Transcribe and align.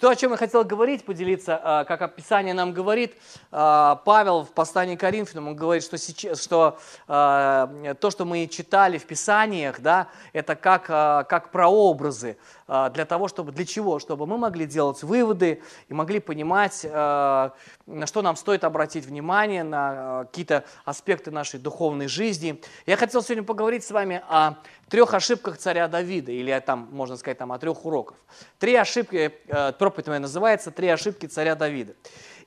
То, 0.00 0.08
о 0.08 0.16
чем 0.16 0.30
я 0.30 0.38
хотел 0.38 0.64
говорить, 0.64 1.04
поделиться, 1.04 1.60
а, 1.62 1.84
как 1.84 2.00
описание 2.00 2.54
нам 2.54 2.72
говорит, 2.72 3.14
а, 3.52 3.96
Павел 3.96 4.44
в 4.44 4.52
послании 4.52 4.96
к 4.96 5.00
Коринфянам, 5.00 5.48
он 5.48 5.56
говорит, 5.56 5.84
что, 5.84 5.98
сейчас, 5.98 6.42
что 6.42 6.78
а, 7.06 7.94
то, 8.00 8.10
что 8.10 8.24
мы 8.24 8.46
читали 8.46 8.96
в 8.96 9.04
Писаниях, 9.04 9.80
да, 9.80 10.08
это 10.32 10.56
как, 10.56 10.86
как 10.86 11.50
прообразы 11.50 12.38
для 12.66 13.04
того, 13.04 13.26
чтобы, 13.28 13.50
для 13.52 13.66
чего? 13.66 13.98
Чтобы 13.98 14.26
мы 14.26 14.38
могли 14.38 14.64
делать 14.64 15.02
выводы 15.02 15.60
и 15.88 15.94
могли 15.94 16.20
понимать, 16.20 16.84
на 16.84 17.52
что 18.06 18.22
нам 18.22 18.36
стоит 18.36 18.62
обратить 18.62 19.04
внимание, 19.04 19.64
на 19.64 20.26
какие-то 20.26 20.64
аспекты 20.84 21.32
нашей 21.32 21.58
духовной 21.58 22.06
жизни. 22.06 22.62
Я 22.86 22.96
хотел 22.96 23.22
сегодня 23.22 23.42
поговорить 23.42 23.84
с 23.84 23.90
вами 23.90 24.22
о 24.28 24.54
трех 24.90 25.14
ошибках 25.14 25.56
царя 25.56 25.88
Давида, 25.88 26.32
или 26.32 26.62
там, 26.66 26.88
можно 26.92 27.16
сказать, 27.16 27.38
там, 27.38 27.52
о 27.52 27.58
трех 27.58 27.86
уроках. 27.86 28.18
Три 28.58 28.74
ошибки, 28.74 29.32
э, 29.46 29.72
проповедь 29.72 30.08
моя 30.08 30.20
называется 30.20 30.70
«Три 30.70 30.88
ошибки 30.88 31.26
царя 31.26 31.54
Давида». 31.54 31.94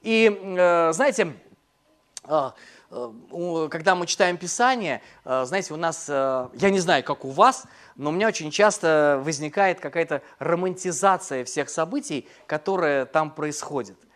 И, 0.01 0.39
э, 0.41 0.93
знаете, 0.93 1.33
э, 2.27 2.51
когда 3.71 3.95
мы 3.95 4.05
читаем 4.05 4.37
Писание, 4.37 5.01
знаете, 5.25 5.73
у 5.73 5.77
нас, 5.77 6.07
я 6.07 6.69
не 6.69 6.77
знаю, 6.77 7.03
как 7.03 7.25
у 7.25 7.31
вас, 7.31 7.65
но 7.95 8.11
у 8.11 8.13
меня 8.13 8.27
очень 8.27 8.51
часто 8.51 9.19
возникает 9.25 9.79
какая-то 9.79 10.21
романтизация 10.37 11.43
всех 11.43 11.69
событий, 11.69 12.27
которые 12.45 13.05
там 13.05 13.31
происходят– 13.31 13.97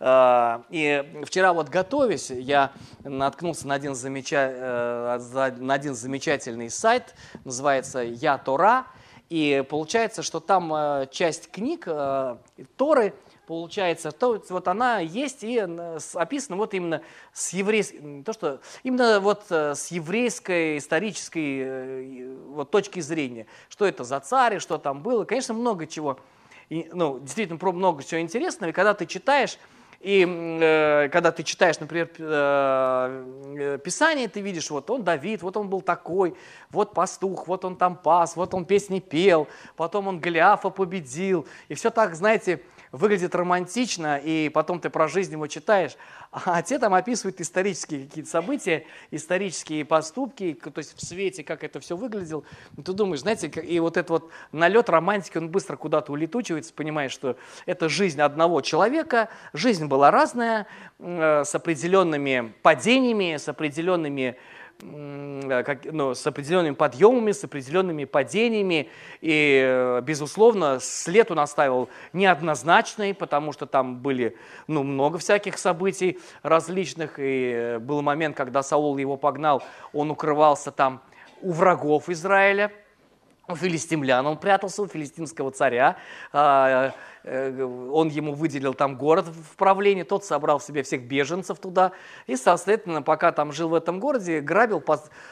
и 0.00 1.22
вчера 1.24 1.52
вот 1.52 1.68
готовясь, 1.68 2.30
я 2.30 2.72
наткнулся 3.04 3.68
на 3.68 3.74
один, 3.74 3.94
замеча... 3.94 4.50
Э, 4.52 5.50
на 5.58 5.74
один 5.74 5.94
замечательный 5.94 6.70
сайт, 6.70 7.14
называется 7.44 8.00
«Я 8.00 8.38
Тора», 8.38 8.86
и 9.30 9.64
получается, 9.68 10.22
что 10.22 10.40
там 10.40 10.72
э, 10.74 11.08
часть 11.10 11.50
книг 11.50 11.88
Торы, 12.76 13.14
получается, 13.46 14.12
то, 14.12 14.42
вот 14.50 14.68
она 14.68 14.98
есть 14.98 15.44
и 15.44 15.58
описана 16.14 16.56
вот 16.56 16.74
именно 16.74 17.02
с 17.32 17.52
еврейской, 17.52 18.22
то 18.22 18.32
что 18.32 18.60
именно 18.82 19.20
вот 19.20 19.50
с 19.50 19.88
еврейской 19.88 20.78
исторической 20.78 22.36
вот 22.48 22.70
точки 22.70 23.00
зрения, 23.00 23.46
что 23.68 23.86
это 23.86 24.04
за 24.04 24.20
царь, 24.20 24.58
что 24.58 24.78
там 24.78 25.02
было, 25.02 25.24
конечно, 25.24 25.54
много 25.54 25.86
чего, 25.86 26.18
ну, 26.70 27.18
действительно, 27.20 27.58
про 27.58 27.72
много 27.72 28.02
чего 28.02 28.20
интересного, 28.20 28.70
и 28.70 28.72
когда 28.72 28.94
ты 28.94 29.06
читаешь, 29.06 29.58
и 30.04 30.26
э, 30.28 31.08
когда 31.08 31.32
ты 31.32 31.42
читаешь, 31.42 31.80
например, 31.80 32.10
э, 32.18 33.24
э, 33.56 33.78
Писание, 33.78 34.28
ты 34.28 34.42
видишь, 34.42 34.70
вот 34.70 34.90
он 34.90 35.02
Давид, 35.02 35.40
вот 35.40 35.56
он 35.56 35.70
был 35.70 35.80
такой, 35.80 36.36
вот 36.70 36.92
пастух, 36.92 37.48
вот 37.48 37.64
он 37.64 37.74
там 37.76 37.96
пас, 37.96 38.36
вот 38.36 38.52
он 38.52 38.66
песни 38.66 39.00
пел, 39.00 39.48
потом 39.76 40.08
он 40.08 40.20
Голиафа 40.20 40.68
победил. 40.68 41.46
И 41.68 41.74
все 41.74 41.88
так, 41.88 42.16
знаете, 42.16 42.60
выглядит 42.94 43.34
романтично, 43.34 44.20
и 44.22 44.48
потом 44.48 44.78
ты 44.78 44.88
про 44.88 45.08
жизнь 45.08 45.32
его 45.32 45.48
читаешь, 45.48 45.96
а 46.30 46.62
те 46.62 46.78
там 46.78 46.94
описывают 46.94 47.40
исторические 47.40 48.06
какие-то 48.06 48.30
события, 48.30 48.86
исторические 49.10 49.84
поступки, 49.84 50.54
то 50.54 50.78
есть 50.78 50.96
в 50.96 51.04
свете, 51.04 51.42
как 51.42 51.64
это 51.64 51.80
все 51.80 51.96
выглядело. 51.96 52.44
Ну, 52.76 52.84
ты 52.84 52.92
думаешь, 52.92 53.20
знаете, 53.20 53.48
и 53.48 53.80
вот 53.80 53.96
этот 53.96 54.10
вот 54.10 54.30
налет 54.52 54.88
романтики, 54.88 55.38
он 55.38 55.48
быстро 55.48 55.76
куда-то 55.76 56.12
улетучивается, 56.12 56.72
понимаешь, 56.72 57.10
что 57.10 57.36
это 57.66 57.88
жизнь 57.88 58.20
одного 58.20 58.60
человека, 58.60 59.28
жизнь 59.52 59.86
была 59.86 60.12
разная, 60.12 60.68
э, 61.00 61.42
с 61.44 61.52
определенными 61.52 62.54
падениями, 62.62 63.36
с 63.36 63.48
определенными 63.48 64.36
как, 64.80 65.84
ну, 65.84 66.14
с 66.14 66.26
определенными 66.26 66.74
подъемами, 66.74 67.32
с 67.32 67.44
определенными 67.44 68.04
падениями. 68.04 68.88
И, 69.20 69.62
э, 69.64 70.00
безусловно, 70.02 70.78
след 70.80 71.30
он 71.30 71.38
оставил 71.38 71.88
неоднозначный, 72.12 73.14
потому 73.14 73.52
что 73.52 73.66
там 73.66 73.98
были 73.98 74.36
ну, 74.66 74.82
много 74.82 75.18
всяких 75.18 75.58
событий 75.58 76.18
различных. 76.42 77.18
И 77.18 77.52
э, 77.54 77.78
был 77.78 78.02
момент, 78.02 78.36
когда 78.36 78.62
Саул 78.62 78.96
его 78.98 79.16
погнал, 79.16 79.62
он 79.92 80.10
укрывался 80.10 80.70
там 80.70 81.00
у 81.40 81.52
врагов 81.52 82.08
Израиля– 82.08 82.72
у 83.46 83.56
филистимлян, 83.56 84.26
он 84.26 84.38
прятался 84.38 84.82
у 84.82 84.86
филистимского 84.86 85.50
царя, 85.50 85.96
а, 86.32 86.94
э, 87.24 87.62
он 87.62 88.08
ему 88.08 88.32
выделил 88.32 88.74
там 88.74 88.96
город 88.96 89.26
в 89.26 89.56
правлении, 89.56 90.02
тот 90.02 90.24
собрал 90.24 90.60
себе 90.60 90.82
всех 90.82 91.02
беженцев 91.02 91.58
туда, 91.58 91.92
и, 92.26 92.36
соответственно, 92.36 93.02
пока 93.02 93.32
там 93.32 93.52
жил 93.52 93.68
в 93.68 93.74
этом 93.74 94.00
городе, 94.00 94.40
грабил 94.40 94.82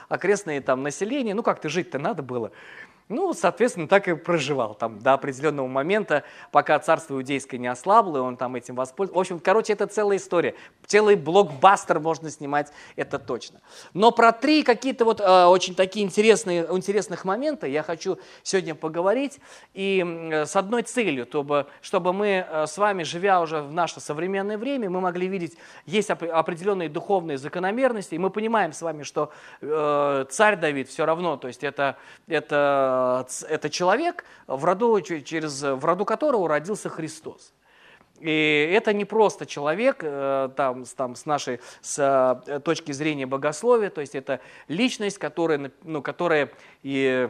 окрестные 0.09 0.61
там 0.61 0.83
население, 0.83 1.35
ну 1.35 1.43
как-то 1.43 1.69
жить-то 1.69 1.99
надо 1.99 2.23
было. 2.23 2.53
Ну, 3.09 3.35
соответственно, 3.35 3.89
так 3.89 4.09
и 4.09 4.15
проживал 4.15 4.75
там 4.75 4.99
до 4.99 5.13
определенного 5.13 5.67
момента, 5.67 6.25
пока 6.51 6.79
царство 6.79 7.15
иудейское 7.15 7.59
не 7.61 7.67
ослабло, 7.67 8.19
и 8.19 8.21
он 8.21 8.37
там 8.37 8.55
этим 8.55 8.75
воспользовался. 8.75 9.17
В 9.17 9.21
общем, 9.21 9.41
короче, 9.41 9.73
это 9.73 9.87
целая 9.87 10.17
история. 10.19 10.55
Целый 10.87 11.17
блокбастер 11.17 12.01
можно 12.01 12.31
снимать, 12.31 12.73
это 12.97 13.19
точно. 13.19 13.61
Но 13.93 14.13
про 14.13 14.33
три 14.33 14.63
какие-то 14.63 15.05
вот 15.05 15.21
э, 15.21 15.45
очень 15.45 15.75
такие 15.75 16.05
интересные, 16.05 16.67
интересных 16.71 17.25
момента 17.25 17.67
я 17.67 17.83
хочу 17.83 18.19
сегодня 18.43 18.75
поговорить. 18.75 19.41
И 19.75 20.05
э, 20.05 20.47
с 20.47 20.57
одной 20.57 20.83
целью, 20.83 21.27
чтобы, 21.27 21.67
чтобы 21.81 22.13
мы 22.13 22.47
э, 22.49 22.67
с 22.67 22.79
вами, 22.79 23.03
живя 23.03 23.41
уже 23.41 23.61
в 23.61 23.73
наше 23.73 24.01
современное 24.01 24.59
время, 24.59 24.89
мы 24.89 25.01
могли 25.01 25.27
видеть, 25.27 25.57
есть 25.87 26.11
оп- 26.11 26.23
определенные 26.23 26.89
духовные 26.89 27.39
закономерности, 27.39 28.15
и 28.15 28.19
мы 28.19 28.31
понимаем 28.31 28.73
с 28.73 28.81
вами, 28.83 29.03
что 29.03 29.33
э, 29.61 30.25
царь 30.31 30.57
Давид 30.57 30.89
все 30.89 31.05
равно, 31.05 31.37
то 31.37 31.49
есть 31.49 31.65
это, 31.65 31.97
это 32.27 32.92
это 33.49 33.71
человек, 33.71 34.25
в 34.47 34.65
роду, 34.65 35.01
через, 35.01 35.63
в 35.63 35.85
роду 35.85 36.05
которого 36.05 36.49
родился 36.49 36.89
Христос. 36.89 37.53
И 38.23 38.73
это 38.73 38.93
не 38.93 39.05
просто 39.05 39.47
человек 39.47 39.99
э, 40.03 40.49
там, 40.57 40.85
там, 40.85 41.17
с 41.17 41.27
нашей 41.27 41.61
с 41.81 42.41
э, 42.47 42.61
точки 42.61 42.93
зрения 42.93 43.27
богословия, 43.27 43.91
то 43.91 44.01
есть 44.01 44.15
это 44.15 44.41
личность, 44.69 45.19
которая, 45.19 45.73
ну, 45.83 46.03
которая 46.03 46.53
и 46.85 47.29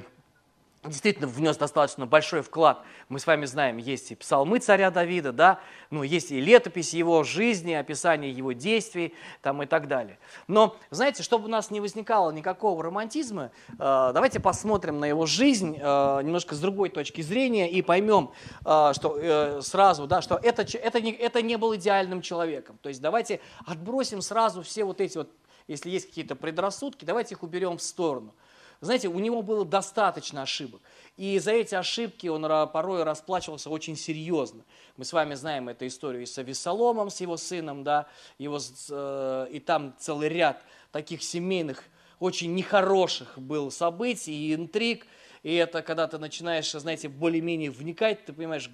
действительно 0.84 1.28
внес 1.28 1.56
достаточно 1.56 2.06
большой 2.06 2.42
вклад. 2.42 2.82
Мы 3.08 3.20
с 3.20 3.26
вами 3.26 3.44
знаем, 3.44 3.76
есть 3.76 4.10
и 4.10 4.16
псалмы 4.16 4.58
царя 4.58 4.90
Давида, 4.90 5.32
да, 5.32 5.60
ну, 5.90 6.02
есть 6.02 6.32
и 6.32 6.40
летопись 6.40 6.92
его 6.92 7.22
жизни, 7.22 7.72
описание 7.72 8.32
его 8.32 8.52
действий 8.52 9.14
там, 9.42 9.62
и 9.62 9.66
так 9.66 9.86
далее. 9.86 10.18
Но, 10.48 10.76
знаете, 10.90 11.22
чтобы 11.22 11.44
у 11.44 11.48
нас 11.48 11.70
не 11.70 11.80
возникало 11.80 12.32
никакого 12.32 12.82
романтизма, 12.82 13.52
э, 13.68 13.76
давайте 13.78 14.40
посмотрим 14.40 14.98
на 14.98 15.04
его 15.04 15.24
жизнь 15.24 15.78
э, 15.78 16.22
немножко 16.22 16.56
с 16.56 16.60
другой 16.60 16.88
точки 16.88 17.20
зрения 17.20 17.70
и 17.70 17.80
поймем 17.80 18.32
э, 18.64 18.92
что, 18.94 19.16
э, 19.16 19.60
сразу, 19.62 20.08
да, 20.08 20.20
что 20.20 20.34
это, 20.42 20.62
это, 20.62 21.00
не, 21.00 21.12
это 21.12 21.42
не 21.42 21.56
был 21.58 21.76
идеальным 21.76 22.22
человеком. 22.22 22.76
То 22.82 22.88
есть 22.88 23.00
давайте 23.00 23.40
отбросим 23.66 24.20
сразу 24.20 24.62
все 24.62 24.82
вот 24.82 25.00
эти 25.00 25.16
вот, 25.16 25.30
если 25.68 25.90
есть 25.90 26.08
какие-то 26.08 26.34
предрассудки, 26.34 27.04
давайте 27.04 27.36
их 27.36 27.44
уберем 27.44 27.78
в 27.78 27.82
сторону. 27.82 28.34
Знаете, 28.82 29.06
у 29.06 29.20
него 29.20 29.42
было 29.42 29.64
достаточно 29.64 30.42
ошибок. 30.42 30.82
И 31.16 31.38
за 31.38 31.52
эти 31.52 31.76
ошибки 31.76 32.26
он 32.26 32.42
порой 32.70 33.04
расплачивался 33.04 33.70
очень 33.70 33.96
серьезно. 33.96 34.64
Мы 34.96 35.04
с 35.04 35.12
вами 35.12 35.34
знаем 35.34 35.68
эту 35.68 35.86
историю 35.86 36.24
и 36.24 36.26
с 36.26 36.36
Авесоломом, 36.36 37.08
с 37.08 37.20
его 37.20 37.36
сыном, 37.36 37.84
да, 37.84 38.08
его, 38.38 38.58
э, 38.58 39.46
и 39.52 39.60
там 39.60 39.94
целый 40.00 40.28
ряд 40.28 40.60
таких 40.90 41.22
семейных, 41.22 41.84
очень 42.18 42.56
нехороших 42.56 43.38
был 43.38 43.70
событий 43.70 44.32
и 44.32 44.54
интриг. 44.54 45.06
И 45.44 45.54
это 45.54 45.82
когда 45.82 46.08
ты 46.08 46.18
начинаешь, 46.18 46.72
знаете, 46.72 47.08
более-менее 47.08 47.70
вникать, 47.70 48.24
ты 48.24 48.32
понимаешь, 48.32 48.68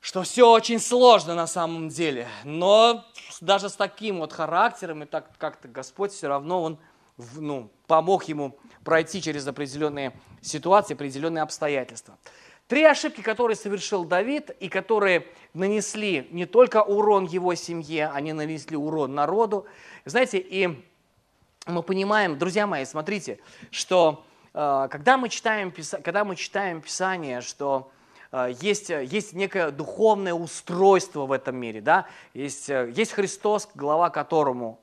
что 0.00 0.22
все 0.22 0.50
очень 0.50 0.80
сложно 0.80 1.34
на 1.34 1.46
самом 1.46 1.88
деле. 1.88 2.28
Но 2.44 3.06
даже 3.40 3.70
с 3.70 3.74
таким 3.74 4.18
вот 4.18 4.34
характером, 4.34 5.04
и 5.04 5.06
так 5.06 5.30
как-то 5.38 5.66
Господь 5.68 6.12
все 6.12 6.28
равно, 6.28 6.62
Он 6.62 6.78
ну, 7.36 7.70
помог 7.86 8.24
ему 8.24 8.56
пройти 8.84 9.22
через 9.22 9.46
определенные 9.46 10.12
ситуации, 10.40 10.94
определенные 10.94 11.42
обстоятельства. 11.42 12.18
Три 12.68 12.84
ошибки, 12.84 13.20
которые 13.20 13.56
совершил 13.56 14.04
Давид 14.04 14.50
и 14.50 14.68
которые 14.68 15.26
нанесли 15.52 16.26
не 16.30 16.46
только 16.46 16.82
урон 16.82 17.26
его 17.26 17.54
семье, 17.54 18.08
они 18.08 18.32
нанесли 18.32 18.76
урон 18.76 19.14
народу. 19.14 19.66
Знаете, 20.04 20.38
и 20.38 20.82
мы 21.66 21.82
понимаем, 21.82 22.38
друзья 22.38 22.66
мои, 22.66 22.84
смотрите, 22.84 23.40
что 23.70 24.24
э, 24.54 24.88
когда 24.90 25.18
мы 25.18 25.28
читаем, 25.28 25.72
когда 26.02 26.24
мы 26.24 26.34
читаем 26.34 26.80
Писание, 26.80 27.40
что 27.40 27.92
есть, 28.60 28.88
есть 28.88 29.34
некое 29.34 29.70
духовное 29.70 30.32
устройство 30.32 31.26
в 31.26 31.32
этом 31.32 31.56
мире, 31.56 31.80
да? 31.80 32.06
есть, 32.32 32.70
э, 32.70 32.90
есть 32.94 33.12
Христос, 33.12 33.68
глава 33.74 34.08
которому 34.08 34.80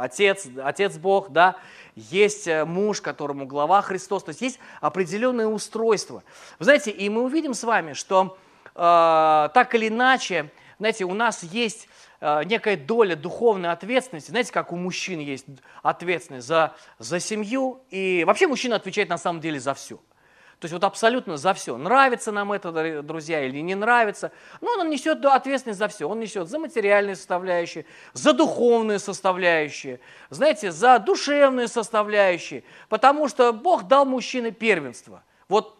Отец, 0.00 0.46
Отец 0.62 0.96
Бог, 0.96 1.30
да? 1.30 1.56
есть 1.96 2.48
э, 2.48 2.64
муж, 2.64 3.00
которому 3.00 3.46
глава 3.46 3.82
Христос, 3.82 4.24
то 4.24 4.30
есть 4.30 4.40
есть 4.40 4.58
определенное 4.80 5.46
устройство. 5.46 6.22
Вы 6.58 6.64
знаете, 6.64 6.90
и 6.90 7.08
мы 7.08 7.22
увидим 7.22 7.54
с 7.54 7.64
вами, 7.64 7.92
что 7.92 8.36
э, 8.74 8.74
так 8.74 9.74
или 9.74 9.88
иначе, 9.88 10.50
знаете, 10.78 11.04
у 11.04 11.14
нас 11.14 11.42
есть 11.42 11.88
э, 12.20 12.42
некая 12.44 12.76
доля 12.76 13.14
духовной 13.14 13.70
ответственности, 13.70 14.30
знаете, 14.30 14.52
как 14.52 14.72
у 14.72 14.76
мужчин 14.76 15.20
есть 15.20 15.46
ответственность 15.82 16.46
за, 16.46 16.74
за 16.98 17.20
семью, 17.20 17.80
и 17.90 18.24
вообще 18.26 18.46
мужчина 18.46 18.76
отвечает 18.76 19.08
на 19.08 19.18
самом 19.18 19.40
деле 19.40 19.60
за 19.60 19.74
все. 19.74 20.00
То 20.58 20.66
есть 20.66 20.72
вот 20.72 20.84
абсолютно 20.84 21.36
за 21.36 21.52
все. 21.54 21.76
Нравится 21.76 22.32
нам 22.32 22.52
это, 22.52 23.02
друзья, 23.02 23.44
или 23.44 23.58
не 23.58 23.74
нравится. 23.74 24.32
Но 24.60 24.70
он 24.78 24.88
несет 24.88 25.24
ответственность 25.24 25.78
за 25.78 25.88
все. 25.88 26.08
Он 26.08 26.20
несет 26.20 26.48
за 26.48 26.58
материальные 26.58 27.16
составляющие, 27.16 27.86
за 28.12 28.32
духовные 28.32 28.98
составляющие, 28.98 30.00
знаете, 30.30 30.70
за 30.70 30.98
душевные 30.98 31.68
составляющие. 31.68 32.64
Потому 32.88 33.28
что 33.28 33.52
Бог 33.52 33.88
дал 33.88 34.04
мужчине 34.04 34.52
первенство. 34.52 35.22
Вот 35.48 35.76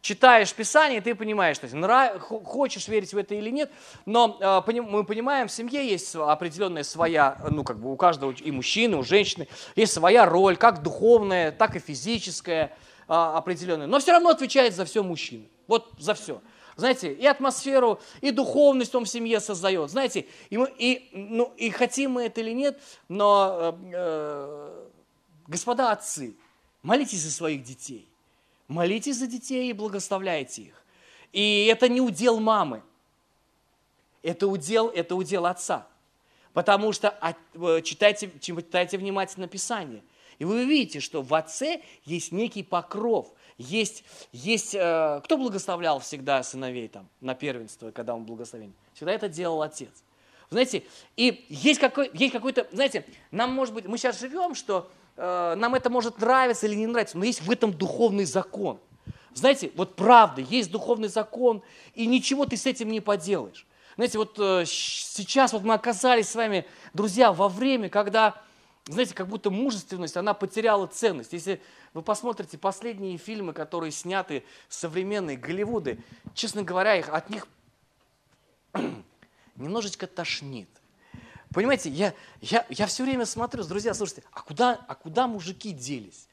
читаешь 0.00 0.52
Писание, 0.52 1.00
ты 1.00 1.14
понимаешь, 1.14 1.56
что 1.56 1.74
нрав... 1.76 2.20
хочешь 2.20 2.88
верить 2.88 3.12
в 3.14 3.16
это 3.16 3.34
или 3.34 3.50
нет, 3.50 3.70
но 4.06 4.36
э, 4.40 4.72
мы 4.82 5.04
понимаем, 5.04 5.48
в 5.48 5.52
семье 5.52 5.88
есть 5.88 6.14
определенная 6.14 6.84
своя, 6.84 7.36
ну 7.50 7.64
как 7.64 7.78
бы 7.78 7.92
у 7.92 7.96
каждого, 7.96 8.32
и 8.32 8.50
мужчины, 8.50 8.96
у 8.96 9.02
женщины, 9.02 9.48
есть 9.74 9.92
своя 9.92 10.24
роль, 10.26 10.56
как 10.56 10.82
духовная, 10.82 11.50
так 11.50 11.76
и 11.76 11.78
физическая– 11.78 12.76
а, 13.08 13.38
определенную, 13.38 13.88
но 13.88 13.98
все 14.00 14.12
равно 14.12 14.28
отвечает 14.28 14.74
за 14.74 14.84
все 14.84 15.02
мужчина. 15.02 15.46
Вот 15.66 15.90
за 15.98 16.12
все. 16.12 16.42
Знаете, 16.76 17.12
и 17.12 17.26
атмосферу, 17.26 18.00
и 18.20 18.30
духовность 18.30 18.94
он 18.94 19.06
в 19.06 19.08
семье 19.08 19.40
создает. 19.40 19.90
Знаете, 19.90 20.26
и, 20.50 20.58
мы, 20.58 20.72
и, 20.78 21.08
ну, 21.12 21.52
и 21.56 21.70
хотим 21.70 22.12
мы 22.12 22.24
это 22.24 22.42
или 22.42 22.52
нет, 22.52 22.78
но, 23.08 23.76
э, 23.82 23.90
э, 23.94 24.86
господа 25.46 25.90
отцы, 25.90 26.36
молитесь 26.82 27.22
за 27.22 27.30
своих 27.30 27.64
детей. 27.64 28.06
Молитесь 28.68 29.16
за 29.16 29.26
детей 29.26 29.70
и 29.70 29.72
благословляйте 29.72 30.62
их. 30.62 30.82
И 31.32 31.66
это 31.72 31.88
не 31.88 32.02
удел 32.02 32.38
мамы, 32.38 32.82
это 34.22 34.46
удел, 34.46 34.88
это 34.88 35.16
удел 35.16 35.46
отца. 35.46 35.86
Потому 36.52 36.92
что 36.92 37.18
э, 37.54 37.80
читайте, 37.82 38.30
читайте 38.38 38.98
внимательно 38.98 39.48
Писание– 39.48 40.02
и 40.38 40.44
вы 40.44 40.62
увидите, 40.62 41.00
что 41.00 41.22
в 41.22 41.34
Отце 41.34 41.82
есть 42.04 42.32
некий 42.32 42.62
покров, 42.62 43.32
есть, 43.58 44.04
есть 44.32 44.74
э, 44.74 45.20
кто 45.24 45.36
благословлял 45.36 45.98
всегда 45.98 46.42
сыновей 46.42 46.88
там 46.88 47.08
на 47.20 47.34
первенство, 47.34 47.90
когда 47.90 48.14
он 48.14 48.24
благословен? 48.24 48.72
Всегда 48.94 49.12
это 49.12 49.28
делал 49.28 49.62
Отец. 49.62 49.90
Знаете, 50.50 50.84
и 51.16 51.44
есть, 51.48 51.80
какой, 51.80 52.10
есть 52.14 52.32
какой-то, 52.32 52.66
знаете, 52.72 53.04
нам 53.30 53.52
может 53.52 53.74
быть, 53.74 53.86
мы 53.86 53.98
сейчас 53.98 54.18
живем, 54.20 54.54
что 54.54 54.90
э, 55.16 55.54
нам 55.56 55.74
это 55.74 55.90
может 55.90 56.20
нравиться 56.20 56.66
или 56.66 56.74
не 56.74 56.86
нравиться, 56.86 57.18
но 57.18 57.24
есть 57.24 57.42
в 57.42 57.50
этом 57.50 57.72
духовный 57.72 58.24
закон. 58.24 58.78
Знаете, 59.34 59.72
вот 59.74 59.94
правда, 59.96 60.40
есть 60.40 60.70
духовный 60.70 61.08
закон, 61.08 61.62
и 61.94 62.06
ничего 62.06 62.46
ты 62.46 62.56
с 62.56 62.64
этим 62.64 62.88
не 62.90 63.00
поделаешь. 63.00 63.66
Знаете, 63.96 64.18
вот 64.18 64.38
э, 64.38 64.64
сейчас 64.66 65.52
вот 65.52 65.64
мы 65.64 65.74
оказались 65.74 66.28
с 66.28 66.34
вами, 66.36 66.64
друзья, 66.94 67.32
во 67.32 67.48
время, 67.48 67.88
когда 67.88 68.40
знаете, 68.92 69.14
как 69.14 69.28
будто 69.28 69.50
мужественность, 69.50 70.16
она 70.16 70.32
потеряла 70.34 70.86
ценность. 70.86 71.32
Если 71.34 71.60
вы 71.92 72.02
посмотрите 72.02 72.56
последние 72.56 73.18
фильмы, 73.18 73.52
которые 73.52 73.92
сняты 73.92 74.44
современные 74.68 75.36
Голливуды, 75.36 75.98
честно 76.34 76.62
говоря, 76.62 76.96
их, 76.96 77.08
от 77.10 77.28
них 77.28 77.46
немножечко 79.56 80.06
тошнит. 80.06 80.68
Понимаете, 81.52 81.90
я, 81.90 82.14
я, 82.40 82.66
я 82.70 82.86
все 82.86 83.04
время 83.04 83.26
смотрю, 83.26 83.62
друзья, 83.64 83.92
слушайте, 83.92 84.22
а 84.32 84.42
куда, 84.42 84.80
а 84.88 84.94
куда 84.94 85.26
мужики 85.26 85.72
делись? 85.72 86.26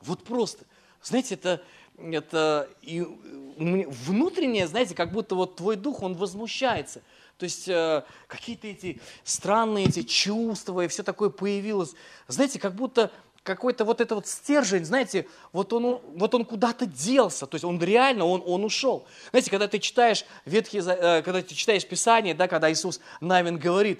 Вот 0.00 0.24
просто, 0.24 0.64
знаете, 1.02 1.34
это, 1.34 1.62
это 1.96 2.68
и 2.82 3.00
внутреннее, 3.00 4.66
знаете, 4.66 4.94
как 4.94 5.12
будто 5.12 5.34
вот 5.34 5.56
твой 5.56 5.76
дух, 5.76 6.02
он 6.02 6.14
возмущается– 6.14 7.00
то 7.42 7.46
есть 7.46 7.66
э, 7.66 8.04
какие-то 8.28 8.68
эти 8.68 9.00
странные 9.24 9.86
эти 9.86 10.04
чувства 10.04 10.84
и 10.84 10.86
все 10.86 11.02
такое 11.02 11.28
появилось. 11.28 11.92
Знаете, 12.28 12.60
как 12.60 12.72
будто 12.76 13.10
какой-то 13.42 13.84
вот 13.84 14.00
этот 14.00 14.12
вот 14.12 14.26
стержень, 14.28 14.84
знаете, 14.84 15.26
вот 15.52 15.72
он, 15.72 16.00
вот 16.14 16.36
он 16.36 16.44
куда-то 16.44 16.86
делся, 16.86 17.48
то 17.48 17.56
есть 17.56 17.64
он 17.64 17.82
реально, 17.82 18.26
он, 18.26 18.44
он 18.46 18.62
ушел. 18.62 19.06
Знаете, 19.30 19.50
когда 19.50 19.66
ты 19.66 19.80
читаешь 19.80 20.24
Ветхий, 20.44 20.78
э, 20.78 21.22
когда 21.22 21.42
ты 21.42 21.52
читаешь 21.52 21.84
Писание, 21.84 22.32
да, 22.32 22.46
когда 22.46 22.70
Иисус 22.70 23.00
Навин 23.20 23.58
говорит, 23.58 23.98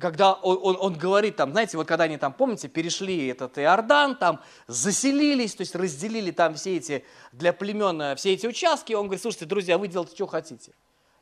когда 0.00 0.32
он, 0.32 0.58
он, 0.62 0.76
он 0.80 0.94
говорит 0.94 1.36
там, 1.36 1.50
знаете, 1.50 1.76
вот 1.76 1.86
когда 1.86 2.04
они 2.04 2.16
там, 2.16 2.32
помните, 2.32 2.68
перешли 2.68 3.26
этот 3.26 3.58
Иордан, 3.58 4.16
там 4.16 4.40
заселились, 4.68 5.54
то 5.54 5.60
есть 5.60 5.74
разделили 5.74 6.30
там 6.30 6.54
все 6.54 6.78
эти, 6.78 7.04
для 7.32 7.52
племен, 7.52 8.00
э, 8.00 8.16
все 8.16 8.32
эти 8.32 8.46
участки, 8.46 8.94
он 8.94 9.04
говорит, 9.04 9.20
слушайте, 9.20 9.44
друзья, 9.44 9.76
вы 9.76 9.86
делайте, 9.86 10.14
что 10.14 10.26
хотите. 10.26 10.72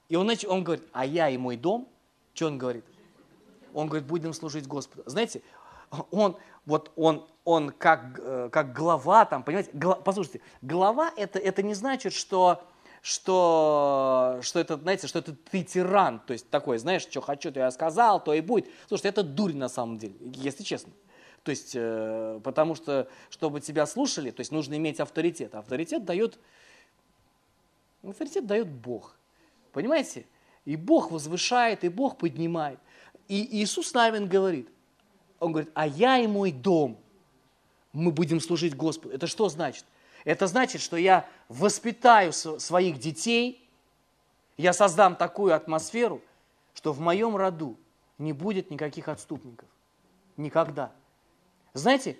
И 0.08 0.16
он, 0.16 0.30
он 0.48 0.64
говорит, 0.64 0.84
а 0.92 1.04
я 1.04 1.28
и 1.28 1.36
мой 1.36 1.56
дом, 1.56 1.88
что 2.34 2.46
он 2.46 2.58
говорит? 2.58 2.84
Он 3.74 3.88
говорит, 3.88 4.06
будем 4.06 4.32
служить 4.32 4.66
Господу. 4.66 5.02
Знаете, 5.06 5.42
он, 6.10 6.36
вот 6.66 6.92
он, 6.96 7.26
он 7.44 7.70
как, 7.70 8.18
э, 8.18 8.48
как 8.50 8.72
глава 8.72 9.24
там, 9.24 9.42
понимаете, 9.42 9.70
Гла, 9.72 9.94
послушайте, 9.96 10.40
глава 10.62 11.12
это, 11.16 11.38
это 11.38 11.62
не 11.62 11.74
значит, 11.74 12.12
что, 12.12 12.62
что, 13.02 14.38
что 14.42 14.60
это, 14.60 14.76
знаете, 14.76 15.06
что 15.06 15.18
это 15.18 15.34
ты 15.34 15.62
тиран, 15.62 16.20
то 16.20 16.32
есть 16.32 16.48
такой, 16.50 16.78
знаешь, 16.78 17.02
что 17.02 17.20
хочу, 17.20 17.50
то 17.52 17.60
я 17.60 17.70
сказал, 17.70 18.22
то 18.22 18.34
и 18.34 18.40
будет. 18.40 18.68
Слушайте, 18.86 19.08
это 19.08 19.22
дурь 19.22 19.54
на 19.54 19.68
самом 19.68 19.98
деле, 19.98 20.14
если 20.20 20.62
честно. 20.62 20.92
То 21.42 21.50
есть, 21.50 21.72
э, 21.74 22.40
потому 22.44 22.74
что, 22.74 23.08
чтобы 23.30 23.60
тебя 23.60 23.86
слушали, 23.86 24.30
то 24.30 24.40
есть 24.40 24.52
нужно 24.52 24.74
иметь 24.74 25.00
авторитет. 25.00 25.54
Авторитет 25.54 26.04
дает, 26.04 26.38
авторитет 28.02 28.46
дает 28.46 28.68
Бог. 28.68 29.16
Понимаете? 29.72 30.26
И 30.64 30.76
Бог 30.76 31.10
возвышает, 31.10 31.84
и 31.84 31.88
Бог 31.88 32.18
поднимает. 32.18 32.78
И 33.28 33.62
Иисус 33.62 33.92
Навин 33.94 34.26
говорит, 34.26 34.68
он 35.38 35.52
говорит, 35.52 35.70
а 35.74 35.86
я 35.86 36.18
и 36.18 36.26
мой 36.26 36.50
дом, 36.50 36.98
мы 37.92 38.10
будем 38.12 38.40
служить 38.40 38.76
Господу. 38.76 39.14
Это 39.14 39.26
что 39.26 39.48
значит? 39.48 39.84
Это 40.24 40.46
значит, 40.46 40.80
что 40.80 40.96
я 40.96 41.26
воспитаю 41.48 42.32
своих 42.32 42.98
детей, 42.98 43.66
я 44.56 44.72
создам 44.72 45.16
такую 45.16 45.54
атмосферу, 45.54 46.20
что 46.74 46.92
в 46.92 47.00
моем 47.00 47.36
роду 47.36 47.76
не 48.18 48.32
будет 48.32 48.70
никаких 48.70 49.08
отступников. 49.08 49.68
Никогда. 50.36 50.92
Знаете, 51.74 52.16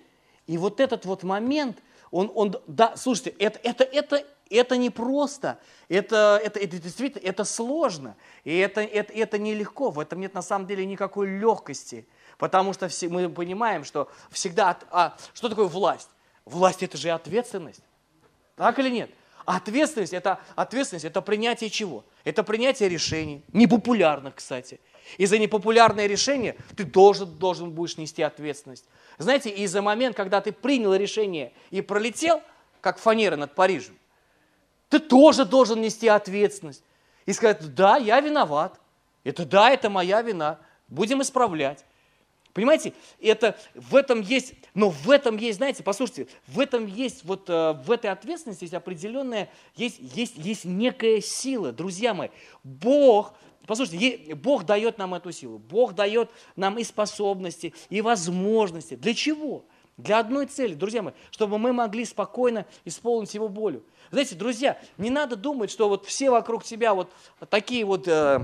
и 0.47 0.57
вот 0.57 0.79
этот 0.79 1.05
вот 1.05 1.23
момент, 1.23 1.77
он, 2.11 2.31
он 2.33 2.55
да, 2.65 2.95
слушайте, 2.95 3.31
это, 3.31 3.59
это, 3.63 3.83
это, 3.83 4.25
это 4.49 4.77
не 4.77 4.89
просто, 4.89 5.59
это, 5.87 6.39
это, 6.43 6.59
это 6.59 6.79
действительно, 6.79 7.25
это 7.25 7.43
сложно, 7.43 8.15
и 8.43 8.57
это, 8.57 8.81
это, 8.81 9.13
это 9.13 9.37
нелегко, 9.37 9.91
в 9.91 9.99
этом 9.99 10.19
нет 10.19 10.33
на 10.33 10.41
самом 10.41 10.67
деле 10.67 10.85
никакой 10.85 11.27
легкости, 11.27 12.07
потому 12.37 12.73
что 12.73 12.87
все, 12.87 13.09
мы 13.09 13.29
понимаем, 13.29 13.83
что 13.83 14.09
всегда, 14.31 14.77
а, 14.91 15.15
что 15.33 15.49
такое 15.49 15.67
власть? 15.67 16.09
Власть 16.45 16.81
это 16.83 16.97
же 16.97 17.11
ответственность, 17.11 17.81
так 18.55 18.79
или 18.79 18.89
нет? 18.89 19.11
Ответственность 19.45 20.13
это, 20.13 20.39
ответственность 20.55 21.05
это 21.05 21.21
принятие 21.21 21.69
чего? 21.69 22.03
Это 22.23 22.43
принятие 22.43 22.89
решений, 22.89 23.43
непопулярных, 23.51 24.35
кстати. 24.35 24.79
И 25.17 25.25
за 25.25 25.39
непопулярное 25.39 26.05
решение 26.05 26.55
ты 26.75 26.83
должен, 26.83 27.35
должен 27.37 27.71
будешь 27.71 27.97
нести 27.97 28.21
ответственность. 28.21 28.85
Знаете, 29.17 29.49
и 29.49 29.65
за 29.65 29.81
момент, 29.81 30.15
когда 30.15 30.39
ты 30.41 30.51
принял 30.51 30.93
решение 30.93 31.51
и 31.71 31.81
пролетел, 31.81 32.43
как 32.81 32.99
фанера 32.99 33.35
над 33.35 33.55
Парижем, 33.55 33.97
ты 34.89 34.99
тоже 34.99 35.45
должен 35.45 35.81
нести 35.81 36.07
ответственность. 36.07 36.83
И 37.25 37.33
сказать, 37.33 37.73
да, 37.75 37.97
я 37.97 38.19
виноват. 38.19 38.79
Это 39.23 39.45
да, 39.45 39.69
это 39.69 39.89
моя 39.89 40.21
вина. 40.21 40.59
Будем 40.87 41.21
исправлять. 41.21 41.85
Понимаете, 42.53 42.93
это, 43.21 43.55
в 43.75 43.95
этом 43.95 44.21
есть, 44.21 44.55
но 44.73 44.89
в 44.89 45.11
этом 45.11 45.37
есть, 45.37 45.57
знаете, 45.57 45.83
послушайте, 45.83 46.27
в 46.47 46.59
этом 46.59 46.87
есть, 46.87 47.23
вот 47.23 47.47
э, 47.47 47.73
в 47.85 47.91
этой 47.91 48.09
ответственности 48.09 48.63
есть 48.63 48.73
определенная, 48.73 49.49
есть, 49.75 49.99
есть, 49.99 50.35
есть 50.35 50.65
некая 50.65 51.21
сила, 51.21 51.71
друзья 51.71 52.15
мои. 52.15 52.29
Бог, 52.63 53.33
послушайте, 53.67 54.33
Бог 54.33 54.65
дает 54.65 54.97
нам 54.97 55.13
эту 55.13 55.31
силу, 55.31 55.59
Бог 55.59 55.93
дает 55.93 56.31
нам 56.55 56.79
и 56.79 56.83
способности, 56.83 57.73
и 57.89 58.01
возможности. 58.01 58.95
Для 58.95 59.13
чего? 59.13 59.59
Для 59.59 59.65
одной 60.07 60.45
цели, 60.45 60.73
друзья 60.73 61.01
мои, 61.01 61.13
чтобы 61.31 61.57
мы 61.57 61.73
могли 61.73 62.05
спокойно 62.05 62.65
исполнить 62.85 63.33
Его 63.33 63.47
волю. 63.47 63.83
Знаете, 64.11 64.35
друзья, 64.35 64.79
не 64.97 65.09
надо 65.09 65.35
думать, 65.35 65.69
что 65.69 65.89
вот 65.89 66.05
все 66.05 66.29
вокруг 66.29 66.63
тебя 66.63 66.93
вот 66.93 67.11
такие 67.49 67.85
вот 67.85 68.07
э, 68.07 68.41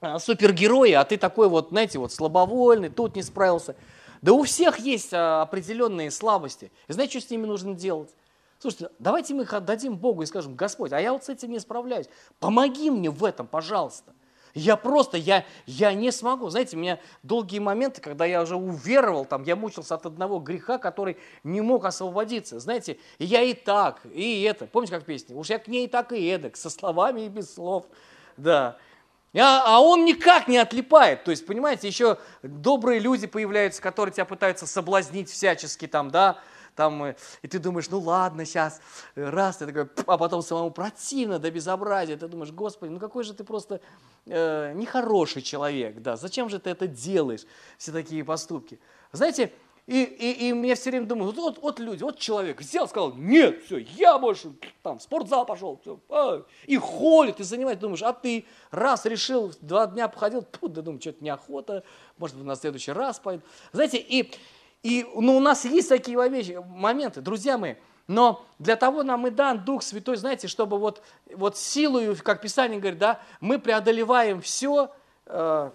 э, 0.00 0.18
супергерои, 0.18 0.92
а 0.92 1.04
ты 1.04 1.16
такой 1.16 1.48
вот, 1.48 1.70
знаете, 1.70 1.98
вот 1.98 2.12
слабовольный, 2.12 2.90
тут 2.90 3.16
не 3.16 3.22
справился. 3.22 3.76
Да 4.22 4.32
у 4.32 4.42
всех 4.44 4.78
есть 4.78 5.12
э, 5.12 5.16
определенные 5.16 6.10
слабости. 6.10 6.70
И 6.88 6.92
знаете, 6.92 7.18
что 7.18 7.28
с 7.28 7.30
ними 7.30 7.46
нужно 7.46 7.74
делать? 7.74 8.10
Слушайте, 8.58 8.88
давайте 8.98 9.34
мы 9.34 9.42
их 9.42 9.52
отдадим 9.52 9.96
Богу 9.96 10.22
и 10.22 10.26
скажем, 10.26 10.54
Господь, 10.54 10.92
а 10.92 11.00
я 11.00 11.12
вот 11.12 11.24
с 11.24 11.28
этим 11.28 11.50
не 11.50 11.58
справляюсь. 11.58 12.06
Помоги 12.40 12.90
мне 12.90 13.10
в 13.10 13.22
этом, 13.24 13.46
пожалуйста. 13.46 14.12
Я 14.54 14.76
просто, 14.76 15.16
я, 15.16 15.44
я 15.66 15.92
не 15.92 16.12
смогу. 16.12 16.48
Знаете, 16.48 16.76
у 16.76 16.80
меня 16.80 17.00
долгие 17.24 17.58
моменты, 17.58 18.00
когда 18.00 18.24
я 18.24 18.40
уже 18.42 18.54
уверовал, 18.54 19.24
там, 19.24 19.42
я 19.42 19.56
мучился 19.56 19.96
от 19.96 20.06
одного 20.06 20.38
греха, 20.38 20.78
который 20.78 21.16
не 21.42 21.60
мог 21.60 21.84
освободиться. 21.84 22.60
Знаете, 22.60 22.98
и 23.18 23.24
я 23.24 23.42
и 23.42 23.52
так, 23.52 24.00
и 24.12 24.42
это. 24.42 24.66
Помните, 24.66 24.94
как 24.94 25.04
песня? 25.04 25.36
Уж 25.36 25.50
я 25.50 25.58
к 25.58 25.66
ней 25.66 25.88
так 25.88 26.12
и 26.12 26.24
эдак, 26.28 26.56
со 26.56 26.70
словами 26.70 27.22
и 27.22 27.28
без 27.28 27.52
слов. 27.52 27.86
Да. 28.36 28.78
А, 29.36 29.64
а 29.66 29.80
он 29.80 30.04
никак 30.04 30.46
не 30.46 30.58
отлипает. 30.58 31.24
То 31.24 31.32
есть, 31.32 31.44
понимаете, 31.44 31.88
еще 31.88 32.18
добрые 32.42 33.00
люди 33.00 33.26
появляются, 33.26 33.82
которые 33.82 34.12
тебя 34.12 34.24
пытаются 34.24 34.66
соблазнить 34.68 35.28
всячески 35.28 35.88
там, 35.88 36.12
да, 36.12 36.38
там, 36.74 37.14
и 37.42 37.48
ты 37.48 37.58
думаешь, 37.58 37.88
ну 37.90 38.00
ладно, 38.00 38.44
сейчас, 38.44 38.80
раз, 39.14 39.58
ты 39.58 39.66
такой, 39.66 39.88
а 40.06 40.18
потом 40.18 40.42
самому 40.42 40.70
противно 40.70 41.38
до 41.38 41.50
безобразия, 41.50 42.16
ты 42.16 42.28
думаешь, 42.28 42.52
Господи, 42.52 42.90
ну 42.90 42.98
какой 42.98 43.24
же 43.24 43.34
ты 43.34 43.44
просто 43.44 43.80
э, 44.26 44.72
нехороший 44.74 45.42
человек, 45.42 46.00
да, 46.00 46.16
зачем 46.16 46.48
же 46.48 46.58
ты 46.58 46.70
это 46.70 46.86
делаешь, 46.86 47.42
все 47.78 47.92
такие 47.92 48.24
поступки. 48.24 48.78
Знаете, 49.12 49.52
и, 49.86 50.02
и, 50.02 50.50
и 50.50 50.66
я 50.66 50.74
все 50.76 50.90
время 50.90 51.04
думаю, 51.04 51.32
вот, 51.32 51.58
вот 51.58 51.78
люди, 51.78 52.02
вот 52.02 52.18
человек 52.18 52.60
взял, 52.60 52.88
сказал, 52.88 53.12
нет, 53.14 53.64
все, 53.64 53.76
я 53.76 54.18
больше 54.18 54.54
там 54.82 54.98
в 54.98 55.02
спортзал 55.02 55.44
пошел, 55.44 55.78
все, 55.82 56.00
а, 56.08 56.42
и 56.66 56.78
холит, 56.78 57.38
и 57.40 57.42
занимает, 57.42 57.80
думаешь, 57.80 58.02
а 58.02 58.14
ты 58.14 58.46
раз 58.70 59.04
решил, 59.04 59.52
два 59.60 59.86
дня 59.86 60.08
походил, 60.08 60.40
тут, 60.40 60.72
да 60.72 60.80
думаю, 60.80 61.02
что-то 61.02 61.22
неохота, 61.22 61.84
может 62.16 62.36
быть, 62.36 62.46
на 62.46 62.56
следующий 62.56 62.92
раз 62.92 63.18
пойду. 63.18 63.42
Знаете, 63.72 63.98
и, 63.98 64.32
и 64.84 65.06
ну, 65.14 65.38
у 65.38 65.40
нас 65.40 65.64
есть 65.64 65.88
такие 65.88 66.18
моменты, 66.18 67.22
друзья 67.22 67.56
мои, 67.56 67.76
но 68.06 68.44
для 68.58 68.76
того 68.76 69.02
нам 69.02 69.26
и 69.26 69.30
дан 69.30 69.64
Дух 69.64 69.82
Святой, 69.82 70.18
знаете, 70.18 70.46
чтобы 70.46 70.78
вот, 70.78 71.02
вот 71.34 71.56
силою, 71.56 72.14
как 72.22 72.42
Писание 72.42 72.78
говорит, 72.78 72.98
да, 72.98 73.18
мы 73.40 73.58
преодолеваем 73.58 74.42
все, 74.42 74.92
э, 75.24 75.70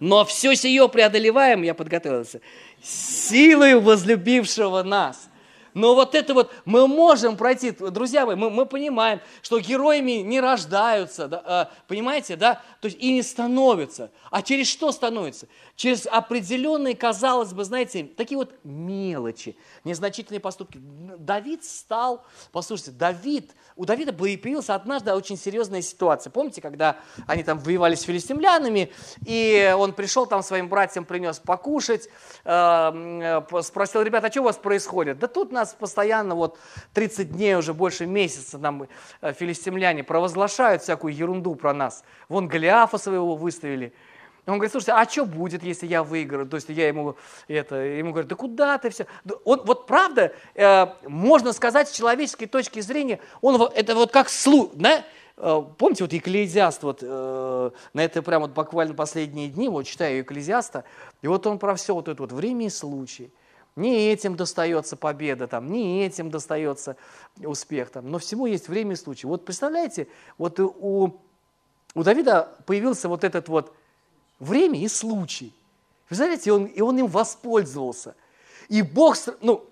но 0.00 0.24
все 0.24 0.54
сие 0.54 0.88
преодолеваем, 0.88 1.60
я 1.60 1.74
подготовился, 1.74 2.40
силой 2.82 3.78
возлюбившего 3.78 4.82
нас. 4.82 5.28
Но 5.74 5.94
вот 5.94 6.14
это 6.14 6.34
вот 6.34 6.52
мы 6.64 6.86
можем 6.86 7.36
пройти, 7.36 7.72
друзья 7.72 8.24
мои, 8.26 8.36
мы, 8.36 8.48
мы 8.50 8.64
понимаем, 8.64 9.20
что 9.42 9.58
героями 9.58 10.22
не 10.22 10.40
рождаются, 10.40 11.28
да, 11.28 11.42
а, 11.44 11.70
понимаете, 11.88 12.36
да, 12.36 12.62
то 12.80 12.86
есть 12.86 12.98
и 13.00 13.12
не 13.12 13.22
становятся. 13.22 14.10
А 14.30 14.42
через 14.42 14.68
что 14.68 14.92
становятся? 14.92 15.48
Через 15.76 16.06
определенные, 16.06 16.94
казалось 16.94 17.52
бы, 17.52 17.64
знаете, 17.64 18.04
такие 18.04 18.38
вот 18.38 18.54
мелочи, 18.62 19.56
незначительные 19.82 20.40
поступки. 20.40 20.80
Давид 21.18 21.64
стал, 21.64 22.24
послушайте, 22.52 22.92
Давид, 22.92 23.50
у 23.76 23.84
Давида 23.84 24.12
появилась 24.12 24.70
однажды 24.70 25.12
очень 25.12 25.36
серьезная 25.36 25.82
ситуация. 25.82 26.30
Помните, 26.30 26.60
когда 26.60 26.96
они 27.26 27.42
там 27.42 27.58
воевали 27.58 27.96
с 27.96 28.02
филистимлянами, 28.02 28.92
и 29.26 29.74
он 29.76 29.92
пришел 29.92 30.26
там 30.26 30.42
своим 30.42 30.68
братьям, 30.68 31.04
принес 31.04 31.38
покушать, 31.38 32.08
э, 32.44 33.42
спросил, 33.62 34.02
ребята, 34.02 34.28
а 34.28 34.30
что 34.30 34.42
у 34.42 34.44
вас 34.44 34.56
происходит? 34.56 35.18
Да 35.18 35.26
тут 35.26 35.50
нас 35.50 35.63
постоянно 35.72 36.34
вот 36.34 36.58
30 36.92 37.32
дней, 37.32 37.56
уже 37.56 37.72
больше 37.72 38.06
месяца 38.06 38.58
нам 38.58 38.86
э, 39.20 39.32
филистимляне 39.32 40.04
провозглашают 40.04 40.82
всякую 40.82 41.14
ерунду 41.14 41.54
про 41.54 41.72
нас. 41.72 42.04
Вон 42.28 42.48
Голиафа 42.48 42.98
своего 42.98 43.36
выставили. 43.36 43.92
Он 44.46 44.54
говорит, 44.54 44.72
слушайте, 44.72 44.92
а 44.92 45.08
что 45.08 45.24
будет, 45.24 45.62
если 45.62 45.86
я 45.86 46.02
выиграю? 46.02 46.46
То 46.46 46.56
есть 46.56 46.68
я 46.68 46.88
ему 46.88 47.16
это, 47.48 47.76
ему 47.76 48.10
говорю, 48.10 48.28
да 48.28 48.36
куда 48.36 48.76
ты 48.76 48.90
все? 48.90 49.06
Он, 49.44 49.62
вот 49.64 49.86
правда, 49.86 50.34
э, 50.54 50.86
можно 51.08 51.52
сказать 51.52 51.88
с 51.88 51.92
человеческой 51.92 52.46
точки 52.46 52.80
зрения, 52.80 53.20
он 53.40 53.60
это 53.74 53.94
вот 53.94 54.12
как 54.12 54.28
слух, 54.28 54.70
да? 54.74 55.04
Э, 55.36 55.62
помните, 55.78 56.04
вот 56.04 56.12
Екклезиаст, 56.12 56.82
вот, 56.82 56.98
э, 57.02 57.70
на 57.94 58.04
это 58.04 58.22
прямо 58.22 58.46
вот 58.46 58.54
буквально 58.54 58.94
последние 58.94 59.48
дни, 59.48 59.68
вот 59.68 59.84
читаю 59.84 60.18
Екклезиаста, 60.18 60.84
и 61.22 61.26
вот 61.26 61.46
он 61.46 61.58
про 61.58 61.74
все 61.74 61.94
вот 61.94 62.08
это 62.08 62.22
вот 62.22 62.32
время 62.32 62.66
и 62.66 62.70
случай. 62.70 63.32
Не 63.76 64.12
этим 64.12 64.36
достается 64.36 64.96
победа, 64.96 65.48
там, 65.48 65.70
не 65.70 66.04
этим 66.04 66.30
достается 66.30 66.96
успех, 67.38 67.90
там, 67.90 68.08
но 68.08 68.18
всему 68.18 68.46
есть 68.46 68.68
время 68.68 68.92
и 68.92 68.96
случай. 68.96 69.26
Вот 69.26 69.44
представляете, 69.44 70.06
вот 70.38 70.60
у, 70.60 71.20
у 71.94 72.02
Давида 72.02 72.56
появился 72.66 73.08
вот 73.08 73.24
этот 73.24 73.48
вот 73.48 73.74
время 74.38 74.78
и 74.78 74.86
случай. 74.86 75.52
Знаете, 76.08 76.52
он, 76.52 76.66
и 76.66 76.80
он 76.80 76.98
им 76.98 77.08
воспользовался. 77.08 78.14
И 78.68 78.82
Бог, 78.82 79.16
ну, 79.40 79.68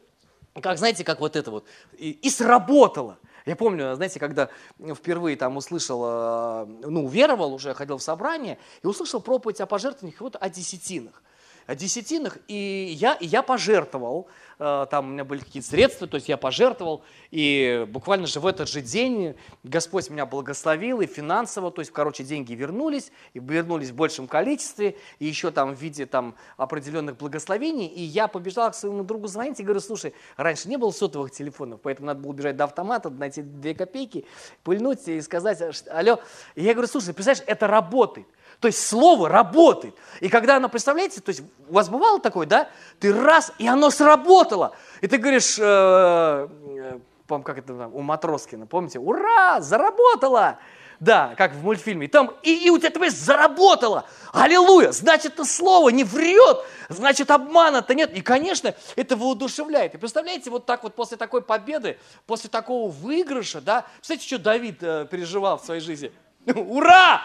как 0.60 0.78
знаете, 0.78 1.04
как 1.04 1.20
вот 1.20 1.36
это 1.36 1.52
вот, 1.52 1.64
и, 1.96 2.10
и 2.10 2.28
сработало. 2.28 3.18
Я 3.46 3.54
помню, 3.54 3.94
знаете, 3.94 4.18
когда 4.18 4.48
впервые 4.94 5.36
там 5.36 5.56
услышал, 5.56 6.02
э, 6.04 6.66
ну, 6.86 7.06
веровал 7.06 7.54
уже, 7.54 7.72
ходил 7.74 7.98
в 7.98 8.02
собрание, 8.02 8.58
и 8.82 8.86
услышал 8.86 9.20
проповедь 9.20 9.60
о 9.60 9.66
пожертвованиях, 9.66 10.20
вот 10.20 10.36
о 10.38 10.50
десятинах 10.50 11.22
о 11.66 11.74
десятинах, 11.74 12.38
и 12.48 12.94
я, 12.98 13.14
и 13.14 13.26
я 13.26 13.42
пожертвовал, 13.42 14.28
э, 14.58 14.86
там 14.90 15.08
у 15.08 15.12
меня 15.12 15.24
были 15.24 15.40
какие-то 15.40 15.68
средства, 15.68 16.06
то 16.06 16.16
есть 16.16 16.28
я 16.28 16.36
пожертвовал, 16.36 17.02
и 17.30 17.86
буквально 17.88 18.26
же 18.26 18.40
в 18.40 18.46
этот 18.46 18.68
же 18.68 18.80
день 18.80 19.36
Господь 19.62 20.10
меня 20.10 20.26
благословил 20.26 21.00
и 21.00 21.06
финансово, 21.06 21.70
то 21.70 21.80
есть, 21.80 21.90
короче, 21.90 22.24
деньги 22.24 22.54
вернулись, 22.54 23.12
и 23.34 23.38
вернулись 23.38 23.90
в 23.90 23.94
большем 23.94 24.26
количестве, 24.26 24.96
и 25.18 25.26
еще 25.26 25.50
там 25.50 25.74
в 25.74 25.80
виде 25.80 26.06
там 26.06 26.34
определенных 26.56 27.16
благословений, 27.16 27.86
и 27.86 28.02
я 28.02 28.28
побежал 28.28 28.70
к 28.70 28.74
своему 28.74 29.04
другу 29.04 29.28
звонить 29.28 29.60
и 29.60 29.62
говорю, 29.62 29.80
слушай, 29.80 30.14
раньше 30.36 30.68
не 30.68 30.76
было 30.76 30.90
сотовых 30.90 31.30
телефонов, 31.30 31.80
поэтому 31.82 32.06
надо 32.06 32.20
было 32.20 32.32
бежать 32.32 32.56
до 32.56 32.64
автомата, 32.64 33.10
найти 33.10 33.42
две 33.42 33.74
копейки, 33.74 34.24
пыльнуть 34.64 35.06
и 35.06 35.20
сказать, 35.20 35.60
алло, 35.90 36.20
и 36.54 36.62
я 36.62 36.72
говорю, 36.72 36.88
слушай, 36.88 37.14
представляешь, 37.14 37.44
это 37.46 37.66
работает, 37.66 38.26
то 38.62 38.68
есть 38.68 38.86
слово 38.86 39.28
работает. 39.28 39.96
И 40.20 40.28
когда 40.28 40.56
оно, 40.56 40.68
представляете, 40.68 41.20
то 41.20 41.30
есть 41.30 41.42
у 41.68 41.74
вас 41.74 41.88
бывало 41.88 42.20
такое, 42.20 42.46
да? 42.46 42.68
Ты 43.00 43.12
раз, 43.12 43.52
и 43.58 43.66
оно 43.66 43.90
сработало. 43.90 44.76
И 45.00 45.08
ты 45.08 45.18
говоришь, 45.18 45.58
э, 45.58 45.62
э, 45.64 46.98
как 47.44 47.58
это 47.58 47.74
там, 47.76 47.92
у 47.92 48.02
Матроскина, 48.02 48.66
помните? 48.66 49.00
Ура, 49.00 49.60
заработало! 49.60 50.58
Да, 51.00 51.34
как 51.36 51.54
в 51.54 51.64
мультфильме. 51.64 52.06
Там, 52.06 52.32
и, 52.44 52.66
и 52.66 52.70
у 52.70 52.78
тебя, 52.78 52.92
понимаешь, 52.92 53.14
заработало. 53.14 54.04
Аллилуйя! 54.32 54.92
Значит, 54.92 55.32
это 55.32 55.44
слово 55.44 55.88
не 55.88 56.04
врет, 56.04 56.64
значит, 56.88 57.32
обмана-то 57.32 57.96
нет. 57.96 58.16
И, 58.16 58.20
конечно, 58.20 58.76
это 58.94 59.16
воодушевляет. 59.16 59.96
И 59.96 59.98
представляете, 59.98 60.50
вот 60.50 60.66
так 60.66 60.84
вот 60.84 60.94
после 60.94 61.16
такой 61.16 61.42
победы, 61.42 61.98
после 62.28 62.48
такого 62.48 62.88
выигрыша, 62.88 63.60
да, 63.60 63.86
представляете, 63.96 64.26
что 64.28 64.38
Давид 64.38 64.80
э, 64.82 65.08
переживал 65.10 65.58
в 65.58 65.64
своей 65.64 65.80
жизни? 65.80 66.12
Ура! 66.54 67.22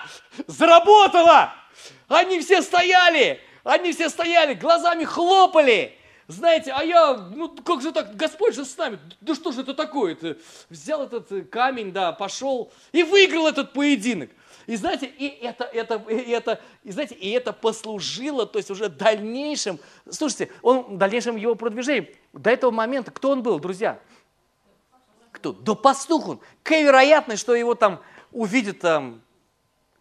Заработало! 0.48 1.54
Они 2.08 2.40
все 2.40 2.62
стояли, 2.62 3.40
они 3.64 3.92
все 3.92 4.10
стояли, 4.10 4.54
глазами 4.54 5.04
хлопали. 5.04 5.98
Знаете, 6.28 6.74
а 6.76 6.84
я, 6.84 7.14
ну 7.14 7.50
как 7.50 7.82
же 7.82 7.92
так, 7.92 8.16
Господь 8.16 8.54
же 8.54 8.66
с 8.66 8.76
нами, 8.78 9.00
да 9.22 9.34
что 9.34 9.52
же 9.52 9.62
это 9.62 9.74
такое-то? 9.74 10.38
Взял 10.70 11.04
этот 11.04 11.50
камень, 11.50 11.94
да, 11.94 12.12
пошел 12.12 12.72
и 12.92 13.04
выиграл 13.04 13.48
этот 13.48 13.72
поединок. 13.72 14.30
И 14.66 14.76
знаете, 14.76 15.06
и 15.06 15.28
это, 15.28 15.64
это, 15.64 15.96
и 16.10 16.30
это, 16.30 16.60
и 16.84 16.92
знаете, 16.92 17.16
и 17.16 17.30
это 17.32 17.54
послужило, 17.54 18.46
то 18.46 18.60
есть 18.60 18.70
уже 18.70 18.90
дальнейшим, 18.90 19.80
слушайте, 20.10 20.52
он 20.62 20.98
дальнейшим 20.98 21.38
его 21.38 21.56
продвижением. 21.56 22.08
До 22.34 22.50
этого 22.50 22.72
момента, 22.72 23.12
кто 23.12 23.30
он 23.32 23.42
был, 23.42 23.60
друзья? 23.60 23.98
Кто? 25.32 25.54
Да 25.54 25.76
пастух 25.76 26.28
он. 26.28 26.40
Какая 26.64 26.84
вероятность, 26.84 27.42
что 27.42 27.56
его 27.56 27.76
там 27.76 28.02
увидят 28.32 28.80
там 28.80 29.22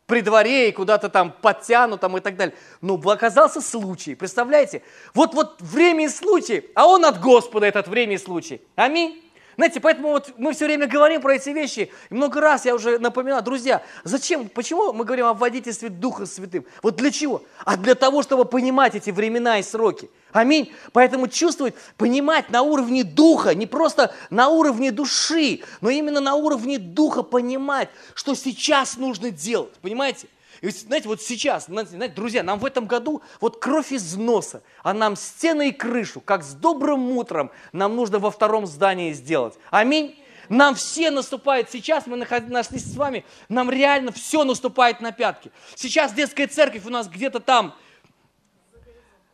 при 0.06 0.20
дворе 0.20 0.68
и 0.68 0.72
куда-то 0.72 1.08
там 1.08 1.32
подтянут 1.32 2.00
там 2.00 2.16
и 2.16 2.20
так 2.20 2.36
далее. 2.36 2.54
Но 2.80 2.94
оказался 2.94 3.60
случай, 3.60 4.14
представляете? 4.14 4.82
Вот, 5.14 5.34
вот 5.34 5.60
время 5.60 6.04
и 6.04 6.08
случай, 6.08 6.70
а 6.74 6.86
он 6.86 7.04
от 7.04 7.20
Господа 7.20 7.66
этот 7.66 7.88
время 7.88 8.14
и 8.14 8.18
случай. 8.18 8.62
Аминь. 8.76 9.22
Знаете, 9.56 9.80
поэтому 9.80 10.08
вот 10.08 10.34
мы 10.36 10.52
все 10.52 10.66
время 10.66 10.86
говорим 10.86 11.22
про 11.22 11.34
эти 11.34 11.48
вещи. 11.50 11.90
И 12.10 12.14
много 12.14 12.40
раз 12.40 12.66
я 12.66 12.74
уже 12.74 12.98
напоминал, 12.98 13.40
друзья, 13.42 13.82
зачем, 14.04 14.48
почему 14.50 14.92
мы 14.92 15.04
говорим 15.04 15.26
о 15.26 15.34
водительстве 15.34 15.88
Духа 15.88 16.26
Святым? 16.26 16.66
Вот 16.82 16.96
для 16.96 17.10
чего? 17.10 17.42
А 17.64 17.76
для 17.76 17.94
того, 17.94 18.22
чтобы 18.22 18.44
понимать 18.44 18.94
эти 18.94 19.10
времена 19.10 19.58
и 19.58 19.62
сроки. 19.62 20.10
Аминь. 20.32 20.70
Поэтому 20.92 21.28
чувствовать, 21.28 21.74
понимать 21.96 22.50
на 22.50 22.60
уровне 22.60 23.02
духа, 23.02 23.54
не 23.54 23.66
просто 23.66 24.14
на 24.28 24.48
уровне 24.48 24.92
души, 24.92 25.60
но 25.80 25.88
именно 25.88 26.20
на 26.20 26.34
уровне 26.34 26.78
духа 26.78 27.22
понимать, 27.22 27.88
что 28.14 28.34
сейчас 28.34 28.98
нужно 28.98 29.30
делать. 29.30 29.72
Понимаете? 29.80 30.28
И 30.66 30.70
знаете, 30.70 31.06
вот 31.06 31.22
сейчас, 31.22 31.66
знаете, 31.66 32.08
друзья, 32.08 32.42
нам 32.42 32.58
в 32.58 32.64
этом 32.64 32.86
году 32.86 33.22
вот 33.40 33.60
кровь 33.60 33.92
из 33.92 34.16
носа, 34.16 34.62
а 34.82 34.92
нам 34.92 35.14
стены 35.14 35.68
и 35.68 35.72
крышу, 35.72 36.20
как 36.20 36.42
с 36.42 36.54
добрым 36.54 37.12
утром, 37.12 37.52
нам 37.72 37.94
нужно 37.94 38.18
во 38.18 38.32
втором 38.32 38.66
здании 38.66 39.12
сделать. 39.12 39.54
Аминь. 39.70 40.20
Нам 40.48 40.74
все 40.74 41.10
наступает 41.10 41.70
сейчас, 41.70 42.06
мы 42.06 42.16
нашлись 42.16 42.92
с 42.92 42.96
вами, 42.96 43.24
нам 43.48 43.70
реально 43.70 44.10
все 44.10 44.42
наступает 44.42 45.00
на 45.00 45.12
пятки. 45.12 45.52
Сейчас 45.76 46.12
детская 46.12 46.48
церковь 46.48 46.84
у 46.84 46.90
нас 46.90 47.08
где-то 47.08 47.38
там, 47.38 47.74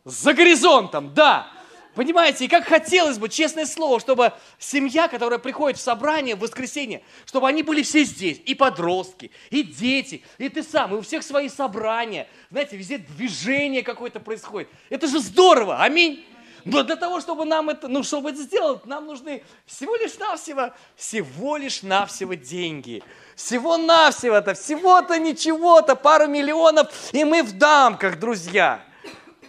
за 0.05 0.33
горизонтом, 0.33 1.13
да. 1.15 1.47
Понимаете, 1.95 2.45
и 2.45 2.47
как 2.47 2.65
хотелось 2.65 3.19
бы, 3.19 3.29
честное 3.29 3.65
слово, 3.65 3.99
чтобы 3.99 4.33
семья, 4.57 5.07
которая 5.07 5.37
приходит 5.37 5.77
в 5.77 5.81
собрание 5.81 6.35
в 6.35 6.39
воскресенье, 6.39 7.03
чтобы 7.25 7.47
они 7.47 7.61
были 7.61 7.83
все 7.83 8.03
здесь, 8.03 8.41
и 8.45 8.55
подростки, 8.55 9.29
и 9.51 9.61
дети, 9.61 10.23
и 10.39 10.49
ты 10.49 10.63
сам, 10.63 10.93
и 10.93 10.97
у 10.97 11.01
всех 11.01 11.23
свои 11.23 11.49
собрания. 11.49 12.27
Знаете, 12.49 12.77
везде 12.77 12.97
движение 12.97 13.83
какое-то 13.83 14.19
происходит. 14.19 14.69
Это 14.89 15.07
же 15.07 15.19
здорово, 15.19 15.83
аминь. 15.83 16.25
Но 16.65 16.83
для 16.83 16.95
того, 16.95 17.19
чтобы 17.19 17.45
нам 17.45 17.69
это, 17.69 17.87
ну, 17.87 18.03
чтобы 18.03 18.29
это 18.29 18.41
сделать, 18.41 18.85
нам 18.85 19.05
нужны 19.05 19.43
всего 19.65 19.95
лишь 19.95 20.17
навсего, 20.17 20.71
всего 20.95 21.57
лишь 21.57 21.83
навсего 21.83 22.35
деньги. 22.35 23.03
Всего-навсего-то, 23.35 24.53
всего-то 24.53 25.19
ничего-то, 25.19 25.95
пару 25.95 26.27
миллионов, 26.27 26.87
и 27.11 27.23
мы 27.23 27.43
в 27.43 27.57
дамках, 27.57 28.17
друзья. 28.19 28.83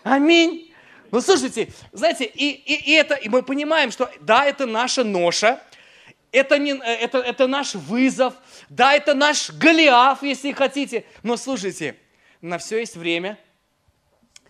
Аминь. 0.02 0.63
Ну, 1.14 1.21
слушайте, 1.21 1.73
знаете, 1.92 2.25
и, 2.25 2.50
и, 2.50 2.90
и, 2.90 2.92
это, 2.94 3.14
и 3.14 3.28
мы 3.28 3.44
понимаем, 3.44 3.92
что 3.92 4.11
да, 4.21 4.44
это 4.47 4.66
наша 4.66 5.04
ноша, 5.04 5.62
это, 6.33 6.59
не, 6.59 6.73
это, 6.73 7.18
это 7.18 7.47
наш 7.47 7.76
вызов, 7.76 8.35
да, 8.68 8.94
это 8.94 9.14
наш 9.14 9.50
Голиаф, 9.50 10.25
если 10.25 10.50
хотите. 10.50 11.04
Но 11.23 11.37
слушайте, 11.37 11.97
на 12.40 12.59
все 12.59 12.80
есть 12.80 12.97
время 12.97 13.38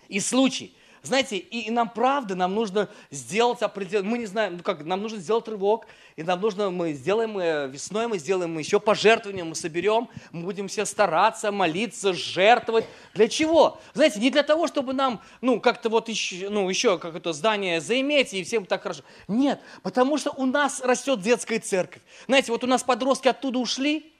и 0.09 0.21
случай. 0.21 0.75
Знаете, 1.03 1.37
и, 1.37 1.67
и 1.67 1.71
нам 1.71 1.91
правда, 1.91 2.35
нам 2.35 2.55
нужно 2.55 2.89
сделать 3.11 3.61
определенный, 3.61 4.09
мы 4.09 4.17
не 4.17 4.25
знаем, 4.25 4.57
ну 4.57 4.63
как, 4.63 4.87
нам 4.87 5.03
нужно 5.03 5.19
сделать 5.19 5.47
рывок, 5.47 5.87
и 6.17 6.23
нам 6.23 6.41
нужно, 6.41 6.71
мы 6.71 6.93
сделаем 6.93 7.37
э, 7.39 7.67
весной, 7.67 8.07
мы 8.07 8.19
сделаем 8.19 8.57
еще 8.57 8.79
пожертвования, 8.79 9.43
мы 9.43 9.57
соберем, 9.57 10.09
мы 10.31 10.45
будем 10.45 10.69
все 10.69 10.85
стараться, 10.85 11.51
молиться, 11.51 12.13
жертвовать. 12.13 12.85
Для 13.15 13.27
чего? 13.27 13.81
Знаете, 13.95 14.21
не 14.21 14.31
для 14.31 14.45
того, 14.45 14.69
чтобы 14.69 14.93
нам, 14.93 15.21
ну, 15.41 15.61
как-то 15.61 15.89
вот 15.89 16.09
еще, 16.09 16.51
ну, 16.51 16.69
еще 16.69 16.99
как 16.99 17.17
это 17.17 17.33
здание 17.33 17.81
заиметь, 17.81 18.33
и 18.33 18.45
всем 18.45 18.65
так 18.65 18.83
хорошо. 18.83 19.03
Нет, 19.27 19.61
потому 19.83 20.17
что 20.17 20.31
у 20.31 20.47
нас 20.47 20.81
растет 20.81 21.21
детская 21.21 21.59
церковь. 21.59 22.03
Знаете, 22.27 22.53
вот 22.53 22.63
у 22.63 22.69
нас 22.69 22.85
подростки 22.85 23.27
оттуда 23.27 23.59
ушли, 23.59 24.13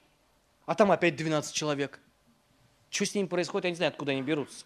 а 0.65 0.75
там 0.75 0.91
опять 0.91 1.15
12 1.15 1.53
человек. 1.53 2.01
Что 2.89 3.05
с 3.05 3.15
ними 3.15 3.27
происходит, 3.27 3.65
я 3.65 3.69
не 3.69 3.75
знаю, 3.77 3.91
откуда 3.91 4.11
они 4.11 4.21
берутся. 4.21 4.65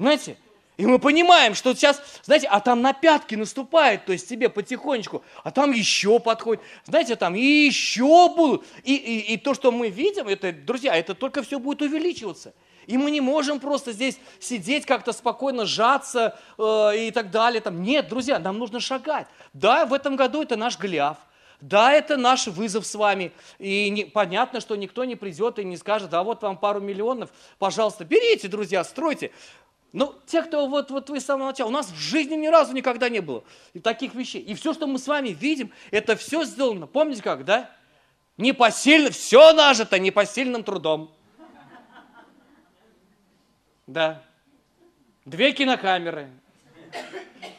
Знаете, 0.00 0.36
и 0.76 0.84
мы 0.84 0.98
понимаем, 0.98 1.54
что 1.54 1.74
сейчас, 1.74 2.02
знаете, 2.22 2.48
а 2.48 2.60
там 2.60 2.82
на 2.82 2.92
пятки 2.92 3.34
наступает, 3.34 4.04
то 4.04 4.12
есть 4.12 4.28
тебе 4.28 4.50
потихонечку, 4.50 5.22
а 5.42 5.50
там 5.50 5.72
еще 5.72 6.20
подходит, 6.20 6.62
знаете, 6.84 7.16
там 7.16 7.34
и 7.34 7.40
еще 7.40 8.28
будут. 8.34 8.64
И, 8.84 8.94
и, 8.94 9.34
и 9.34 9.36
то, 9.38 9.54
что 9.54 9.72
мы 9.72 9.88
видим, 9.88 10.28
это, 10.28 10.52
друзья, 10.52 10.94
это 10.94 11.14
только 11.14 11.42
все 11.42 11.58
будет 11.58 11.80
увеличиваться. 11.80 12.52
И 12.86 12.98
мы 12.98 13.10
не 13.10 13.20
можем 13.20 13.58
просто 13.58 13.92
здесь 13.92 14.18
сидеть 14.38 14.86
как-то 14.86 15.12
спокойно, 15.12 15.64
сжаться 15.64 16.38
э, 16.56 17.06
и 17.06 17.10
так 17.10 17.30
далее. 17.30 17.60
Там. 17.60 17.82
Нет, 17.82 18.08
друзья, 18.08 18.38
нам 18.38 18.58
нужно 18.58 18.78
шагать. 18.78 19.26
Да, 19.54 19.86
в 19.86 19.92
этом 19.92 20.14
году 20.14 20.42
это 20.42 20.56
наш 20.56 20.78
Голиаф. 20.78 21.16
Да, 21.60 21.92
это 21.92 22.16
наш 22.16 22.46
вызов 22.46 22.86
с 22.86 22.94
вами. 22.94 23.32
И 23.58 23.88
не, 23.90 24.04
понятно, 24.04 24.60
что 24.60 24.76
никто 24.76 25.04
не 25.04 25.16
придет 25.16 25.58
и 25.58 25.64
не 25.64 25.76
скажет, 25.76 26.12
а 26.14 26.22
вот 26.22 26.42
вам 26.42 26.58
пару 26.58 26.80
миллионов, 26.80 27.30
пожалуйста, 27.58 28.04
берите, 28.04 28.46
друзья, 28.46 28.84
стройте. 28.84 29.32
Ну, 29.96 30.14
те, 30.26 30.42
кто 30.42 30.68
вот, 30.68 30.90
вот 30.90 31.08
вы 31.08 31.20
с 31.20 31.24
самого 31.24 31.46
начала, 31.46 31.68
у 31.68 31.72
нас 31.72 31.90
в 31.90 31.96
жизни 31.96 32.34
ни 32.34 32.48
разу 32.48 32.74
никогда 32.74 33.08
не 33.08 33.20
было 33.20 33.44
таких 33.82 34.14
вещей. 34.14 34.42
И 34.42 34.52
все, 34.52 34.74
что 34.74 34.86
мы 34.86 34.98
с 34.98 35.08
вами 35.08 35.30
видим, 35.30 35.72
это 35.90 36.16
все 36.16 36.44
сделано, 36.44 36.86
помните 36.86 37.22
как, 37.22 37.46
да? 37.46 37.70
Непосильно, 38.36 39.08
все 39.08 39.54
нажито 39.54 39.98
непосильным 39.98 40.64
трудом. 40.64 41.10
Да. 43.86 44.22
Две 45.24 45.52
кинокамеры. 45.52 46.28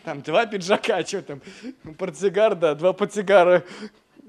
Там 0.03 0.21
два 0.21 0.45
пиджака, 0.45 1.03
что 1.03 1.23
там, 1.23 1.41
портсигар, 1.97 2.53
да, 2.53 2.75
два 2.75 2.93
портсигара, 2.93 3.65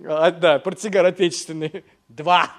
а, 0.07 0.31
да, 0.31 0.59
портсигар 0.59 1.05
отечественный, 1.05 1.85
два. 2.09 2.53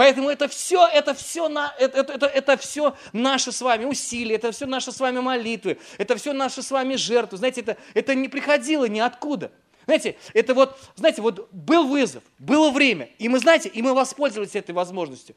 Поэтому 0.00 0.30
это 0.30 0.48
все, 0.48 0.88
это 0.88 1.12
все, 1.12 1.50
на, 1.50 1.74
это, 1.78 2.00
это, 2.00 2.12
это, 2.14 2.26
это 2.26 2.56
все 2.56 2.96
наши 3.12 3.52
с 3.52 3.60
вами 3.60 3.84
усилия, 3.84 4.36
это 4.36 4.50
все 4.50 4.64
наши 4.64 4.92
с 4.92 4.98
вами 4.98 5.20
молитвы, 5.20 5.76
это 5.98 6.16
все 6.16 6.32
наши 6.32 6.62
с 6.62 6.70
вами 6.70 6.94
жертвы. 6.94 7.36
Знаете, 7.36 7.60
это, 7.60 7.76
это 7.92 8.14
не 8.14 8.30
приходило 8.30 8.86
ниоткуда. 8.86 9.52
Знаете, 9.86 10.16
это 10.34 10.54
вот, 10.54 10.78
знаете, 10.94 11.22
вот 11.22 11.48
был 11.52 11.86
вызов, 11.86 12.22
было 12.38 12.70
время, 12.70 13.10
и 13.18 13.28
мы, 13.28 13.38
знаете, 13.38 13.68
и 13.68 13.82
мы 13.82 13.94
воспользовались 13.94 14.54
этой 14.54 14.72
возможностью. 14.72 15.34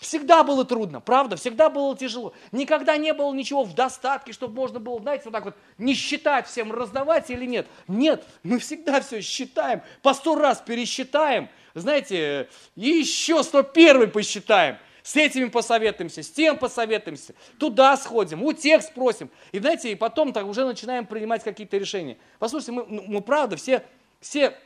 Всегда 0.00 0.42
было 0.42 0.64
трудно, 0.64 1.00
правда, 1.00 1.36
всегда 1.36 1.70
было 1.70 1.96
тяжело. 1.96 2.32
Никогда 2.52 2.96
не 2.96 3.12
было 3.12 3.32
ничего 3.32 3.64
в 3.64 3.74
достатке, 3.74 4.32
чтобы 4.32 4.54
можно 4.54 4.80
было, 4.80 5.00
знаете, 5.00 5.24
вот 5.26 5.32
так 5.32 5.44
вот 5.44 5.54
не 5.78 5.94
считать 5.94 6.46
всем, 6.46 6.72
раздавать 6.72 7.30
или 7.30 7.46
нет. 7.46 7.66
Нет, 7.88 8.24
мы 8.42 8.58
всегда 8.58 9.00
все 9.00 9.20
считаем, 9.20 9.82
по 10.02 10.14
сто 10.14 10.34
раз 10.34 10.62
пересчитаем, 10.64 11.48
знаете, 11.74 12.48
еще 12.74 13.42
101 13.42 14.10
посчитаем, 14.10 14.78
с 15.06 15.14
этими 15.14 15.44
посоветуемся, 15.44 16.24
с 16.24 16.30
тем 16.32 16.58
посоветуемся, 16.58 17.32
туда 17.60 17.96
сходим, 17.96 18.42
у 18.42 18.52
тех 18.52 18.82
спросим. 18.82 19.30
И 19.52 19.60
знаете, 19.60 19.92
и 19.92 19.94
потом 19.94 20.32
так 20.32 20.44
уже 20.46 20.64
начинаем 20.64 21.06
принимать 21.06 21.44
какие-то 21.44 21.76
решения. 21.76 22.18
Послушайте, 22.40 22.72
мы, 22.72 22.86
ну, 22.88 23.04
мы 23.06 23.20
правда, 23.20 23.54
все, 23.54 23.84
все 24.18 24.58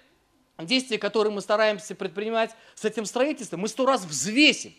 действия, 0.57 0.97
которые 0.97 1.31
мы 1.31 1.43
стараемся 1.43 1.95
предпринимать 1.95 2.53
с 2.75 2.87
этим 2.87 3.05
строительством, 3.05 3.61
мы 3.61 3.69
сто 3.69 3.85
раз 3.85 4.07
взвесим. 4.07 4.73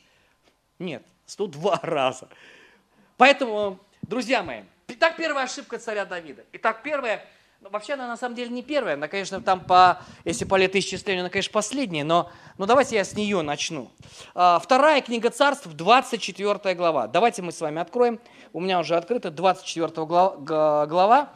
Нет, 0.80 1.04
102 1.28 1.80
раза. 1.84 2.28
Поэтому, 3.18 3.80
друзья 4.02 4.42
мои, 4.42 4.64
итак, 4.88 5.16
первая 5.16 5.46
ошибка 5.46 5.78
царя 5.78 6.06
Давида. 6.06 6.44
Итак, 6.54 6.82
первая 6.82 7.24
ну, 7.62 7.70
вообще 7.70 7.94
она 7.94 8.08
на 8.08 8.18
самом 8.18 8.36
деле 8.36 8.50
не 8.50 8.64
первая, 8.64 8.96
она, 8.96 9.08
конечно, 9.08 9.40
там 9.40 9.60
по, 9.60 10.02
если 10.26 10.46
по 10.46 10.56
летоисчислению, 10.56 11.22
она, 11.22 11.30
конечно, 11.30 11.54
последняя, 11.54 12.04
но, 12.04 12.32
но 12.58 12.66
давайте 12.66 12.96
я 12.96 13.04
с 13.04 13.14
нее 13.14 13.44
начну. 13.44 13.92
А, 14.34 14.58
вторая 14.58 15.02
книга 15.02 15.30
царств, 15.30 15.68
24 15.68 16.74
глава. 16.74 17.08
Давайте 17.08 17.44
мы 17.44 17.52
с 17.52 17.62
вами 17.62 17.80
откроем, 17.80 18.20
у 18.52 18.60
меня 18.60 18.80
уже 18.80 18.96
открыта 18.96 19.30
24 19.30 20.06
глава, 20.06 21.30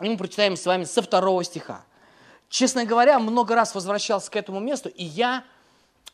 и 0.00 0.08
мы 0.08 0.16
прочитаем 0.16 0.56
с 0.56 0.64
вами 0.64 0.84
со 0.84 1.02
второго 1.02 1.42
стиха. 1.42 1.84
Честно 2.48 2.84
говоря, 2.84 3.18
много 3.18 3.56
раз 3.56 3.74
возвращался 3.74 4.30
к 4.30 4.36
этому 4.36 4.60
месту, 4.60 4.88
и 4.88 5.04
я, 5.04 5.42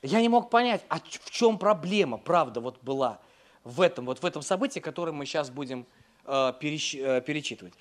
я 0.01 0.23
не 0.23 0.31
мог 0.31 0.49
понять, 0.49 0.83
а 0.89 0.99
в 0.99 1.31
чем 1.31 1.59
проблема, 1.59 2.17
правда, 2.17 2.61
вот 2.61 2.83
была 2.83 3.19
в 3.65 3.83
этом, 3.83 4.07
вот 4.07 4.23
в 4.23 4.25
этом 4.25 4.41
событии, 4.41 4.81
которое 4.81 5.13
мы 5.13 5.27
сейчас 5.27 5.51
будем 5.51 5.85
э, 6.25 6.53
перещ, 6.59 6.95
э, 6.95 7.21
перечитывать. 7.21 7.75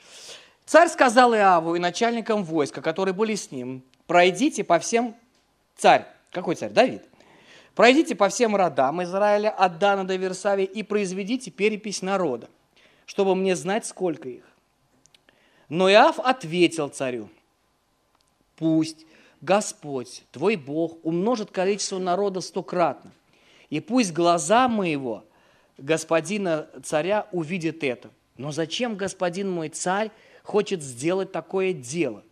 Царь 0.65 0.89
сказал 0.89 1.35
Иаву 1.35 1.75
и 1.75 1.79
начальникам 1.79 2.43
войска, 2.43 2.81
которые 2.81 3.13
были 3.13 3.35
с 3.35 3.51
ним, 3.51 3.83
пройдите 4.07 4.63
по 4.63 4.79
всем... 4.79 5.15
Царь, 5.77 6.07
какой 6.31 6.55
царь? 6.55 6.71
Давид. 6.71 7.03
Пройдите 7.75 8.15
по 8.15 8.29
всем 8.29 8.55
родам 8.55 9.03
Израиля 9.03 9.49
от 9.49 9.77
Дана 9.77 10.05
до 10.05 10.15
Версавии 10.15 10.65
и 10.65 10.81
произведите 10.81 11.51
перепись 11.51 12.01
народа, 12.01 12.49
чтобы 13.05 13.35
мне 13.35 13.55
знать, 13.55 13.85
сколько 13.85 14.29
их. 14.29 14.43
Но 15.69 15.91
Иав 15.91 16.19
ответил 16.19 16.87
царю, 16.87 17.29
пусть 18.55 19.05
Господь, 19.41 20.23
твой 20.31 20.55
Бог, 20.55 20.97
умножит 21.03 21.51
количество 21.51 21.99
народа 21.99 22.41
стократно, 22.41 23.11
и 23.69 23.81
пусть 23.81 24.13
глаза 24.13 24.67
моего, 24.67 25.25
господина 25.77 26.69
царя, 26.83 27.27
увидят 27.31 27.83
это. 27.83 28.09
Но 28.37 28.51
зачем 28.51 28.97
господин 28.97 29.49
мой 29.49 29.69
царь 29.69 30.11
хочет 30.43 30.81
сделать 30.81 31.31
такое 31.31 31.73
дело. 31.73 32.23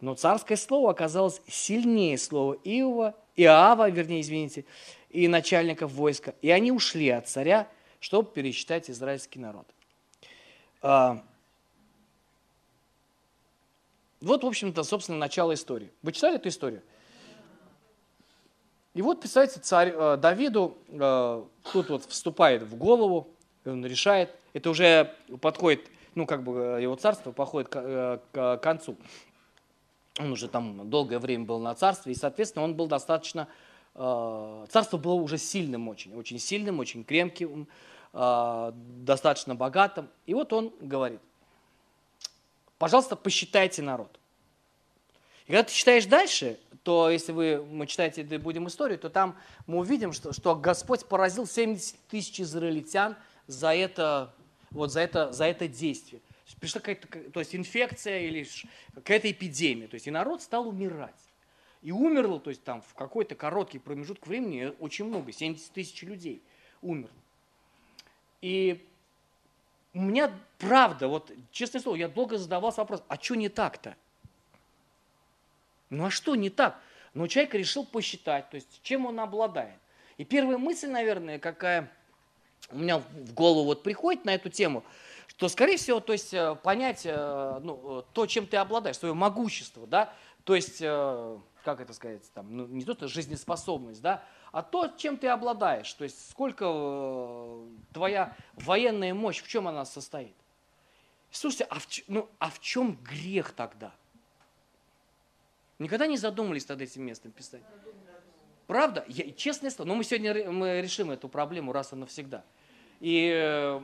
Но 0.00 0.14
царское 0.14 0.56
слово 0.56 0.90
оказалось 0.90 1.42
сильнее 1.46 2.16
слова 2.16 2.56
Иова, 2.64 3.14
Иава, 3.36 3.90
вернее, 3.90 4.22
извините, 4.22 4.64
и 5.10 5.28
начальников 5.28 5.92
войска. 5.92 6.34
И 6.40 6.50
они 6.50 6.72
ушли 6.72 7.10
от 7.10 7.28
царя, 7.28 7.68
чтобы 7.98 8.30
пересчитать 8.30 8.88
израильский 8.88 9.38
народ. 9.38 9.66
А, 10.82 11.22
вот, 14.20 14.42
в 14.42 14.46
общем-то, 14.46 14.82
собственно, 14.84 15.18
начало 15.18 15.54
истории. 15.54 15.90
Вы 16.02 16.12
читали 16.12 16.36
эту 16.36 16.48
историю? 16.48 16.82
И 18.94 19.02
вот, 19.02 19.20
представьте, 19.20 19.60
царь 19.60 19.92
э, 19.94 20.16
Давиду 20.16 20.76
э, 20.88 21.44
тут 21.72 21.88
вот 21.90 22.04
вступает 22.06 22.62
в 22.62 22.76
голову, 22.76 23.28
он 23.64 23.84
решает, 23.84 24.34
это 24.52 24.70
уже 24.70 25.14
подходит 25.40 25.88
ну, 26.14 26.26
как 26.26 26.42
бы 26.42 26.76
э, 26.78 26.82
его 26.82 26.96
царство 26.96 27.32
походит 27.32 27.68
к, 27.68 27.76
э, 27.76 28.18
к 28.32 28.56
концу. 28.58 28.96
Он 30.18 30.32
уже 30.32 30.48
там 30.48 30.90
долгое 30.90 31.18
время 31.18 31.44
был 31.44 31.60
на 31.60 31.74
царстве, 31.74 32.12
и, 32.12 32.16
соответственно, 32.16 32.64
он 32.64 32.74
был 32.74 32.86
достаточно... 32.86 33.48
Э, 33.94 34.66
царство 34.68 34.98
было 34.98 35.14
уже 35.14 35.38
сильным 35.38 35.88
очень, 35.88 36.14
очень 36.14 36.38
сильным, 36.38 36.78
очень 36.78 37.04
крепким, 37.04 37.68
достаточно 38.12 39.54
богатым. 39.54 40.08
И 40.26 40.34
вот 40.34 40.52
он 40.52 40.72
говорит, 40.80 41.20
пожалуйста, 42.76 43.14
посчитайте 43.14 43.82
народ. 43.82 44.18
И 45.46 45.52
когда 45.52 45.62
ты 45.62 45.72
читаешь 45.72 46.06
дальше, 46.06 46.58
то 46.82 47.08
если 47.08 47.30
вы, 47.30 47.64
мы 47.64 47.86
читаете 47.86 48.24
будем 48.40 48.66
историю, 48.66 48.98
то 48.98 49.10
там 49.10 49.36
мы 49.68 49.78
увидим, 49.78 50.12
что, 50.12 50.32
что 50.32 50.56
Господь 50.56 51.06
поразил 51.06 51.46
70 51.46 51.94
тысяч 52.08 52.40
израильтян 52.40 53.16
за 53.50 53.74
это 53.74 54.32
вот 54.70 54.92
за 54.92 55.00
это, 55.00 55.32
за 55.32 55.46
это 55.46 55.68
действие. 55.68 56.22
Пришла 56.58 56.80
какая-то, 56.80 57.30
то 57.30 57.40
есть 57.40 57.54
инфекция 57.54 58.20
или 58.20 58.46
какая-то 58.94 59.30
эпидемия, 59.30 59.86
то 59.86 59.94
есть 59.94 60.06
и 60.06 60.10
народ 60.10 60.42
стал 60.42 60.68
умирать. 60.68 61.14
И 61.82 61.92
умерло, 61.92 62.40
то 62.40 62.50
есть 62.50 62.62
там 62.64 62.82
в 62.82 62.94
какой-то 62.94 63.34
короткий 63.34 63.78
промежуток 63.78 64.26
времени 64.26 64.74
очень 64.80 65.06
много, 65.06 65.32
70 65.32 65.72
тысяч 65.72 66.02
людей 66.02 66.42
умерло. 66.82 67.14
И 68.42 68.86
у 69.94 70.00
меня 70.00 70.32
правда, 70.58 71.08
вот 71.08 71.32
честное 71.50 71.80
слово, 71.80 71.96
я 71.96 72.08
долго 72.08 72.36
задавался 72.36 72.80
вопрос, 72.80 73.02
а 73.08 73.16
что 73.16 73.34
не 73.36 73.48
так-то? 73.48 73.96
Ну 75.88 76.04
а 76.04 76.10
что 76.10 76.34
не 76.34 76.50
так? 76.50 76.80
Но 77.14 77.26
человек 77.26 77.54
решил 77.54 77.84
посчитать, 77.84 78.50
то 78.50 78.56
есть 78.56 78.80
чем 78.82 79.06
он 79.06 79.18
обладает. 79.18 79.78
И 80.16 80.24
первая 80.24 80.58
мысль, 80.58 80.88
наверное, 80.88 81.38
какая 81.38 81.90
у 82.70 82.78
меня 82.78 82.98
в 82.98 83.34
голову 83.34 83.64
вот 83.64 83.82
приходит 83.82 84.24
на 84.24 84.34
эту 84.34 84.48
тему, 84.48 84.84
то, 85.36 85.48
скорее 85.48 85.78
всего, 85.78 86.00
то 86.00 86.12
есть 86.12 86.34
э, 86.34 86.54
понять 86.62 87.02
э, 87.06 87.60
ну, 87.62 88.04
то, 88.12 88.26
чем 88.26 88.46
ты 88.46 88.58
обладаешь, 88.58 88.98
свое 88.98 89.14
могущество, 89.14 89.86
да, 89.86 90.12
то 90.44 90.54
есть, 90.54 90.78
э, 90.82 91.38
как 91.64 91.80
это 91.80 91.94
сказать, 91.94 92.30
там, 92.34 92.54
ну, 92.54 92.66
не 92.66 92.84
то, 92.84 93.08
жизнеспособность, 93.08 94.02
да, 94.02 94.22
а 94.52 94.62
то, 94.62 94.88
чем 94.88 95.16
ты 95.16 95.28
обладаешь, 95.28 95.90
то 95.94 96.04
есть 96.04 96.30
сколько 96.30 97.56
твоя 97.94 98.36
военная 98.54 99.14
мощь, 99.14 99.42
в 99.42 99.48
чем 99.48 99.66
она 99.66 99.86
состоит. 99.86 100.34
Слушайте, 101.30 101.64
а 101.70 101.78
в, 101.78 101.86
ну, 102.08 102.28
а 102.38 102.50
в 102.50 102.60
чем 102.60 102.96
грех 102.96 103.52
тогда? 103.52 103.94
Никогда 105.78 106.06
не 106.06 106.18
задумывались 106.18 106.68
над 106.68 106.82
этим 106.82 107.04
местом 107.04 107.30
Писания? 107.32 107.66
Правда? 108.70 109.04
Я, 109.08 109.32
честное 109.32 109.68
слово, 109.68 109.88
но 109.88 109.96
мы 109.96 110.04
сегодня 110.04 110.48
мы 110.48 110.80
решим 110.80 111.10
эту 111.10 111.28
проблему 111.28 111.72
раз 111.72 111.92
и 111.92 111.96
навсегда. 111.96 112.44
И 113.00 113.80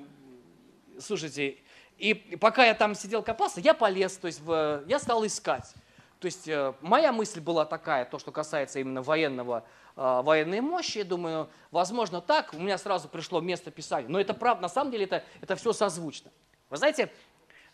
слушайте, 1.00 1.56
и 1.98 2.14
пока 2.14 2.64
я 2.64 2.72
там 2.72 2.94
сидел 2.94 3.24
копался, 3.24 3.58
я 3.60 3.74
полез, 3.74 4.16
то 4.16 4.28
есть 4.28 4.40
в, 4.42 4.84
я 4.86 5.00
стал 5.00 5.26
искать. 5.26 5.74
То 6.20 6.26
есть 6.26 6.46
э, 6.46 6.72
моя 6.82 7.10
мысль 7.12 7.40
была 7.40 7.64
такая, 7.64 8.04
то, 8.04 8.20
что 8.20 8.30
касается 8.30 8.78
именно 8.78 9.02
военного, 9.02 9.64
э, 9.96 10.20
военной 10.22 10.60
мощи, 10.60 10.98
я 10.98 11.04
думаю, 11.04 11.50
возможно 11.72 12.20
так, 12.20 12.54
у 12.54 12.58
меня 12.58 12.78
сразу 12.78 13.08
пришло 13.08 13.40
место 13.40 13.72
писания. 13.72 14.08
Но 14.08 14.20
это 14.20 14.34
правда, 14.34 14.62
на 14.62 14.68
самом 14.68 14.92
деле 14.92 15.06
это, 15.06 15.24
это 15.40 15.56
все 15.56 15.72
созвучно. 15.72 16.30
Вы 16.70 16.76
знаете, 16.76 17.10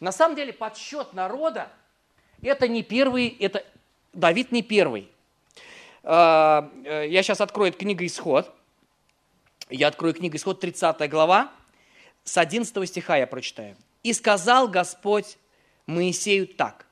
на 0.00 0.12
самом 0.12 0.34
деле 0.34 0.54
подсчет 0.54 1.12
народа, 1.12 1.68
это 2.40 2.68
не 2.68 2.82
первый, 2.82 3.28
это 3.28 3.62
Давид 4.14 4.50
не 4.50 4.62
первый. 4.62 5.12
Э, 6.02 6.68
я 7.08 7.22
сейчас 7.22 7.40
открою 7.40 7.72
книгу 7.72 8.04
«Исход». 8.04 8.52
Я 9.70 9.88
открою 9.88 10.14
книгу 10.14 10.36
«Исход», 10.36 10.60
30 10.60 11.08
глава 11.08 11.52
с 12.24 12.38
11 12.38 12.88
стиха 12.88 13.16
я 13.16 13.26
прочитаю. 13.26 13.76
«И 14.02 14.12
сказал 14.12 14.68
Господь 14.68 15.38
Моисею 15.86 16.46
так, 16.46 16.86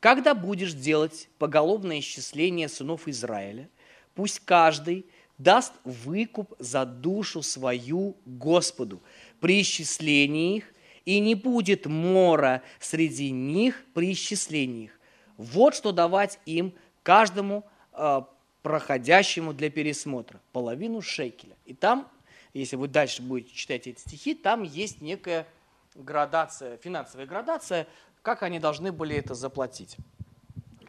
когда 0.00 0.34
будешь 0.34 0.72
делать 0.72 1.28
поголовное 1.38 2.00
исчисление 2.00 2.68
сынов 2.68 3.06
Израиля, 3.06 3.68
пусть 4.14 4.40
каждый 4.40 5.06
даст 5.38 5.72
выкуп 5.84 6.54
за 6.58 6.84
душу 6.84 7.42
свою 7.42 8.16
Господу 8.24 9.02
при 9.40 9.62
исчислении 9.62 10.58
их, 10.58 10.72
и 11.04 11.18
не 11.18 11.34
будет 11.34 11.86
мора 11.86 12.62
среди 12.78 13.30
них 13.30 13.84
при 13.92 14.12
исчислении 14.12 14.84
их. 14.84 15.00
Вот 15.36 15.74
что 15.74 15.92
давать 15.92 16.38
им 16.46 16.74
каждому 17.02 17.64
э, 17.92 18.22
проходящему 18.62 19.52
для 19.52 19.70
пересмотра. 19.70 20.40
Половину 20.52 21.02
шекеля. 21.02 21.56
И 21.66 21.74
там 21.74 22.08
если 22.52 22.76
вы 22.76 22.88
дальше 22.88 23.22
будете 23.22 23.54
читать 23.54 23.86
эти 23.86 23.98
стихи, 23.98 24.34
там 24.34 24.62
есть 24.62 25.00
некая 25.00 25.46
градация, 25.94 26.76
финансовая 26.78 27.26
градация, 27.26 27.86
как 28.20 28.42
они 28.42 28.58
должны 28.58 28.92
были 28.92 29.16
это 29.16 29.34
заплатить. 29.34 29.96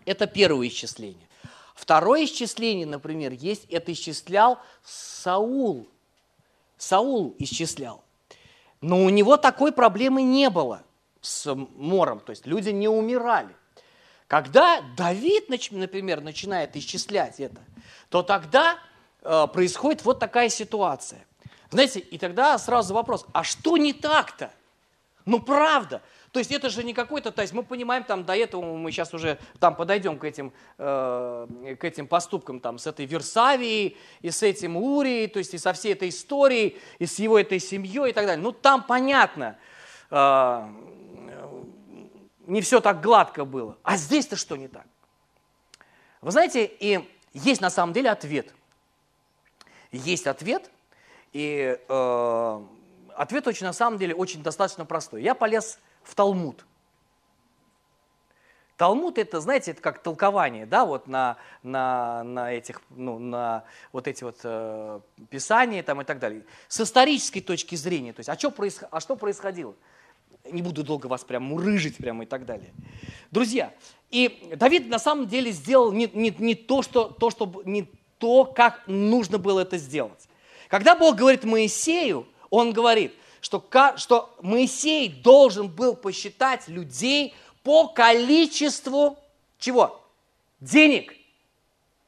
Это 0.05 0.27
первое 0.27 0.67
исчисление. 0.67 1.27
Второе 1.73 2.25
исчисление, 2.25 2.85
например, 2.85 3.31
есть, 3.31 3.65
это 3.65 3.93
исчислял 3.93 4.59
Саул. 4.83 5.87
Саул 6.77 7.35
исчислял. 7.39 8.03
Но 8.81 9.03
у 9.03 9.09
него 9.09 9.37
такой 9.37 9.71
проблемы 9.71 10.21
не 10.21 10.49
было 10.49 10.83
с 11.21 11.55
мором, 11.55 12.19
то 12.19 12.31
есть 12.31 12.45
люди 12.45 12.69
не 12.69 12.89
умирали. 12.89 13.55
Когда 14.33 14.81
Давид, 14.97 15.47
например, 15.69 16.21
начинает 16.21 16.75
исчислять 16.75 17.39
это, 17.39 17.61
то 18.09 18.23
тогда 18.23 18.79
э, 19.21 19.45
происходит 19.53 20.03
вот 20.03 20.17
такая 20.17 20.49
ситуация. 20.49 21.23
Знаете, 21.69 21.99
и 21.99 22.17
тогда 22.17 22.57
сразу 22.57 22.95
вопрос, 22.95 23.27
а 23.31 23.43
что 23.43 23.77
не 23.77 23.93
так-то? 23.93 24.51
Ну 25.25 25.39
правда. 25.39 26.01
То 26.31 26.39
есть 26.39 26.51
это 26.51 26.71
же 26.71 26.83
не 26.83 26.95
какой-то, 26.95 27.31
то 27.31 27.43
есть 27.43 27.53
мы 27.53 27.61
понимаем 27.61 28.05
там 28.05 28.25
до 28.25 28.35
этого, 28.35 28.75
мы 28.75 28.91
сейчас 28.91 29.13
уже 29.13 29.37
там 29.59 29.75
подойдем 29.75 30.17
к 30.17 30.23
этим, 30.23 30.51
э, 30.79 31.75
к 31.79 31.83
этим 31.83 32.07
поступкам 32.07 32.59
там 32.59 32.79
с 32.79 32.87
этой 32.87 33.05
Версавией 33.05 33.97
и 34.21 34.31
с 34.31 34.41
этим 34.41 34.77
Урией, 34.77 35.27
то 35.27 35.37
есть 35.37 35.53
и 35.53 35.59
со 35.59 35.73
всей 35.73 35.93
этой 35.93 36.09
историей, 36.09 36.79
и 36.97 37.05
с 37.05 37.19
его 37.19 37.37
этой 37.37 37.59
семьей 37.59 38.09
и 38.09 38.13
так 38.13 38.25
далее. 38.25 38.41
Ну 38.41 38.51
там 38.51 38.81
понятно, 38.81 39.59
э, 40.09 40.69
не 42.45 42.61
все 42.61 42.81
так 42.81 43.01
гладко 43.01 43.45
было. 43.45 43.77
А 43.83 43.97
здесь-то 43.97 44.35
что 44.35 44.55
не 44.55 44.67
так? 44.67 44.85
Вы 46.21 46.31
знаете, 46.31 46.65
и 46.65 47.07
есть 47.33 47.61
на 47.61 47.69
самом 47.69 47.93
деле 47.93 48.09
ответ. 48.09 48.53
Есть 49.91 50.27
ответ, 50.27 50.71
и 51.33 51.77
э, 51.87 52.61
ответ 53.15 53.47
очень, 53.47 53.65
на 53.65 53.73
самом 53.73 53.99
деле, 53.99 54.15
очень 54.15 54.41
достаточно 54.41 54.85
простой. 54.85 55.21
Я 55.21 55.35
полез 55.35 55.79
в 56.03 56.15
Талмуд. 56.15 56.65
Талмуд 58.77 59.17
это, 59.17 59.39
знаете, 59.39 59.71
это 59.71 59.81
как 59.81 60.01
толкование, 60.01 60.65
да, 60.65 60.83
вот 60.83 61.07
на, 61.07 61.37
на, 61.61 62.23
на 62.23 62.51
этих, 62.51 62.81
ну, 62.89 63.19
на 63.19 63.65
вот 63.91 64.07
эти 64.07 64.23
вот 64.23 64.39
э, 64.43 64.99
писания 65.29 65.83
там 65.83 66.01
и 66.01 66.05
так 66.05 66.19
далее. 66.19 66.43
С 66.67 66.81
исторической 66.81 67.41
точки 67.41 67.75
зрения, 67.75 68.13
то 68.13 68.19
есть, 68.21 68.29
а 68.29 68.37
что, 68.37 68.49
происход... 68.49 68.89
а 68.91 68.99
что 68.99 69.15
происходило? 69.15 69.75
Не 70.51 70.61
буду 70.61 70.83
долго 70.83 71.07
вас 71.07 71.23
прям 71.23 71.43
мурыжить 71.43 71.97
прямо 71.97 72.23
и 72.23 72.27
так 72.27 72.45
далее. 72.45 72.73
Друзья, 73.31 73.73
и 74.11 74.51
Давид 74.55 74.89
на 74.89 74.99
самом 74.99 75.27
деле 75.27 75.51
сделал 75.51 75.91
не, 75.91 76.09
не, 76.13 76.35
не, 76.37 76.55
то, 76.55 76.81
что, 76.81 77.05
то, 77.05 77.29
что, 77.29 77.61
не 77.65 77.87
то, 78.19 78.45
как 78.45 78.83
нужно 78.87 79.37
было 79.37 79.61
это 79.61 79.77
сделать. 79.77 80.27
Когда 80.67 80.95
Бог 80.95 81.15
говорит 81.15 81.43
Моисею, 81.43 82.27
Он 82.49 82.73
говорит, 82.73 83.13
что, 83.41 83.63
что 83.95 84.35
Моисей 84.41 85.09
должен 85.09 85.67
был 85.67 85.95
посчитать 85.95 86.67
людей 86.67 87.33
по 87.63 87.87
количеству 87.87 89.17
чего? 89.63 90.03
Денег. 90.59 91.15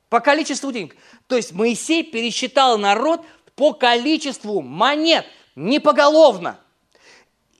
По 0.10 0.19
количеству 0.19 0.74
денег. 0.74 0.98
То 1.28 1.38
есть 1.38 1.54
Моисей 1.54 2.04
пересчитал 2.04 2.78
народ 2.78 3.21
по 3.56 3.74
количеству 3.74 4.62
монет, 4.62 5.26
не 5.56 5.80
поголовно. 5.80 6.60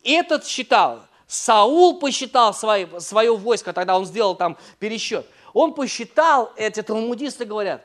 Этот 0.06 0.46
считал, 0.46 1.02
Саул 1.28 2.00
посчитал 2.00 2.54
свое, 2.54 2.88
свое 3.00 3.36
войско, 3.36 3.74
тогда 3.74 3.98
он 3.98 4.06
сделал 4.06 4.36
там 4.36 4.56
пересчет. 4.78 5.26
Он 5.52 5.74
посчитал, 5.74 6.54
эти 6.56 6.84
талмудисты 6.84 7.46
говорят, 7.46 7.82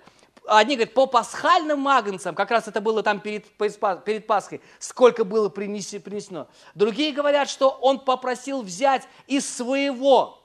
одни 0.46 0.76
говорят, 0.76 0.92
по 0.92 1.06
пасхальным 1.06 1.80
магнцам, 1.80 2.34
как 2.34 2.50
раз 2.50 2.68
это 2.68 2.82
было 2.82 3.02
там 3.02 3.20
перед, 3.20 3.46
перед 3.56 4.26
Пасхой, 4.26 4.60
сколько 4.78 5.24
было 5.24 5.48
принесено. 5.48 6.48
Другие 6.74 7.12
говорят, 7.12 7.48
что 7.48 7.70
он 7.70 8.00
попросил 8.00 8.60
взять 8.60 9.08
из 9.26 9.48
своего, 9.48 10.42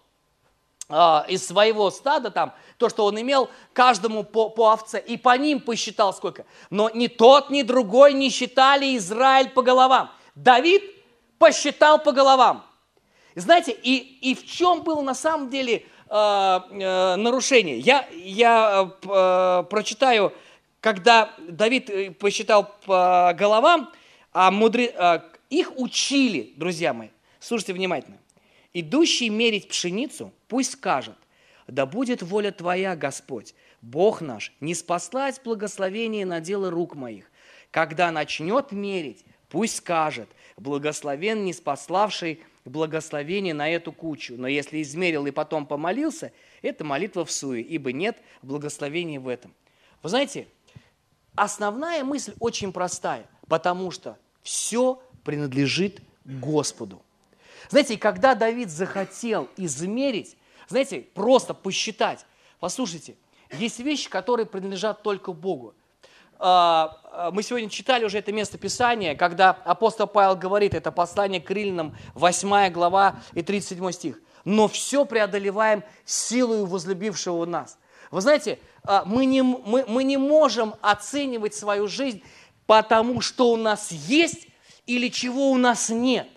а, 0.87 1.25
из 1.27 1.45
своего 1.45 1.91
стада 1.91 2.31
там, 2.31 2.53
то, 2.77 2.87
что 2.87 3.03
он 3.03 3.19
имел, 3.19 3.49
каждому 3.73 4.23
по, 4.23 4.49
по 4.49 4.71
овце, 4.71 4.99
и 4.99 5.17
по 5.17 5.35
ним 5.37 5.59
посчитал 5.59 6.13
сколько. 6.13 6.45
Но 6.69 6.89
ни 6.89 7.07
тот, 7.07 7.49
ни 7.49 7.63
другой 7.63 8.13
не 8.13 8.29
считали 8.29 8.95
Израиль 8.95 9.49
по 9.49 9.61
головам. 9.61 10.11
Давид 10.35 10.95
посчитал 11.37 12.01
по 12.01 12.11
головам. 12.11 12.65
знаете, 13.35 13.71
и, 13.71 13.95
и 14.21 14.35
в 14.35 14.45
чем 14.45 14.83
было 14.83 15.01
на 15.01 15.13
самом 15.13 15.49
деле 15.49 15.85
Э, 16.07 16.59
э, 16.69 17.15
нарушение. 17.15 17.79
Я, 17.79 18.07
я 18.13 18.91
э, 19.01 19.63
прочитаю, 19.69 20.33
когда 20.79 21.33
Давид 21.39 22.19
посчитал 22.19 22.75
по 22.85 23.35
головам, 23.37 23.91
а 24.31 24.51
мудре... 24.51 24.93
их 25.49 25.77
учили, 25.77 26.53
друзья 26.57 26.93
мои, 26.93 27.09
слушайте 27.39 27.73
внимательно. 27.73 28.17
Идущий 28.73 29.29
мерить 29.29 29.67
пшеницу, 29.67 30.31
пусть 30.47 30.73
скажет, 30.73 31.15
да 31.67 31.87
будет 31.87 32.21
воля 32.21 32.51
Твоя, 32.51 32.95
Господь, 32.95 33.55
Бог 33.81 34.21
наш, 34.21 34.53
не 34.59 34.75
спаслать 34.75 35.41
благословение 35.43 36.25
на 36.25 36.39
дело 36.39 36.69
рук 36.69 36.93
моих. 36.93 37.31
Когда 37.71 38.11
начнет 38.11 38.71
мерить, 38.71 39.25
пусть 39.49 39.77
скажет, 39.77 40.29
благословен 40.57 41.43
не 41.43 41.53
спаславший 41.53 42.41
благословение 42.65 43.53
на 43.53 43.69
эту 43.69 43.91
кучу. 43.91 44.35
Но 44.37 44.47
если 44.47 44.81
измерил 44.81 45.25
и 45.25 45.31
потом 45.31 45.65
помолился, 45.65 46.31
это 46.61 46.83
молитва 46.83 47.23
в 47.23 47.31
суе, 47.31 47.61
ибо 47.61 47.91
нет 47.91 48.17
благословения 48.41 49.19
в 49.19 49.27
этом. 49.27 49.53
Вы 50.01 50.09
знаете, 50.09 50.47
основная 51.35 52.03
мысль 52.03 52.33
очень 52.39 52.73
простая, 52.73 53.27
потому 53.47 53.91
что 53.91 54.17
все 54.41 55.01
принадлежит 55.23 56.01
Господу. 56.23 57.01
Знаете, 57.69 57.97
когда 57.97 58.35
Давид 58.35 58.69
захотел 58.69 59.49
измерить, 59.57 60.37
знаете, 60.67 61.01
просто 61.01 61.53
посчитать, 61.53 62.25
послушайте, 62.59 63.15
есть 63.51 63.79
вещи, 63.79 64.09
которые 64.09 64.45
принадлежат 64.45 65.03
только 65.03 65.33
Богу. 65.33 65.75
А, 66.47 67.01
а, 67.11 67.31
мы 67.31 67.41
сегодня 67.41 67.71
читали 67.71 68.05
уже 68.05 68.19
это 68.19 68.31
место 68.31 68.59
Писания, 68.59 69.15
когда 69.15 69.49
апостол 69.49 70.05
Павел 70.05 70.35
говорит, 70.35 70.75
это 70.75 70.91
послание 70.91 71.41
к 71.41 71.49
Рильным, 71.49 71.97
8 72.13 72.69
глава 72.69 73.15
и 73.33 73.41
37 73.41 73.91
стих. 73.91 74.21
«Но 74.43 74.67
все 74.67 75.05
преодолеваем 75.05 75.83
силою 76.05 76.67
возлюбившего 76.67 77.45
нас». 77.45 77.79
Вы 78.11 78.21
знаете, 78.21 78.59
а, 78.83 79.05
мы 79.07 79.25
не, 79.25 79.41
мы, 79.41 79.85
мы 79.87 80.03
не 80.03 80.17
можем 80.17 80.75
оценивать 80.81 81.55
свою 81.55 81.87
жизнь 81.87 82.21
потому, 82.67 83.21
что 83.21 83.49
у 83.49 83.55
нас 83.55 83.91
есть 83.91 84.47
или 84.85 85.07
чего 85.09 85.49
у 85.49 85.57
нас 85.57 85.89
нет. 85.89 86.29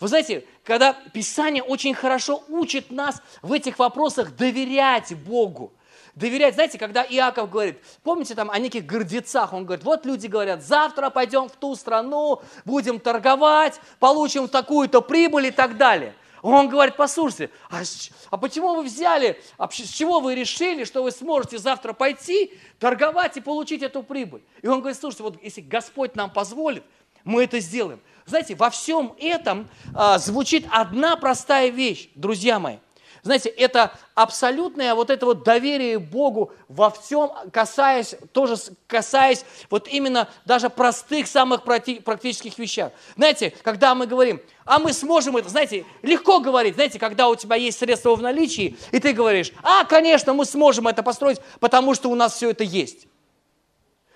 Вы 0.00 0.08
знаете, 0.08 0.44
когда 0.64 0.94
Писание 0.94 1.62
очень 1.62 1.94
хорошо 1.94 2.42
учит 2.48 2.90
нас 2.90 3.22
в 3.40 3.52
этих 3.52 3.78
вопросах 3.78 4.34
доверять 4.34 5.14
Богу. 5.14 5.72
Доверять, 6.14 6.54
знаете, 6.54 6.78
когда 6.78 7.02
Иаков 7.02 7.48
говорит, 7.48 7.78
помните 8.02 8.34
там 8.34 8.50
о 8.50 8.58
неких 8.58 8.84
гордецах, 8.84 9.54
он 9.54 9.64
говорит, 9.64 9.84
вот 9.84 10.04
люди 10.04 10.26
говорят, 10.26 10.62
завтра 10.62 11.08
пойдем 11.08 11.48
в 11.48 11.52
ту 11.52 11.74
страну, 11.74 12.42
будем 12.66 13.00
торговать, 13.00 13.80
получим 13.98 14.46
такую-то 14.46 15.00
прибыль 15.00 15.46
и 15.46 15.50
так 15.50 15.78
далее. 15.78 16.14
Он 16.42 16.68
говорит, 16.68 16.96
послушайте, 16.96 17.50
а, 17.70 17.82
а 18.30 18.36
почему 18.36 18.74
вы 18.74 18.82
взяли, 18.82 19.40
а 19.56 19.70
с 19.70 19.88
чего 19.88 20.20
вы 20.20 20.34
решили, 20.34 20.84
что 20.84 21.02
вы 21.02 21.12
сможете 21.12 21.56
завтра 21.56 21.94
пойти, 21.94 22.52
торговать 22.78 23.38
и 23.38 23.40
получить 23.40 23.82
эту 23.82 24.02
прибыль? 24.02 24.42
И 24.60 24.66
он 24.66 24.80
говорит, 24.80 24.98
слушайте, 24.98 25.22
вот 25.22 25.42
если 25.42 25.62
Господь 25.62 26.14
нам 26.14 26.30
позволит, 26.30 26.82
мы 27.24 27.44
это 27.44 27.58
сделаем. 27.60 28.00
Знаете, 28.26 28.54
во 28.54 28.68
всем 28.68 29.14
этом 29.18 29.68
а, 29.94 30.18
звучит 30.18 30.66
одна 30.70 31.16
простая 31.16 31.70
вещь, 31.70 32.10
друзья 32.16 32.58
мои– 32.58 32.76
знаете, 33.22 33.50
это 33.50 33.92
абсолютное 34.16 34.96
вот 34.96 35.08
это 35.08 35.26
вот 35.26 35.44
доверие 35.44 36.00
Богу 36.00 36.50
во 36.66 36.90
всем, 36.90 37.30
касаясь, 37.52 38.16
тоже 38.32 38.56
касаясь 38.88 39.44
вот 39.70 39.86
именно 39.86 40.28
даже 40.44 40.68
простых, 40.70 41.28
самых 41.28 41.62
практических 41.62 42.58
вещах. 42.58 42.90
Знаете, 43.16 43.54
когда 43.62 43.94
мы 43.94 44.08
говорим, 44.08 44.42
а 44.64 44.80
мы 44.80 44.92
сможем 44.92 45.36
это, 45.36 45.48
знаете, 45.48 45.84
легко 46.02 46.40
говорить, 46.40 46.74
знаете, 46.74 46.98
когда 46.98 47.28
у 47.28 47.36
тебя 47.36 47.54
есть 47.54 47.78
средства 47.78 48.16
в 48.16 48.22
наличии, 48.22 48.76
и 48.90 48.98
ты 48.98 49.12
говоришь, 49.12 49.52
а, 49.62 49.84
конечно, 49.84 50.34
мы 50.34 50.44
сможем 50.44 50.88
это 50.88 51.04
построить, 51.04 51.38
потому 51.60 51.94
что 51.94 52.10
у 52.10 52.16
нас 52.16 52.34
все 52.34 52.50
это 52.50 52.64
есть. 52.64 53.06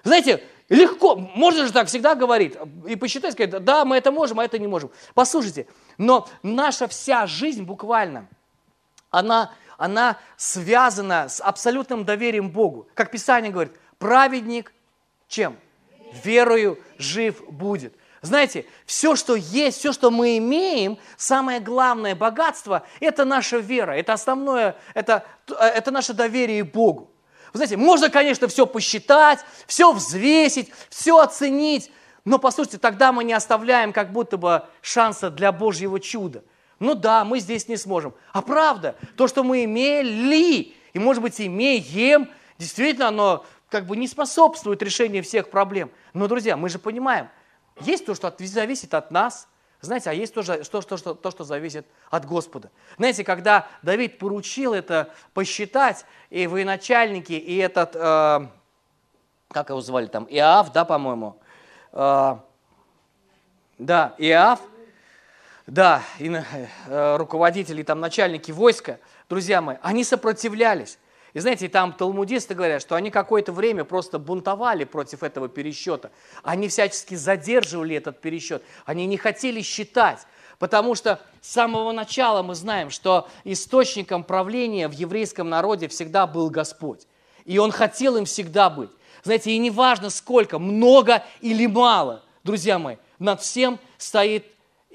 Знаете, 0.03 0.43
легко, 0.69 1.15
можно 1.15 1.65
же 1.65 1.73
так 1.73 1.87
всегда 1.87 2.17
говорить 2.17 2.55
и 2.89 2.97
посчитать, 2.97 3.35
сказать, 3.35 3.63
да, 3.63 3.85
мы 3.85 3.99
это 3.99 4.11
можем, 4.11 4.41
а 4.41 4.45
это 4.45 4.59
не 4.59 4.67
можем. 4.67 4.91
Послушайте, 5.15 5.69
но 5.97 6.29
наша 6.43 6.89
вся 6.89 7.29
жизнь 7.29 7.63
буквально– 7.63 8.29
она, 9.11 9.53
она 9.79 10.19
связана 10.37 11.29
с 11.29 11.41
абсолютным 11.41 12.05
доверием 12.05 12.51
Богу. 12.51 12.89
Как 12.95 13.11
Писание 13.11 13.53
говорит, 13.53 13.75
праведник 13.99 14.73
чем? 15.29 15.57
Верою 16.25 16.79
жив 16.99 17.43
будет. 17.49 17.95
Знаете, 18.23 18.67
все, 18.87 19.15
что 19.15 19.35
есть, 19.35 19.79
все, 19.79 19.93
что 19.93 20.11
мы 20.11 20.39
имеем, 20.39 20.99
самое 21.17 21.61
главное 21.61 22.15
богатство, 22.15 22.87
это 23.01 23.25
наша 23.25 23.59
вера, 23.59 23.93
это 23.93 24.15
основное, 24.15 24.77
это, 24.95 25.25
это 25.49 25.91
наше 25.91 26.13
доверие 26.13 26.65
Богу. 26.65 27.11
Вы 27.53 27.59
знаете, 27.59 27.77
можно, 27.77 28.11
конечно, 28.11 28.49
все 28.49 28.67
посчитать, 28.67 29.41
все 29.67 29.93
взвесить, 29.93 30.73
все 30.89 31.19
оценить, 31.19 31.93
но, 32.25 32.39
послушайте, 32.39 32.79
тогда 32.79 33.13
мы 33.13 33.23
не 33.23 33.33
оставляем 33.33 33.93
как 33.93 34.13
будто 34.13 34.37
бы 34.37 34.65
шанса 34.81 35.31
для 35.31 35.53
Божьего 35.53 36.01
чуда– 36.01 36.43
ну 36.79 36.95
да, 36.95 37.25
мы 37.25 37.41
здесь 37.41 37.69
не 37.69 37.77
сможем. 37.77 38.15
А 38.33 38.43
правда, 38.43 38.97
то, 39.17 39.29
что 39.29 39.43
мы 39.43 39.65
имели, 39.65 40.75
и, 40.93 40.99
может 40.99 41.23
быть, 41.23 41.41
имеем, 41.41 42.29
действительно, 42.59 43.09
оно 43.09 43.47
как 43.71 43.87
бы 43.87 43.97
не 43.97 44.07
способствует 44.07 44.83
решению 44.83 45.23
всех 45.23 45.51
проблем. 45.51 45.91
Но, 46.13 46.29
друзья, 46.29 46.57
мы 46.57 46.69
же 46.69 46.79
понимаем, 46.79 47.29
есть 47.81 48.07
то, 48.07 48.15
что 48.15 48.35
зависит 48.39 48.95
от 48.95 49.11
нас, 49.11 49.49
знаете, 49.81 50.11
а 50.11 50.13
есть 50.13 50.35
то, 50.35 50.43
что, 50.43 50.65
что, 50.65 51.15
то, 51.15 51.31
что 51.31 51.45
зависит 51.45 51.87
от 52.11 52.27
Господа. 52.27 52.71
Знаете, 52.97 53.25
когда 53.25 53.67
Давид 53.83 54.19
поручил 54.19 54.73
это 54.73 55.13
посчитать, 55.35 56.05
и 56.31 56.47
военачальники, 56.47 57.35
и 57.35 57.57
этот, 57.57 57.95
э, 57.95 58.49
как 59.51 59.69
его 59.69 59.81
звали 59.81 60.07
там, 60.07 60.27
Иав, 60.29 60.73
да, 60.73 60.85
по-моему, 60.85 61.39
э, 61.93 62.37
да, 63.79 64.15
Иав– 64.19 64.61
да, 65.67 66.03
и 66.19 66.31
э, 66.31 67.17
руководители, 67.17 67.83
там, 67.83 68.01
начальники 68.01 68.53
войска, 68.53 69.01
друзья 69.29 69.61
мои, 69.61 69.77
они 69.83 70.05
сопротивлялись. 70.05 70.99
И 71.33 71.41
знаете, 71.41 71.69
там 71.69 71.93
талмудисты 71.93 72.55
говорят, 72.55 72.81
что 72.81 72.95
они 72.95 73.11
какое-то 73.11 73.53
время 73.53 73.85
просто 73.85 74.19
бунтовали 74.19 74.85
против 74.85 75.23
этого 75.23 75.49
пересчета. 75.49 76.11
Они 76.43 76.69
всячески 76.69 77.15
задерживали 77.15 77.97
этот 77.97 78.21
пересчет. 78.23 78.63
Они 78.87 79.05
не 79.07 79.19
хотели 79.19 79.61
считать. 79.61 80.21
Потому 80.59 80.95
что 80.95 81.21
с 81.43 81.53
самого 81.53 81.93
начала 81.93 82.43
мы 82.43 82.55
знаем, 82.55 82.89
что 82.89 83.29
источником 83.45 84.25
правления 84.25 84.89
в 84.89 84.93
еврейском 84.93 85.51
народе 85.51 85.89
всегда 85.89 86.27
был 86.27 86.49
Господь. 86.49 87.07
И 87.45 87.59
Он 87.59 87.71
хотел 87.71 88.17
им 88.17 88.25
всегда 88.25 88.71
быть. 88.71 88.91
Знаете, 89.23 89.51
и 89.51 89.59
неважно 89.59 90.09
сколько, 90.09 90.59
много 90.59 91.23
или 91.43 91.67
мало, 91.67 92.23
друзья 92.45 92.79
мои, 92.79 92.97
над 93.19 93.43
всем 93.43 93.79
стоит 93.99 94.47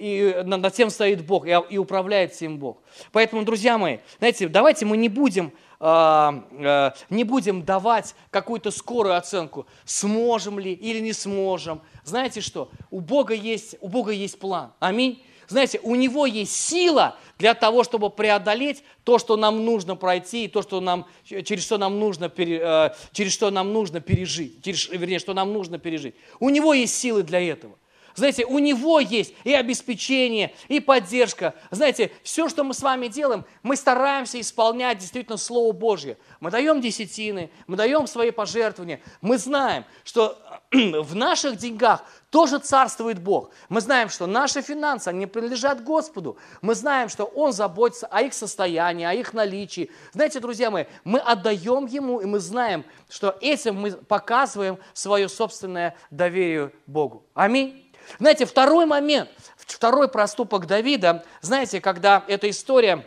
и 0.02 0.44
над 0.44 0.74
тем 0.74 0.90
стоит 0.90 1.24
Бог, 1.24 1.46
и 1.46 1.78
управляет 1.78 2.34
всем 2.34 2.58
Бог. 2.58 2.80
Поэтому, 3.12 3.44
друзья 3.44 3.78
мои, 3.78 4.00
знаете, 4.18 4.48
давайте 4.48 4.84
мы 4.84 4.98
не 4.98 5.10
будем, 5.10 5.54
а, 5.80 6.44
а, 6.60 6.94
не 7.12 7.24
будем 7.24 7.64
давать 7.64 8.16
какую-то 8.32 8.72
скорую 8.72 9.16
оценку, 9.16 9.68
сможем 9.86 10.58
ли 10.58 10.74
или 10.74 11.00
не 11.00 11.14
сможем. 11.14 11.82
Знаете 12.04 12.42
что? 12.42 12.72
У 12.90 13.00
Бога 13.00 13.36
есть, 13.36 13.76
у 13.80 13.90
Бога 13.90 14.12
есть 14.12 14.40
план. 14.40 14.74
Аминь. 14.80 15.24
Знаете, 15.48 15.80
у 15.84 15.94
Него 15.94 16.26
есть 16.26 16.56
сила 16.56 17.16
для 17.38 17.54
того, 17.54 17.84
чтобы 17.84 18.10
преодолеть 18.10 18.84
то, 19.04 19.20
что 19.20 19.38
нам 19.38 19.66
нужно 19.66 19.96
пройти, 19.96 20.46
и 20.46 20.48
то, 20.48 20.64
что 20.64 20.82
нам, 20.82 21.06
через, 21.24 21.64
что 21.64 21.78
нам 21.78 22.00
нужно, 22.00 22.32
а, 22.36 22.96
через 23.12 23.34
что 23.34 23.52
нам 23.52 23.72
нужно 23.72 24.02
пережить, 24.02 24.64
через, 24.64 24.90
вернее, 24.90 25.20
что 25.20 25.36
нам 25.36 25.54
нужно 25.54 25.78
пережить. 25.78 26.16
У 26.40 26.50
Него 26.50 26.74
есть 26.74 26.98
силы 26.98 27.22
для 27.22 27.40
этого. 27.40 27.76
Знаете, 28.16 28.46
у 28.46 28.60
него 28.60 29.00
есть 29.00 29.34
и 29.44 29.54
обеспечение, 29.54 30.54
и 30.68 30.80
поддержка. 30.80 31.54
Знаете, 31.70 32.12
все, 32.24 32.50
что 32.50 32.64
мы 32.64 32.74
с 32.74 32.82
вами 32.82 33.08
делаем, 33.08 33.46
мы 33.64 33.76
стараемся 33.76 34.40
исполнять 34.40 35.00
действительно 35.00 35.38
Слово 35.38 35.72
Божье. 35.72 36.18
Мы 36.40 36.52
даем 36.52 36.82
десятины, 36.82 37.52
мы 37.68 37.78
даем 37.78 38.08
свои 38.08 38.32
пожертвования. 38.32 39.02
Мы 39.22 39.38
знаем, 39.38 39.86
что 40.04 40.38
в 40.72 41.16
наших 41.16 41.58
деньгах 41.58 42.04
тоже 42.30 42.60
царствует 42.60 43.20
Бог. 43.20 43.52
Мы 43.70 43.82
знаем, 43.82 44.10
что 44.10 44.26
наши 44.26 44.62
финансы, 44.62 45.10
они 45.10 45.28
принадлежат 45.28 45.84
Господу. 45.84 46.38
Мы 46.62 46.76
знаем, 46.76 47.10
что 47.10 47.26
Он 47.26 47.52
заботится 47.52 48.08
о 48.08 48.22
их 48.22 48.34
состоянии, 48.34 49.06
о 49.06 49.14
их 49.14 49.34
наличии. 49.34 49.92
Знаете, 50.14 50.40
друзья 50.40 50.72
мои, 50.72 50.86
мы 51.04 51.20
отдаем 51.20 51.86
Ему, 51.86 52.22
и 52.22 52.26
мы 52.26 52.40
знаем, 52.40 52.86
что 53.10 53.38
этим 53.42 53.76
мы 53.76 53.92
показываем 53.92 54.80
свое 54.94 55.28
собственное 55.28 55.96
доверие 56.10 56.72
Богу. 56.88 57.26
Аминь. 57.34 57.91
Знаете, 58.20 58.46
второй 58.46 58.86
момент, 58.86 59.30
второй 59.58 60.08
проступок 60.08 60.68
Давида, 60.68 61.26
знаете, 61.42 61.82
когда 61.82 62.24
эта 62.28 62.50
история, 62.50 63.06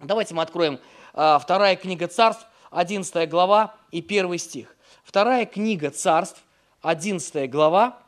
давайте 0.00 0.34
мы 0.34 0.42
откроем 0.42 0.80
а, 1.12 1.38
вторая 1.38 1.76
книга 1.76 2.08
царств, 2.08 2.46
11 2.70 3.28
глава 3.28 3.74
и 3.90 4.00
первый 4.00 4.38
стих. 4.38 4.74
Вторая 5.04 5.46
книга 5.46 5.90
царств, 5.90 6.42
11 6.80 7.50
глава, 7.50 7.98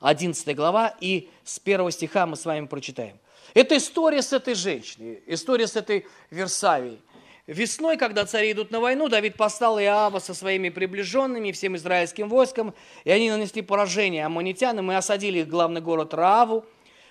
11 0.00 0.56
глава, 0.56 0.94
и 1.00 1.30
с 1.44 1.58
первого 1.58 1.90
стиха 1.90 2.26
мы 2.26 2.36
с 2.36 2.44
вами 2.44 2.66
прочитаем. 2.66 3.18
Это 3.54 3.76
история 3.76 4.22
с 4.22 4.32
этой 4.32 4.54
женщиной, 4.54 5.22
история 5.26 5.66
с 5.66 5.76
этой 5.76 6.06
Версавией. 6.30 7.00
Весной, 7.48 7.96
когда 7.96 8.26
цари 8.26 8.52
идут 8.52 8.70
на 8.70 8.78
войну, 8.78 9.08
Давид 9.08 9.36
послал 9.36 9.80
Иава 9.80 10.18
со 10.18 10.34
своими 10.34 10.68
приближенными, 10.68 11.50
всем 11.52 11.76
израильским 11.76 12.28
войском, 12.28 12.74
и 13.04 13.10
они 13.10 13.30
нанесли 13.30 13.62
поражение 13.62 14.26
аммонитянам 14.26 14.92
и 14.92 14.94
осадили 14.94 15.38
их 15.38 15.48
главный 15.48 15.80
город 15.80 16.12
Рааву. 16.12 16.66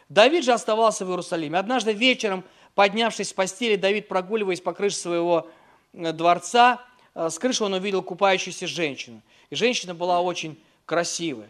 Давид 0.09 0.43
же 0.43 0.53
оставался 0.53 1.05
в 1.07 1.09
Иерусалиме. 1.09 1.57
Однажды 1.57 1.91
вечером, 1.91 2.43
поднявшись 2.75 3.29
с 3.29 3.33
постели, 3.33 3.77
Давид, 3.77 4.07
прогуливаясь 4.07 4.61
по 4.61 4.73
крыше 4.73 4.97
своего 4.97 5.49
э, 5.93 6.11
дворца, 6.11 6.85
э, 7.15 7.31
с 7.31 7.39
крыши 7.39 7.63
он 7.63 7.73
увидел 7.73 8.03
купающуюся 8.03 8.67
женщину. 8.67 9.23
И 9.49 9.55
женщина 9.55 9.95
была 9.95 10.21
очень 10.21 10.61
красивая. 10.85 11.49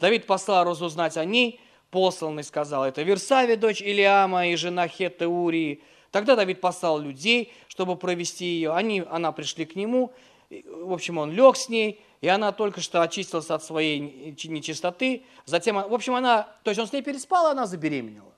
Давид 0.00 0.26
послал 0.26 0.62
разузнать 0.62 1.16
о 1.16 1.24
ней, 1.24 1.60
посланный 1.90 2.44
сказал, 2.44 2.84
это 2.84 3.02
Версавия, 3.02 3.56
дочь 3.56 3.82
Илиама 3.82 4.46
и 4.46 4.54
жена 4.54 4.86
Хетты 4.86 5.26
Урии, 5.26 5.82
Тогда 6.10 6.36
Давид 6.36 6.60
послал 6.60 6.98
людей, 6.98 7.52
чтобы 7.68 7.96
провести 7.96 8.46
ее. 8.46 8.72
Они, 8.72 9.04
она 9.08 9.32
пришли 9.32 9.66
к 9.66 9.76
нему, 9.76 10.12
в 10.50 10.92
общем, 10.92 11.18
он 11.18 11.30
лег 11.32 11.56
с 11.56 11.68
ней, 11.68 12.00
и 12.20 12.28
она 12.28 12.52
только 12.52 12.80
что 12.80 13.02
очистилась 13.02 13.50
от 13.50 13.62
своей 13.62 14.00
нечистоты. 14.00 15.24
Затем, 15.44 15.76
в 15.76 15.92
общем, 15.92 16.14
она, 16.14 16.48
то 16.62 16.70
есть 16.70 16.80
он 16.80 16.86
с 16.86 16.92
ней 16.92 17.02
переспал, 17.02 17.46
а 17.46 17.50
она 17.50 17.66
забеременела. 17.66 18.32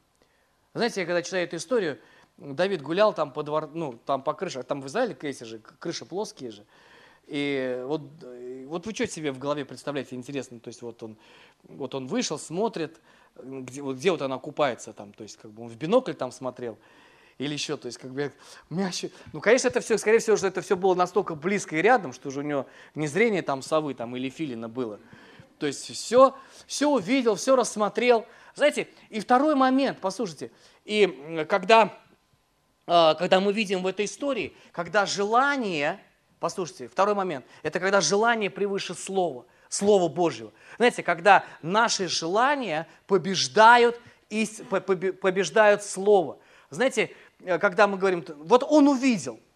Знаете, 0.75 1.01
я 1.01 1.07
когда 1.07 1.23
читаю 1.23 1.45
эту 1.45 1.57
историю, 1.57 1.99
Давид 2.37 2.83
гулял 2.83 3.13
там 3.13 3.33
по, 3.33 3.43
двор, 3.43 3.71
ну, 3.73 3.99
там 4.07 4.23
по 4.23 4.35
крыше, 4.35 4.63
там 4.63 4.81
в 4.81 4.87
Израиле, 4.87 5.17
эти 5.21 5.45
же, 5.45 5.59
крыши 5.59 6.05
плоские 6.05 6.51
же. 6.51 6.65
И 7.27 7.83
вот, 7.87 8.03
вот 8.67 8.87
вы 8.87 8.95
что 8.95 9.07
себе 9.07 9.31
в 9.31 9.39
голове 9.39 9.65
представляете, 9.65 10.17
интересно, 10.17 10.59
то 10.59 10.69
есть 10.69 10.83
вот 10.83 11.03
он, 11.03 11.17
вот 11.63 11.95
он 11.95 12.09
вышел, 12.09 12.39
смотрит, 12.39 13.01
где 13.37 13.83
вот, 13.83 13.97
где 13.97 14.11
вот 14.11 14.23
она 14.23 14.39
купается 14.39 14.93
там, 14.93 15.13
то 15.13 15.23
есть 15.23 15.37
как 15.37 15.53
бы 15.53 15.63
он 15.63 15.69
в 15.69 15.77
бинокль 15.77 16.15
там 16.15 16.33
смотрел, 16.33 16.77
или 17.41 17.55
еще, 17.55 17.79
то 17.79 17.87
есть 17.87 17.97
как 17.97 18.13
бы, 18.13 18.31
у 18.69 18.75
меня 18.75 18.89
еще, 18.89 19.11
ну, 19.33 19.41
конечно, 19.41 19.69
это 19.69 19.81
все, 19.81 19.97
скорее 19.97 20.19
всего, 20.19 20.37
что 20.37 20.47
это 20.47 20.61
все 20.61 20.77
было 20.77 20.95
настолько 20.95 21.35
близко 21.35 21.75
и 21.75 21.81
рядом, 21.81 22.13
что 22.13 22.29
уже 22.29 22.41
у 22.41 22.43
него 22.43 22.67
не 22.95 23.07
зрение 23.07 23.41
там 23.41 23.63
совы 23.63 23.95
там 23.95 24.15
или 24.15 24.29
филина 24.29 24.69
было. 24.69 25.01
То 25.59 25.67
есть 25.67 25.91
все, 25.91 26.37
все 26.67 26.87
увидел, 26.87 27.37
все 27.37 27.57
рассмотрел. 27.57 28.27
Знаете, 28.55 28.89
и 29.09 29.21
второй 29.21 29.55
момент, 29.55 30.01
послушайте, 30.03 30.51
и 30.85 31.47
когда, 31.49 31.99
а, 32.87 33.15
когда 33.15 33.41
мы 33.41 33.55
видим 33.55 33.83
в 33.83 33.87
этой 33.87 34.05
истории, 34.05 34.55
когда 34.71 35.07
желание, 35.07 35.99
послушайте, 36.41 36.89
второй 36.89 37.15
момент, 37.15 37.47
это 37.63 37.81
когда 37.81 38.03
желание 38.03 38.51
превыше 38.51 38.95
слова, 38.95 39.47
слова 39.71 40.11
Божьего. 40.11 40.53
Знаете, 40.77 41.03
когда 41.03 41.47
наши 41.63 42.07
желания 42.07 42.87
побеждают, 43.07 43.99
побеждают 44.29 45.83
слово. 45.83 46.39
Знаете, 46.71 47.11
когда 47.45 47.87
мы 47.87 47.99
говорим, 47.99 48.25
вот 48.39 48.65
он 48.69 48.89
увидел– 48.89 49.39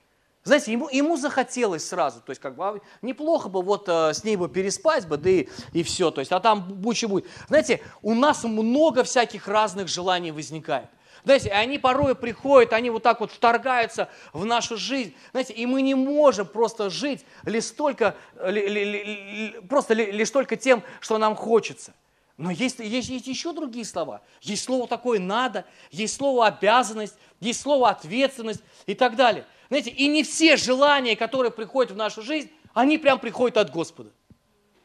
знаете, 0.44 0.72
ему, 0.72 0.90
ему 0.90 1.16
захотелось 1.16 1.88
сразу, 1.88 2.20
то 2.20 2.30
есть 2.30 2.40
как 2.40 2.54
бы 2.54 2.64
а, 2.64 2.78
неплохо 3.00 3.48
бы 3.48 3.62
вот 3.62 3.88
э, 3.88 4.12
с 4.12 4.24
ней 4.24 4.36
бы 4.36 4.50
переспать 4.50 5.08
бы, 5.08 5.16
да 5.16 5.30
и, 5.30 5.48
и 5.72 5.82
все, 5.82 6.10
то 6.10 6.20
есть, 6.20 6.32
а 6.32 6.40
там 6.40 6.60
бучи 6.60 7.06
будет. 7.06 7.26
Знаете, 7.48 7.80
у 8.02 8.14
нас 8.14 8.44
много 8.44 9.04
всяких 9.04 9.48
разных 9.48 9.88
желаний 9.88 10.32
возникает. 10.32 10.88
Знаете, 11.24 11.50
они 11.50 11.78
порой 11.78 12.14
приходят, 12.14 12.74
они 12.74 12.90
вот 12.90 13.02
так 13.02 13.20
вот 13.20 13.32
вторгаются 13.32 14.10
в 14.34 14.44
нашу 14.44 14.76
жизнь. 14.76 15.14
Знаете, 15.30 15.54
и 15.54 15.64
мы 15.64 15.80
не 15.80 15.94
можем 15.94 16.46
просто 16.46 16.90
жить 16.90 17.24
лишь 17.46 17.70
только, 17.70 18.14
ли, 18.46 18.68
ли, 18.68 18.84
ли, 18.84 19.60
просто 19.66 19.94
лишь 19.94 20.30
только 20.30 20.56
тем, 20.56 20.82
что 21.00 21.16
нам 21.16 21.34
хочется. 21.34 21.94
Но 22.36 22.50
есть, 22.50 22.80
есть, 22.80 23.08
есть 23.08 23.26
еще 23.26 23.52
другие 23.52 23.84
слова. 23.84 24.20
Есть 24.40 24.64
слово 24.64 24.88
такое 24.88 25.20
«надо», 25.20 25.64
есть 25.90 26.16
слово 26.16 26.46
«обязанность», 26.46 27.16
есть 27.40 27.60
слово 27.60 27.90
«ответственность» 27.90 28.62
и 28.86 28.94
так 28.94 29.14
далее. 29.14 29.46
Знаете, 29.68 29.90
и 29.90 30.08
не 30.08 30.24
все 30.24 30.56
желания, 30.56 31.14
которые 31.14 31.52
приходят 31.52 31.92
в 31.92 31.96
нашу 31.96 32.22
жизнь, 32.22 32.50
они 32.72 32.98
прям 32.98 33.20
приходят 33.20 33.56
от 33.56 33.70
Господа. 33.70 34.10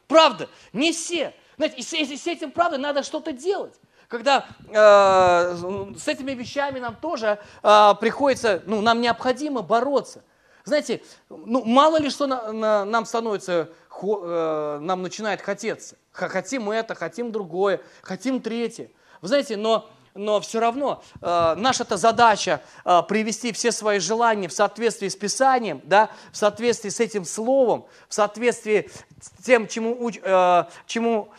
Правда, 0.07 0.47
не 0.73 0.91
все. 0.91 1.33
Знаете, 1.57 1.77
и 1.77 1.81
с, 1.81 2.21
с 2.21 2.27
этим, 2.27 2.51
правда, 2.51 2.77
надо 2.77 3.03
что-то 3.03 3.31
делать. 3.31 3.73
Когда 4.07 4.45
э, 4.67 5.95
с 5.97 6.07
этими 6.07 6.31
вещами 6.31 6.79
нам 6.79 6.95
тоже 6.95 7.39
э, 7.61 7.93
приходится, 7.99 8.63
ну, 8.65 8.81
нам 8.81 9.01
необходимо 9.01 9.61
бороться. 9.61 10.23
Знаете, 10.65 11.01
ну, 11.29 11.63
мало 11.63 11.99
ли 11.99 12.09
что 12.09 12.27
на, 12.27 12.51
на, 12.51 12.85
нам 12.85 13.05
становится, 13.05 13.69
нам 14.03 15.01
начинает 15.01 15.41
хотеться. 15.41 15.97
Хотим 16.11 16.69
это, 16.69 16.95
хотим 16.95 17.31
другое, 17.31 17.81
хотим 18.01 18.41
третье. 18.41 18.89
Вы 19.21 19.27
знаете, 19.27 19.57
но 19.57 19.89
но 20.15 20.41
все 20.41 20.59
равно 20.59 21.03
э, 21.21 21.55
наша-то 21.55 21.97
задача 21.97 22.61
э, 22.83 23.01
привести 23.07 23.51
все 23.51 23.71
свои 23.71 23.99
желания 23.99 24.47
в 24.47 24.53
соответствии 24.53 25.07
с 25.07 25.15
Писанием, 25.15 25.81
да, 25.83 26.09
в 26.31 26.37
соответствии 26.37 26.89
с 26.89 26.99
этим 26.99 27.25
Словом, 27.25 27.85
в 28.07 28.13
соответствии 28.13 28.89
с 29.21 29.43
тем, 29.43 29.67
чему, 29.67 29.95
уч, 29.97 30.19
э, 30.21 30.63
чему 30.87 31.29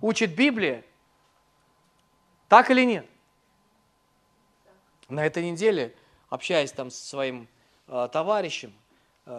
учит 0.00 0.34
Библия. 0.34 0.84
Так 2.48 2.70
или 2.70 2.84
нет? 2.84 3.06
На 5.08 5.24
этой 5.24 5.48
неделе, 5.48 5.94
общаясь 6.28 6.72
там 6.72 6.90
со 6.90 7.04
своим 7.04 7.48
э, 7.88 8.08
товарищем, 8.12 8.70
э, 8.70 8.79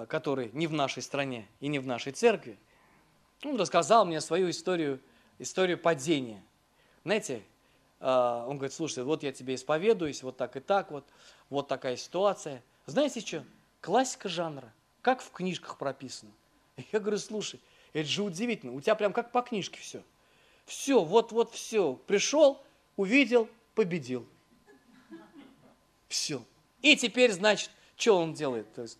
который 0.07 0.49
не 0.53 0.67
в 0.67 0.73
нашей 0.73 1.03
стране 1.03 1.47
и 1.59 1.67
не 1.67 1.79
в 1.79 1.87
нашей 1.87 2.11
церкви, 2.11 2.57
он 3.43 3.57
рассказал 3.57 4.05
мне 4.05 4.21
свою 4.21 4.49
историю, 4.49 4.99
историю 5.39 5.77
падения. 5.77 6.43
Знаете, 7.03 7.41
а, 7.99 8.45
он 8.47 8.57
говорит, 8.57 8.73
слушай, 8.73 9.03
вот 9.03 9.23
я 9.23 9.31
тебе 9.31 9.55
исповедуюсь, 9.55 10.23
вот 10.23 10.37
так 10.37 10.55
и 10.55 10.59
так, 10.59 10.91
вот, 10.91 11.05
вот 11.49 11.67
такая 11.67 11.95
ситуация. 11.95 12.63
Знаете 12.85 13.21
что? 13.21 13.45
Классика 13.79 14.29
жанра, 14.29 14.71
как 15.01 15.21
в 15.21 15.31
книжках 15.31 15.77
прописано. 15.77 16.31
Я 16.91 16.99
говорю, 16.99 17.17
слушай, 17.17 17.59
это 17.93 18.07
же 18.07 18.23
удивительно, 18.23 18.73
у 18.73 18.81
тебя 18.81 18.95
прям 18.95 19.13
как 19.13 19.31
по 19.31 19.41
книжке 19.41 19.79
все. 19.79 20.03
Все, 20.65 21.03
вот-вот 21.03 21.51
все. 21.51 21.95
Пришел, 22.07 22.63
увидел, 22.95 23.49
победил. 23.75 24.25
Все. 26.07 26.43
И 26.81 26.95
теперь, 26.95 27.31
значит, 27.31 27.71
что 27.97 28.17
он 28.17 28.33
делает? 28.33 28.71
То 28.73 28.83
есть 28.83 28.97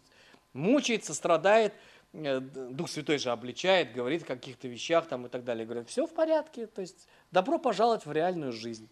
мучается, 0.54 1.14
страдает, 1.14 1.74
э, 2.14 2.40
Дух 2.40 2.90
Святой 2.90 3.18
же 3.18 3.32
обличает, 3.32 3.94
говорит 3.94 4.24
о 4.24 4.26
каких-то 4.26 4.68
вещах 4.68 5.08
там 5.08 5.26
и 5.26 5.30
так 5.30 5.44
далее. 5.44 5.66
Говорит, 5.66 5.90
все 5.90 6.06
в 6.06 6.14
порядке, 6.14 6.68
то 6.68 6.82
есть 6.82 7.08
Добро 7.32 7.58
пожаловать 7.58 8.06
в 8.06 8.12
реальную 8.12 8.52
жизнь. 8.52 8.90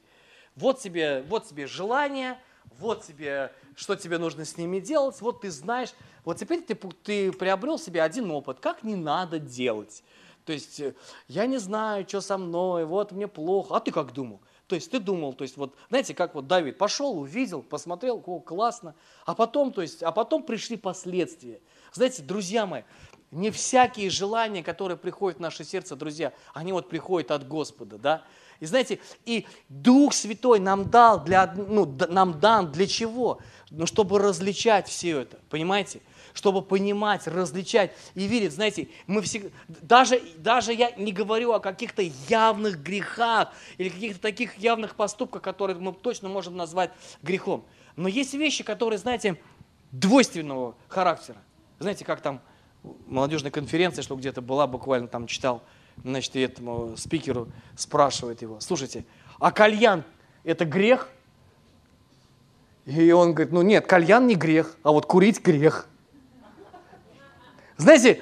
Вот 0.56 0.80
тебе, 0.80 1.24
вот 1.28 1.48
тебе 1.48 1.68
желание, 1.68 2.40
вот 2.78 3.04
тебе, 3.04 3.52
что 3.76 3.96
тебе 3.96 4.18
нужно 4.18 4.46
с 4.46 4.58
ними 4.58 4.80
делать, 4.80 5.20
вот 5.20 5.42
ты 5.42 5.52
знаешь, 5.52 5.90
вот 6.24 6.38
теперь 6.38 6.62
ты, 6.62 6.76
ты 6.76 7.32
приобрел 7.34 7.78
себе 7.78 8.02
один 8.02 8.32
опыт, 8.32 8.60
как 8.60 8.84
не 8.84 8.96
надо 8.96 9.40
делать. 9.40 10.04
То 10.46 10.54
есть 10.54 10.80
э, 10.80 10.96
я 11.28 11.48
не 11.48 11.58
знаю, 11.58 12.08
что 12.08 12.22
со 12.22 12.38
мной, 12.38 12.86
вот 12.86 13.12
мне 13.12 13.28
плохо, 13.28 13.76
а 13.76 13.80
ты 13.82 13.92
как 13.92 14.14
думал? 14.14 14.40
То 14.70 14.76
есть 14.76 14.92
ты 14.92 15.00
думал, 15.00 15.34
то 15.34 15.42
есть 15.42 15.58
вот, 15.58 15.76
знаете, 15.90 16.14
как 16.14 16.36
вот 16.36 16.46
Давид 16.46 16.78
пошел, 16.78 17.18
увидел, 17.20 17.64
посмотрел, 17.64 18.24
о, 18.24 18.40
классно, 18.40 18.94
а 19.26 19.34
потом, 19.34 19.74
то 19.74 19.82
есть, 19.82 20.04
а 20.04 20.12
потом 20.12 20.44
пришли 20.44 20.78
последствия. 20.78 21.60
Знаете, 21.92 22.22
друзья 22.22 22.68
мои, 22.68 22.84
не 23.32 23.50
всякие 23.50 24.12
желания, 24.12 24.62
которые 24.62 24.96
приходят 24.96 25.40
в 25.40 25.42
наше 25.42 25.64
сердце, 25.64 25.96
друзья, 25.96 26.34
они 26.54 26.72
вот 26.72 26.88
приходят 26.88 27.32
от 27.32 27.48
Господа, 27.48 27.98
да. 27.98 28.24
И 28.60 28.68
знаете, 28.68 29.00
и 29.26 29.48
Дух 29.70 30.14
Святой 30.14 30.60
нам 30.60 30.88
дал, 30.88 31.24
для, 31.24 31.52
ну, 31.52 31.92
нам 32.08 32.40
дан 32.40 32.72
для 32.72 32.86
чего? 32.86 33.40
Ну, 33.72 33.88
чтобы 33.88 34.20
различать 34.20 34.88
все 34.88 35.22
это, 35.22 35.40
понимаете? 35.50 36.02
Чтобы 36.40 36.62
понимать, 36.62 37.28
различать 37.28 37.92
и 38.16 38.26
видеть, 38.26 38.54
знаете, 38.54 38.88
мы 39.08 39.22
всегда, 39.22 39.50
даже, 39.68 40.22
даже 40.38 40.72
я 40.72 40.90
не 40.92 41.12
говорю 41.12 41.52
о 41.52 41.60
каких-то 41.60 42.02
явных 42.30 42.82
грехах 42.82 43.52
или 43.78 43.90
каких-то 43.90 44.22
таких 44.22 44.58
явных 44.58 44.96
поступках, 44.96 45.42
которые 45.42 45.78
мы 45.78 45.92
точно 45.92 46.30
можем 46.30 46.56
назвать 46.56 46.92
грехом. 47.22 47.66
Но 47.98 48.08
есть 48.08 48.34
вещи, 48.36 48.64
которые, 48.64 49.00
знаете, 49.00 49.38
двойственного 49.92 50.76
характера. 50.88 51.40
Знаете, 51.78 52.06
как 52.06 52.22
там 52.22 52.40
молодежной 53.08 53.52
конференции, 53.52 54.02
что 54.02 54.16
где-то 54.16 54.42
была, 54.42 54.66
буквально 54.66 55.10
там 55.10 55.28
читал, 55.28 55.62
значит, 56.06 56.38
этому 56.38 56.96
спикеру 56.96 57.50
спрашивает 57.76 58.42
его, 58.42 58.62
слушайте, 58.62 59.04
а 59.40 59.52
кальян– 59.52 60.06
это 60.46 60.64
грех? 60.64 61.10
И 62.86 63.12
он 63.12 63.34
говорит, 63.34 63.52
ну 63.52 63.62
нет, 63.62 63.86
кальян 63.86 64.26
не 64.26 64.36
грех, 64.36 64.78
а 64.84 64.94
вот 64.94 65.06
курить 65.06 65.42
грех. 65.42 65.90
Знаете, 67.80 68.22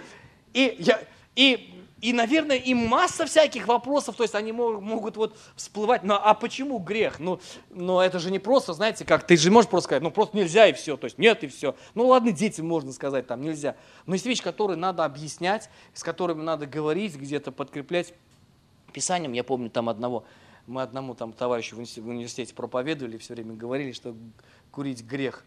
и, 0.53 0.75
я, 0.79 1.01
и 1.35 1.73
и, 1.99 2.13
наверное, 2.13 2.57
и 2.57 2.75
масса 2.75 3.25
всяких 3.25 3.67
вопросов, 3.67 4.15
то 4.15 4.23
есть 4.23 4.35
они 4.35 4.51
могут, 4.51 4.81
могут 4.81 5.17
вот 5.17 5.35
всплывать. 5.55 6.03
Но 6.03 6.21
а 6.23 6.35
почему 6.35 6.77
грех? 6.77 7.19
Ну, 7.19 7.39
но 7.71 8.03
это 8.03 8.19
же 8.19 8.29
не 8.29 8.37
просто, 8.37 8.73
знаете, 8.73 9.03
как 9.03 9.25
ты 9.25 9.35
же 9.35 9.49
можешь 9.49 9.67
просто 9.69 9.87
сказать, 9.87 10.03
ну 10.03 10.11
просто 10.11 10.37
нельзя 10.37 10.67
и 10.67 10.73
все, 10.73 10.95
то 10.95 11.05
есть 11.05 11.17
нет 11.17 11.43
и 11.43 11.47
все. 11.47 11.75
Ну 11.95 12.05
ладно, 12.05 12.31
детям 12.31 12.67
можно 12.67 12.93
сказать, 12.93 13.25
там 13.25 13.41
нельзя. 13.41 13.75
Но 14.05 14.13
есть 14.13 14.27
вещи, 14.27 14.43
которые 14.43 14.77
надо 14.77 15.05
объяснять, 15.05 15.71
с 15.95 16.03
которыми 16.03 16.43
надо 16.43 16.67
говорить, 16.67 17.15
где-то 17.15 17.51
подкреплять 17.51 18.13
писанием. 18.93 19.33
Я 19.33 19.43
помню 19.43 19.71
там 19.71 19.89
одного, 19.89 20.23
мы 20.67 20.83
одному 20.83 21.15
там 21.15 21.33
товарищу 21.33 21.77
в 21.77 22.07
университете 22.07 22.53
проповедовали, 22.53 23.17
все 23.17 23.33
время 23.33 23.55
говорили, 23.55 23.91
что 23.91 24.15
курить 24.69 25.03
грех. 25.03 25.43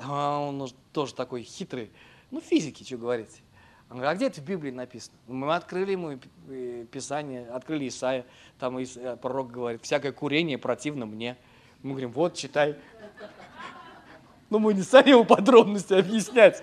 А 0.00 0.40
он 0.40 0.68
тоже 0.92 1.14
такой 1.14 1.44
хитрый. 1.44 1.92
Ну, 2.30 2.40
физики, 2.40 2.82
что 2.84 2.96
говорить. 2.96 3.42
Он 3.90 3.98
говорит, 3.98 4.12
а 4.12 4.16
где 4.16 4.26
это 4.26 4.40
в 4.40 4.44
Библии 4.44 4.70
написано? 4.70 5.16
Мы 5.28 5.54
открыли 5.54 5.92
ему 5.92 6.18
Писание, 6.90 7.46
открыли 7.48 7.88
Исаия, 7.88 8.24
там 8.58 8.78
э, 8.78 9.16
пророк 9.20 9.50
говорит, 9.50 9.82
всякое 9.82 10.12
курение 10.12 10.58
противно 10.58 11.06
мне. 11.06 11.36
Мы 11.82 11.90
говорим, 11.90 12.10
вот, 12.12 12.34
читай. 12.34 12.76
Но 14.50 14.58
мы 14.58 14.74
не 14.74 14.82
стали 14.82 15.10
ему 15.10 15.24
подробности 15.24 15.94
объяснять, 15.94 16.62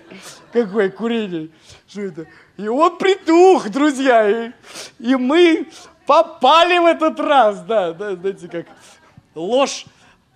какое 0.52 0.90
курение, 0.90 1.50
что 1.86 2.00
это. 2.02 2.26
И 2.56 2.66
он 2.66 2.98
притух, 2.98 3.70
друзья, 3.70 4.46
и, 4.46 4.52
и 4.98 5.14
мы 5.16 5.68
попали 6.06 6.78
в 6.78 6.86
этот 6.86 7.20
раз, 7.20 7.62
да, 7.62 7.92
да, 7.92 8.14
знаете, 8.16 8.48
как 8.48 8.66
ложь, 9.34 9.86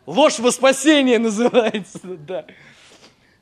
ложь 0.06 0.38
во 0.38 0.50
спасение 0.50 1.18
называется, 1.18 2.00
да. 2.04 2.46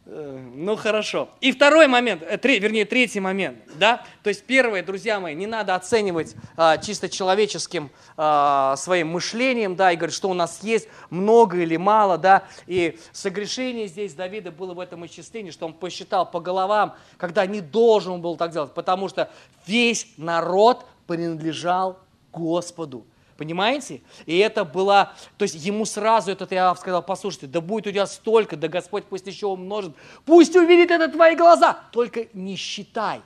Ну 0.06 0.76
хорошо. 0.76 1.30
И 1.40 1.50
второй 1.50 1.86
момент, 1.86 2.22
э, 2.22 2.36
три, 2.36 2.58
вернее 2.58 2.84
третий 2.84 3.20
момент, 3.20 3.58
да, 3.76 4.04
то 4.22 4.28
есть 4.28 4.44
первое, 4.44 4.82
друзья 4.82 5.18
мои, 5.18 5.34
не 5.34 5.46
надо 5.46 5.74
оценивать 5.74 6.34
а, 6.58 6.76
чисто 6.76 7.08
человеческим 7.08 7.90
а, 8.18 8.76
своим 8.76 9.08
мышлением, 9.08 9.76
да, 9.76 9.92
и 9.92 9.96
говорить, 9.96 10.14
что 10.14 10.28
у 10.28 10.34
нас 10.34 10.62
есть 10.62 10.88
много 11.08 11.56
или 11.56 11.78
мало, 11.78 12.18
да, 12.18 12.44
и 12.66 12.98
согрешение 13.12 13.86
здесь 13.86 14.12
Давида 14.12 14.52
было 14.52 14.74
в 14.74 14.80
этом 14.80 15.06
исчислении, 15.06 15.50
что 15.50 15.64
он 15.64 15.72
посчитал 15.72 16.30
по 16.30 16.38
головам, 16.38 16.96
когда 17.16 17.46
не 17.46 17.62
должен 17.62 18.20
был 18.20 18.36
так 18.36 18.52
делать, 18.52 18.74
потому 18.74 19.08
что 19.08 19.30
весь 19.66 20.06
народ 20.18 20.84
принадлежал 21.06 21.98
Господу. 22.30 23.06
Понимаете? 23.36 24.02
И 24.26 24.38
это 24.38 24.64
было, 24.64 25.12
то 25.38 25.42
есть 25.42 25.56
ему 25.56 25.84
сразу 25.84 26.30
этот 26.30 26.52
Иов 26.52 26.78
сказал, 26.78 27.02
послушайте, 27.02 27.46
да 27.48 27.60
будет 27.60 27.88
у 27.88 27.90
тебя 27.90 28.06
столько, 28.06 28.56
да 28.56 28.68
Господь 28.68 29.04
пусть 29.04 29.26
еще 29.26 29.46
умножит, 29.46 29.94
пусть 30.24 30.54
увидит 30.54 30.90
это 30.90 31.08
твои 31.08 31.34
глаза, 31.34 31.78
только 31.90 32.26
не 32.32 32.54
считай, 32.54 33.22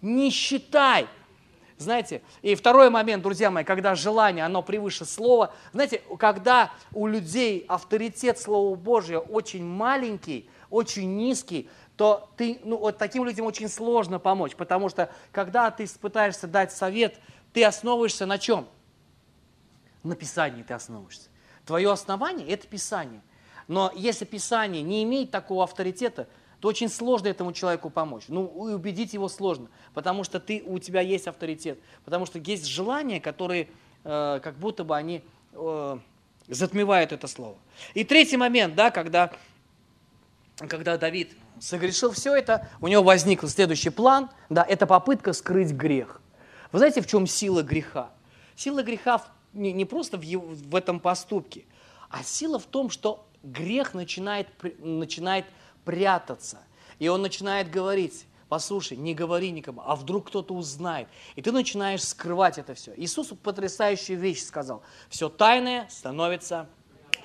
не 0.00 0.30
считай. 0.30 1.06
Знаете, 1.78 2.22
и 2.42 2.56
второй 2.56 2.90
момент, 2.90 3.22
друзья 3.22 3.52
мои, 3.52 3.62
когда 3.62 3.94
желание, 3.94 4.44
оно 4.44 4.62
превыше 4.62 5.04
слова. 5.04 5.54
Знаете, 5.72 6.02
когда 6.18 6.72
у 6.92 7.06
людей 7.06 7.64
авторитет 7.68 8.36
Слова 8.40 8.74
Божьего 8.74 9.20
очень 9.20 9.64
маленький, 9.64 10.50
очень 10.70 11.16
низкий, 11.16 11.70
то 11.96 12.28
ты, 12.36 12.60
ну, 12.64 12.78
вот 12.78 12.98
таким 12.98 13.24
людям 13.24 13.46
очень 13.46 13.68
сложно 13.68 14.18
помочь, 14.18 14.56
потому 14.56 14.88
что 14.88 15.08
когда 15.30 15.70
ты 15.70 15.86
пытаешься 16.00 16.48
дать 16.48 16.72
совет, 16.72 17.20
ты 17.52 17.64
основываешься 17.64 18.26
на 18.26 18.38
чем? 18.38 18.66
На 20.08 20.16
Писании 20.16 20.62
ты 20.62 20.72
основываешься. 20.72 21.28
Твое 21.66 21.92
основание– 21.92 22.48
это 22.48 22.66
Писание. 22.66 23.20
Но 23.66 23.92
если 23.94 24.24
Писание 24.24 24.82
не 24.82 25.04
имеет 25.04 25.30
такого 25.30 25.64
авторитета, 25.64 26.28
то 26.60 26.68
очень 26.68 26.88
сложно 26.88 27.28
этому 27.28 27.52
человеку 27.52 27.90
помочь. 27.90 28.24
Ну, 28.28 28.46
убедить 28.46 29.12
его 29.12 29.28
сложно, 29.28 29.68
потому 29.92 30.24
что 30.24 30.40
ты, 30.40 30.62
у 30.64 30.78
тебя 30.78 31.02
есть 31.02 31.28
авторитет, 31.28 31.78
потому 32.06 32.24
что 32.24 32.38
есть 32.38 32.64
желания, 32.64 33.20
которые 33.20 33.68
э, 34.04 34.40
как 34.42 34.54
будто 34.54 34.82
бы 34.82 34.96
они 34.96 35.22
э, 35.52 35.98
затмевают 36.48 37.12
это 37.12 37.26
слово. 37.26 37.58
И 37.92 38.02
третий 38.02 38.38
момент, 38.38 38.74
да, 38.76 38.90
когда, 38.90 39.30
когда 40.56 40.96
Давид 40.96 41.36
согрешил 41.60 42.12
все 42.12 42.34
это, 42.34 42.66
у 42.80 42.88
него 42.88 43.02
возник 43.02 43.46
следующий 43.46 43.90
план, 43.90 44.30
да, 44.48 44.64
это 44.66 44.86
попытка 44.86 45.34
скрыть 45.34 45.72
грех. 45.72 46.22
Вы 46.72 46.78
знаете, 46.78 47.02
в 47.02 47.06
чем 47.06 47.26
сила 47.26 47.62
греха? 47.62 48.10
Сила 48.56 48.82
греха 48.82 49.22
не, 49.52 49.72
не 49.72 49.84
просто 49.84 50.16
в, 50.16 50.22
в 50.22 50.74
этом 50.74 51.00
поступке, 51.00 51.64
а 52.08 52.22
сила 52.22 52.58
в 52.58 52.66
том, 52.66 52.90
что 52.90 53.26
грех 53.42 53.94
начинает, 53.94 54.48
начинает 54.78 55.46
прятаться. 55.84 56.58
И 56.98 57.08
он 57.08 57.22
начинает 57.22 57.70
говорить, 57.70 58.26
послушай, 58.48 58.96
не 58.96 59.14
говори 59.14 59.50
никому, 59.50 59.82
а 59.84 59.94
вдруг 59.94 60.28
кто-то 60.28 60.54
узнает. 60.54 61.08
И 61.36 61.42
ты 61.42 61.52
начинаешь 61.52 62.02
скрывать 62.02 62.58
это 62.58 62.74
все. 62.74 62.92
Иисус 62.96 63.32
потрясающую 63.42 64.18
вещь 64.18 64.42
сказал. 64.42 64.82
Все 65.08 65.28
тайное 65.28 65.86
становится 65.90 66.68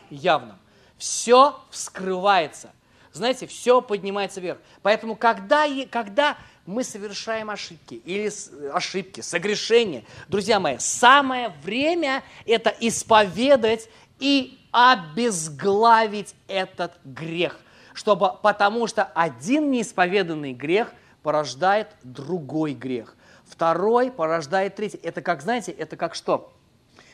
явным. 0.09 0.57
Все 0.97 1.59
вскрывается. 1.71 2.71
Знаете, 3.11 3.45
все 3.45 3.82
поднимается 3.82 4.41
вверх. 4.41 4.59
Поэтому, 4.82 5.15
когда, 5.15 5.65
когда 5.91 6.38
мы 6.66 6.84
совершаем 6.84 7.49
ошибки 7.49 7.95
или 8.05 8.32
ошибки, 8.72 9.22
согрешения, 9.22 10.03
друзья 10.28 10.59
мои, 10.59 10.78
самое 10.80 11.49
время 11.64 12.24
это 12.45 12.74
исповедать 12.80 13.89
и 14.20 14.59
обезглавить 14.72 16.36
этот 16.47 16.93
грех 17.03 17.57
чтобы, 17.93 18.32
потому 18.41 18.88
что 18.88 19.03
один 19.03 19.72
неисповеданный 19.72 20.53
грех 20.53 20.91
порождает 21.22 21.89
другой 22.03 22.74
грех. 22.74 23.16
Второй 23.45 24.11
порождает 24.11 24.76
третий. 24.76 24.97
Это 24.97 25.22
как, 25.22 25.41
знаете, 25.41 25.72
это 25.72 25.95
как 25.95 26.16
что? 26.16 26.51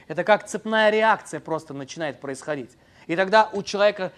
Это 0.07 0.23
как 0.23 0.47
цепная 0.47 0.89
реакция 0.89 1.39
просто 1.39 1.73
начинает 1.73 2.19
происходить. 2.19 2.71
И 3.07 3.15
тогда 3.15 3.49
у 3.53 3.61
человека 3.61 4.11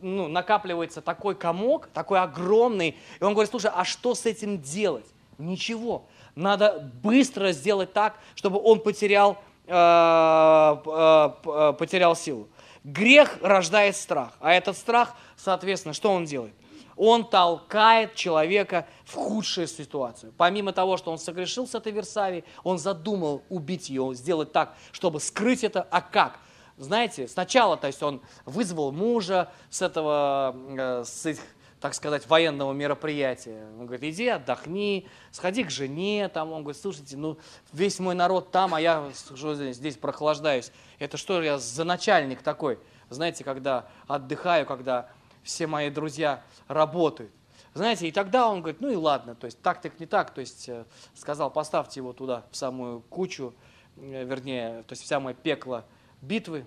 ну, 0.00 0.28
накапливается 0.28 1.00
такой 1.00 1.34
комок, 1.34 1.88
такой 1.92 2.20
огромный, 2.20 2.96
и 3.20 3.24
он 3.24 3.32
говорит, 3.32 3.50
слушай, 3.50 3.70
а 3.74 3.84
что 3.84 4.14
с 4.14 4.26
этим 4.26 4.60
делать? 4.60 5.06
Ничего. 5.38 6.06
Надо 6.34 6.90
быстро 7.02 7.52
сделать 7.52 7.92
так, 7.92 8.18
чтобы 8.34 8.60
он 8.62 8.80
потерял, 8.80 9.38
э, 9.66 9.72
э, 9.72 11.30
э 11.44 11.72
потерял 11.78 12.16
силу. 12.16 12.48
Грех 12.84 13.38
рождает 13.42 13.96
страх, 13.96 14.32
а 14.40 14.52
этот 14.52 14.76
страх– 14.76 15.14
Соответственно, 15.38 15.94
что 15.94 16.10
он 16.10 16.24
делает? 16.24 16.54
Он 16.96 17.24
толкает 17.24 18.16
человека 18.16 18.86
в 19.04 19.14
худшую 19.14 19.68
ситуацию. 19.68 20.32
Помимо 20.36 20.72
того, 20.72 20.96
что 20.96 21.12
он 21.12 21.18
согрешил 21.18 21.68
с 21.68 21.76
этой 21.76 21.92
Версавией, 21.92 22.44
он 22.64 22.78
задумал 22.78 23.44
убить 23.48 23.88
ее, 23.88 24.12
сделать 24.14 24.50
так, 24.50 24.74
чтобы 24.90 25.20
скрыть 25.20 25.62
это. 25.62 25.86
А 25.92 26.00
как? 26.00 26.40
Знаете, 26.78 27.26
сначала, 27.26 27.76
то 27.76 27.88
есть 27.88 28.00
он 28.04 28.20
вызвал 28.44 28.92
мужа 28.92 29.50
с 29.68 29.82
этого, 29.82 30.54
э, 30.78 31.02
с 31.04 31.26
их, 31.26 31.40
так 31.80 31.92
сказать, 31.92 32.28
военного 32.28 32.72
мероприятия. 32.72 33.66
Он 33.80 33.86
говорит, 33.86 34.14
иди 34.14 34.28
отдохни, 34.28 35.08
сходи 35.32 35.64
к 35.64 35.70
жене, 35.70 36.28
там, 36.28 36.52
он 36.52 36.62
говорит, 36.62 36.80
слушайте, 36.80 37.16
ну, 37.16 37.36
весь 37.72 37.98
мой 37.98 38.14
народ 38.14 38.52
там, 38.52 38.74
а 38.74 38.80
я 38.80 39.10
здесь, 39.10 39.96
прохлаждаюсь. 39.96 40.70
Это 41.00 41.16
что 41.16 41.42
я 41.42 41.58
за 41.58 41.82
начальник 41.82 42.42
такой? 42.42 42.78
Знаете, 43.10 43.42
когда 43.42 43.88
отдыхаю, 44.06 44.64
когда 44.64 45.10
все 45.42 45.66
мои 45.66 45.90
друзья 45.90 46.44
работают. 46.68 47.32
Знаете, 47.74 48.06
и 48.06 48.12
тогда 48.12 48.48
он 48.48 48.60
говорит, 48.60 48.80
ну 48.80 48.90
и 48.90 48.96
ладно, 48.96 49.34
то 49.34 49.46
есть 49.46 49.60
так 49.62 49.80
так 49.80 49.98
не 49.98 50.06
так, 50.06 50.32
то 50.32 50.40
есть 50.40 50.68
э, 50.68 50.84
сказал, 51.14 51.50
поставьте 51.50 52.00
его 52.00 52.12
туда, 52.12 52.44
в 52.50 52.56
самую 52.56 53.00
кучу, 53.00 53.54
э, 53.96 54.24
вернее, 54.24 54.84
то 54.84 54.92
есть 54.92 55.02
в 55.02 55.06
самое 55.06 55.34
пекло 55.36 55.84
битвы, 56.20 56.66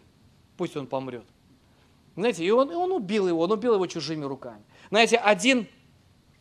пусть 0.58 0.76
он 0.78 0.88
помрет. 0.88 1.26
Знаете, 2.16 2.43
и 2.43 2.52
он, 2.52 2.72
и 2.72 2.76
он 2.76 2.91
убил 2.91 3.28
его, 3.28 3.41
он 3.41 3.52
убил 3.52 3.76
его 3.76 3.88
чужими 3.88 4.26
руками. 4.26 4.64
Знаете, 4.89 5.18
один, 5.18 5.68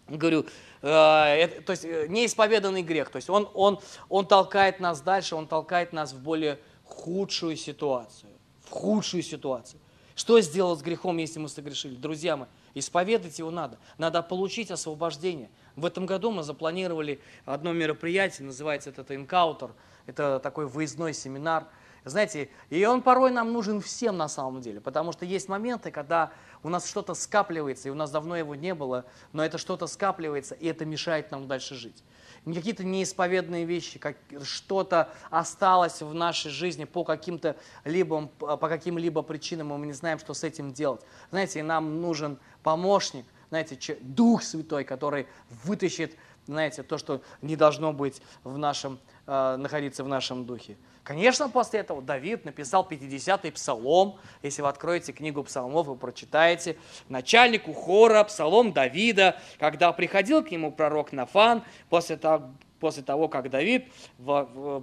говорю, 0.08 0.46
э, 0.82 1.60
то 1.64 1.70
есть 1.70 1.84
э, 1.84 2.06
неисповеданный 2.08 2.82
грех, 2.82 3.10
то 3.10 3.16
есть 3.16 3.30
он, 3.30 3.48
он, 3.54 3.78
он 4.08 4.26
толкает 4.26 4.80
нас 4.80 5.00
дальше, 5.00 5.36
он 5.36 5.46
толкает 5.46 5.92
нас 5.92 6.12
в 6.12 6.20
более 6.20 6.58
худшую 6.84 7.56
ситуацию, 7.56 8.32
в 8.62 8.70
худшую 8.70 9.22
ситуацию. 9.22 9.80
Что 10.16 10.38
сделать 10.40 10.80
с 10.80 10.82
грехом, 10.82 11.16
если 11.16 11.38
мы 11.38 11.48
согрешили? 11.48 11.94
Друзья 11.94 12.36
мои, 12.36 12.48
исповедать 12.74 13.38
его 13.38 13.50
надо. 13.50 13.78
Надо 13.96 14.22
получить 14.22 14.70
освобождение. 14.70 15.50
В 15.76 15.86
этом 15.86 16.04
году 16.04 16.30
мы 16.30 16.42
запланировали 16.42 17.22
одно 17.46 17.72
мероприятие, 17.72 18.46
называется 18.46 18.90
это 18.90 19.14
«Энкаутер». 19.14 19.70
Это 20.06 20.40
такой 20.40 20.66
выездной 20.66 21.14
семинар. 21.14 21.68
Знаете, 22.04 22.48
и 22.70 22.84
он 22.84 23.02
порой 23.02 23.30
нам 23.30 23.52
нужен 23.52 23.80
всем 23.80 24.16
на 24.16 24.28
самом 24.28 24.60
деле, 24.60 24.80
потому 24.80 25.12
что 25.12 25.24
есть 25.24 25.48
моменты, 25.48 25.90
когда 25.90 26.32
у 26.62 26.68
нас 26.68 26.88
что-то 26.88 27.14
скапливается, 27.14 27.88
и 27.88 27.90
у 27.90 27.94
нас 27.94 28.10
давно 28.10 28.36
его 28.36 28.54
не 28.54 28.74
было, 28.74 29.04
но 29.32 29.44
это 29.44 29.58
что-то 29.58 29.86
скапливается, 29.86 30.54
и 30.54 30.66
это 30.66 30.84
мешает 30.84 31.30
нам 31.30 31.46
дальше 31.46 31.74
жить 31.74 32.02
какие-то 32.44 32.84
неисповедные 32.84 33.64
вещи, 33.64 33.98
как 33.98 34.16
что-то 34.42 35.10
осталось 35.30 36.00
в 36.00 36.14
нашей 36.14 36.50
жизни 36.50 36.84
по 36.84 37.04
каким-то 37.04 37.56
либо, 37.84 38.26
по 38.26 38.68
каким-либо 38.68 39.22
причинам, 39.22 39.68
мы 39.68 39.86
не 39.86 39.92
знаем, 39.92 40.18
что 40.18 40.34
с 40.34 40.44
этим 40.44 40.72
делать. 40.72 41.02
Знаете, 41.30 41.62
нам 41.62 42.00
нужен 42.00 42.38
помощник, 42.62 43.26
знаете, 43.50 43.98
Дух 44.00 44.42
Святой, 44.42 44.84
который 44.84 45.26
вытащит, 45.64 46.16
знаете, 46.52 46.82
то, 46.82 46.98
что 46.98 47.22
не 47.42 47.56
должно 47.56 47.92
быть 47.92 48.20
в 48.44 48.58
нашем, 48.58 48.98
э, 49.26 49.56
находиться 49.56 50.04
в 50.04 50.08
нашем 50.08 50.44
духе. 50.44 50.76
Конечно, 51.02 51.48
после 51.48 51.80
этого 51.80 52.02
Давид 52.02 52.44
написал 52.44 52.86
50-й 52.88 53.52
псалом. 53.52 54.18
Если 54.42 54.62
вы 54.62 54.68
откроете 54.68 55.12
книгу 55.12 55.42
псалмов, 55.42 55.86
вы 55.86 55.96
прочитаете. 55.96 56.76
Начальнику 57.08 57.72
хора, 57.72 58.22
псалом 58.24 58.72
Давида, 58.72 59.36
когда 59.58 59.92
приходил 59.92 60.44
к 60.44 60.50
нему 60.50 60.70
пророк 60.70 61.12
Нафан, 61.12 61.62
после 61.88 62.16
того, 62.16 62.50
после 62.80 63.02
того 63.02 63.28
как 63.28 63.50
Давид 63.50 63.86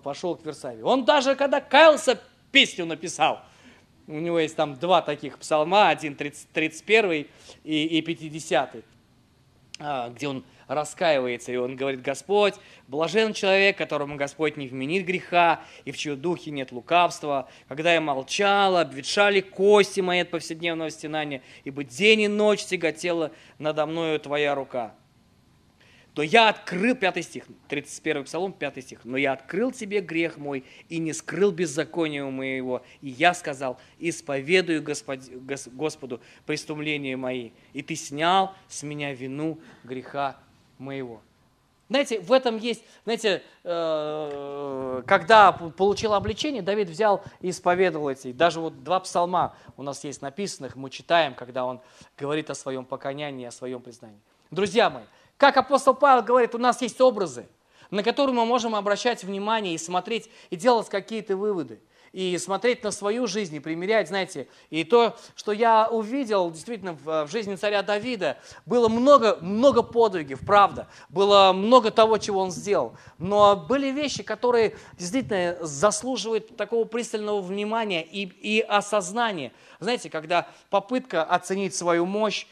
пошел 0.04 0.36
к 0.36 0.46
Версаве. 0.46 0.84
Он 0.84 1.06
даже, 1.06 1.36
когда 1.36 1.62
каялся, 1.62 2.20
песню 2.52 2.86
написал. 2.86 3.42
У 4.08 4.20
него 4.20 4.40
есть 4.40 4.56
там 4.56 4.76
два 4.76 5.02
таких 5.02 5.38
псалма, 5.38 5.90
один 5.90 6.16
30, 6.16 6.50
31 6.52 7.12
и, 7.12 7.26
и 7.64 8.02
50, 8.02 8.76
а, 9.80 10.10
где 10.10 10.28
он 10.28 10.44
раскаивается, 10.68 11.52
и 11.52 11.56
он 11.56 11.76
говорит, 11.76 12.02
Господь, 12.02 12.56
блажен 12.88 13.34
человек, 13.34 13.78
которому 13.78 14.16
Господь 14.16 14.58
не 14.58 14.68
вменит 14.68 15.06
греха, 15.06 15.62
и 15.86 15.92
в 15.92 15.98
чьем 15.98 16.20
духе 16.20 16.52
нет 16.52 16.72
лукавства. 16.72 17.50
Когда 17.68 17.94
я 17.94 18.02
молчала, 18.02 18.82
обветшали 18.82 19.42
кости 19.42 20.02
мои 20.02 20.20
от 20.20 20.30
повседневного 20.30 20.90
стенания, 20.90 21.42
ибо 21.64 21.84
день 21.84 22.22
и 22.22 22.28
ночь 22.28 22.66
тяготела 22.66 23.32
надо 23.60 23.86
мною 23.86 24.20
твоя 24.20 24.56
рука. 24.56 24.94
То 26.18 26.24
я 26.24 26.50
открыл, 26.50 26.96
пятый 26.96 27.22
стих, 27.22 27.44
31 27.68 28.24
псалом, 28.24 28.52
пятый 28.52 28.82
стих, 28.82 29.02
но 29.04 29.18
я 29.18 29.34
открыл 29.34 29.72
тебе 29.72 30.02
грех 30.02 30.38
мой 30.38 30.66
и 30.90 30.98
не 30.98 31.14
скрыл 31.14 31.52
беззакония 31.52 32.26
моего. 32.26 32.84
И 33.02 33.10
я 33.10 33.36
сказал, 33.36 33.80
исповедую 34.00 34.82
Господь, 34.82 35.30
Господу 35.30 36.20
преступления 36.48 37.16
мои, 37.16 37.52
и 37.74 37.84
ты 37.84 37.96
снял 37.96 38.56
с 38.68 38.82
меня 38.82 39.14
вину 39.14 39.62
греха 39.84 40.38
моего. 40.78 41.22
Знаете, 41.90 42.20
в 42.20 42.34
этом 42.34 42.58
есть, 42.58 42.84
знаете, 43.06 43.44
э, 43.64 45.04
когда 45.08 45.54
получил 45.54 46.14
обличение, 46.14 46.62
Давид 46.62 46.90
взял 46.90 47.24
и 47.40 47.50
исповедовал 47.50 48.10
эти. 48.10 48.34
Даже 48.34 48.60
вот 48.60 48.84
два 48.84 49.00
псалма 49.00 49.56
у 49.78 49.84
нас 49.84 50.04
есть 50.04 50.22
написанных, 50.22 50.76
мы 50.76 50.90
читаем, 50.90 51.34
когда 51.34 51.66
он 51.66 51.80
говорит 52.18 52.50
о 52.50 52.56
своем 52.56 52.84
покаянии, 52.84 53.46
о 53.46 53.52
своем 53.52 53.82
признании. 53.82 54.20
Друзья 54.52 54.90
мои, 54.90 55.04
как 55.38 55.56
апостол 55.56 55.94
Павел 55.94 56.24
говорит, 56.24 56.56
у 56.56 56.58
нас 56.58 56.82
есть 56.82 57.00
образы. 57.00 57.48
На 57.92 58.04
который 58.04 58.34
мы 58.34 58.46
можем 58.46 58.76
обращать 58.76 59.24
внимание 59.24 59.76
и 59.76 59.78
смотреть, 59.78 60.30
и 60.50 60.56
делать 60.56 60.90
какие-то 60.90 61.36
выводы 61.36 61.80
и 62.18 62.38
смотреть 62.38 62.84
на 62.84 62.92
свою 62.92 63.28
жизнь 63.28 63.56
и 63.56 63.60
примерять, 63.60 64.08
знаете, 64.08 64.48
и 64.70 64.84
то, 64.84 65.16
что 65.36 65.52
я 65.52 65.88
увидел 65.88 66.50
действительно 66.52 66.94
в, 66.94 67.28
жизни 67.28 67.56
царя 67.56 67.84
Давида, 67.84 68.38
было 68.66 68.88
много, 68.90 69.38
много 69.42 69.84
подвигов, 69.84 70.40
правда, 70.46 70.88
было 71.10 71.52
много 71.54 71.92
того, 71.92 72.18
чего 72.18 72.42
он 72.42 72.52
сделал, 72.52 72.98
но 73.18 73.56
были 73.56 73.92
вещи, 73.92 74.24
которые 74.24 74.76
действительно 74.98 75.58
заслуживают 75.62 76.56
такого 76.58 76.86
пристального 76.86 77.42
внимания 77.42 78.04
и, 78.04 78.24
и 78.24 78.62
осознания. 78.62 79.52
Знаете, 79.80 80.10
когда 80.10 80.48
попытка 80.70 81.24
оценить 81.24 81.76
свою 81.76 82.06
мощь, 82.06 82.48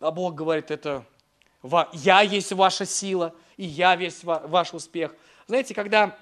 а 0.00 0.10
Бог 0.10 0.34
говорит, 0.34 0.70
это 0.70 1.04
я 1.92 2.20
есть 2.20 2.52
ваша 2.52 2.86
сила, 2.86 3.34
и 3.58 3.66
я 3.66 3.94
весь 3.94 4.24
ваш 4.24 4.72
успех. 4.72 5.14
Знаете, 5.46 5.74
когда, 5.74 6.16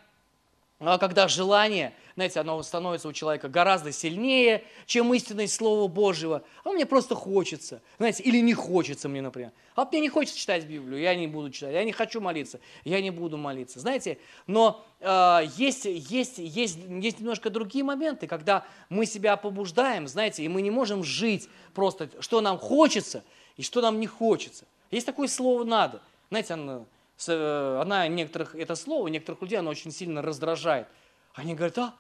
а, 0.81 0.99
когда 0.99 1.29
желание– 1.29 1.95
знаете, 2.17 2.41
оно 2.41 2.63
становится 2.63 3.09
у 3.09 3.13
человека 3.13 3.51
гораздо 3.51 3.93
сильнее, 3.93 4.65
чем 4.87 5.13
истинное 5.13 5.49
Слово 5.49 5.87
Божьего. 5.87 6.43
А 6.65 6.71
мне 6.71 6.87
просто 6.87 7.15
хочется, 7.15 7.83
знаете, 7.99 8.23
или 8.23 8.39
не 8.39 8.55
хочется 8.55 9.07
мне, 9.11 9.21
например. 9.21 9.53
А 9.75 9.85
мне 9.85 10.01
не 10.01 10.09
хочется 10.09 10.39
читать 10.39 10.65
Библию, 10.65 10.99
я 10.99 11.15
не 11.15 11.27
буду 11.27 11.51
читать, 11.51 11.75
я 11.75 11.85
не 11.85 11.93
хочу 11.93 12.23
молиться, 12.23 12.59
я 12.85 13.03
не 13.03 13.11
буду 13.11 13.37
молиться. 13.37 13.81
Знаете, 13.81 14.17
но 14.47 14.83
э, 15.01 15.41
есть, 15.59 15.85
есть, 15.85 16.39
есть, 16.39 16.79
есть 16.79 17.21
немножко 17.21 17.51
другие 17.51 17.85
моменты, 17.85 18.27
когда 18.27 18.65
мы 18.89 19.05
себя 19.05 19.37
побуждаем, 19.37 20.09
знаете, 20.09 20.43
и 20.43 20.49
мы 20.49 20.63
не 20.63 20.71
можем 20.71 21.05
жить 21.05 21.51
просто, 21.75 22.09
что 22.21 22.41
нам 22.41 22.59
хочется 22.59 23.25
и 23.59 23.63
что 23.63 23.83
нам 23.83 24.01
не 24.01 24.07
хочется. 24.07 24.65
Есть 24.91 25.05
такое 25.05 25.29
слово 25.29 25.65
«надо». 25.65 26.01
Знаете, 26.31 26.55
оно, 26.55 26.87
она 27.19 28.07
некоторых, 28.09 28.55
это 28.55 28.75
слово 28.75 29.09
некоторых 29.09 29.43
людей, 29.43 29.59
оно 29.59 29.71
очень 29.71 29.91
сильно 29.91 30.23
раздражает. 30.23 30.89
Они 31.35 31.55
говорят, 31.55 31.79
а, 31.79 31.95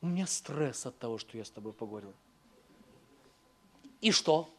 у 0.00 0.06
меня 0.06 0.26
стресс 0.26 0.86
от 0.86 0.98
того, 0.98 1.18
что 1.18 1.36
я 1.36 1.44
с 1.44 1.50
тобой 1.50 1.72
поговорил. 1.72 2.14
И 4.00 4.12
что? 4.12 4.50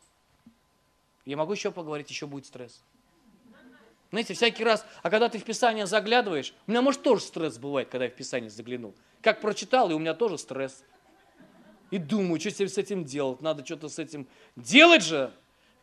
Я 1.26 1.38
могу 1.38 1.54
еще 1.54 1.72
поговорить, 1.72 2.10
еще 2.10 2.26
будет 2.26 2.46
стресс. 2.46 2.82
Знаете, 4.10 4.34
всякий 4.34 4.64
раз, 4.64 4.86
а 5.04 5.10
когда 5.10 5.28
ты 5.28 5.38
в 5.38 5.44
Писание 5.44 5.86
заглядываешь, 5.86 6.54
у 6.66 6.72
меня, 6.72 6.82
может, 6.82 7.04
тоже 7.04 7.22
стресс 7.22 7.58
бывает, 7.58 7.90
когда 7.90 8.06
я 8.06 8.12
в 8.12 8.16
Писание 8.16 8.50
заглянул. 8.50 8.96
Как 9.22 9.42
прочитал, 9.42 9.92
и 9.92 9.94
у 9.94 10.00
меня 10.00 10.14
тоже 10.14 10.38
стресс. 10.38 10.84
И 11.92 11.98
думаю, 11.98 12.40
что 12.40 12.52
себе 12.52 12.70
с 12.70 12.78
этим 12.78 13.04
делать? 13.04 13.42
Надо 13.42 13.66
что-то 13.66 13.90
с 13.90 14.00
этим 14.00 14.28
делать 14.56 15.04
же. 15.04 15.34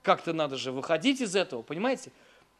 Как-то 0.03 0.33
надо 0.33 0.57
же 0.57 0.73
выходить 0.73 1.21
из 1.21 1.35
этого, 1.35 1.63
понимаете? 1.63 2.13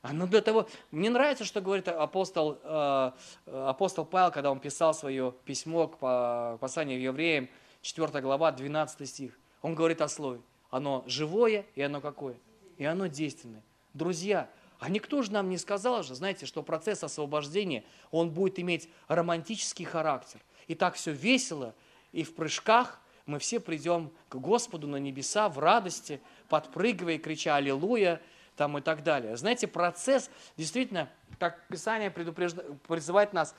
Оно 0.05 0.27
для 0.27 0.43
того... 0.43 0.69
Мне 0.91 1.09
нравится, 1.09 1.47
что 1.47 1.63
говорит 1.63 1.89
апостол, 1.89 2.59
э, 2.63 3.13
апостол 3.47 4.05
Павел, 4.05 4.31
когда 4.31 4.51
он 4.51 4.61
писал 4.61 4.93
свое 4.93 5.35
письмо 5.47 5.89
к 5.89 6.59
посланию 6.61 7.01
евреям, 7.01 7.49
4 7.81 8.21
глава, 8.21 8.53
12 8.53 9.09
стих. 9.09 9.39
Он 9.63 9.75
говорит 9.75 10.03
о 10.03 10.09
слове. 10.09 10.43
Оно 10.69 11.05
живое, 11.07 11.65
и 11.75 11.81
оно 11.81 12.03
какое? 12.03 12.37
И 12.77 12.85
оно 12.85 13.07
действенное. 13.07 13.63
Друзья, 13.95 14.51
а 14.79 14.91
никто 14.91 15.23
же 15.23 15.33
нам 15.33 15.49
не 15.49 15.57
сказал 15.57 16.03
же, 16.03 16.15
знаете, 16.15 16.45
что 16.45 16.63
процесс 16.63 17.03
освобождения, 17.03 17.83
он 18.11 18.29
будет 18.29 18.59
иметь 18.59 18.91
романтический 19.09 19.87
характер. 19.87 20.39
И 20.67 20.75
так 20.75 20.97
все 20.97 21.13
весело, 21.13 21.75
и 22.13 22.25
в 22.25 22.35
прыжках 22.35 23.01
мы 23.25 23.39
все 23.39 23.59
придем 23.59 24.11
к 24.29 24.35
Господу 24.35 24.87
на 24.87 24.97
небеса 24.97 25.49
в 25.49 25.59
радости, 25.59 26.21
подпрыгивая, 26.51 27.17
крича 27.17 27.57
«Аллилуйя!» 27.57 28.21
Там 28.57 28.79
и 28.79 28.81
так 28.81 29.03
далее. 29.03 29.37
Знаете, 29.37 29.67
процесс 29.67 30.31
действительно, 30.57 31.09
как 31.39 31.67
Писание 31.69 32.11
предупреждает, 32.11 32.81
призывает 32.83 33.33
нас, 33.33 33.55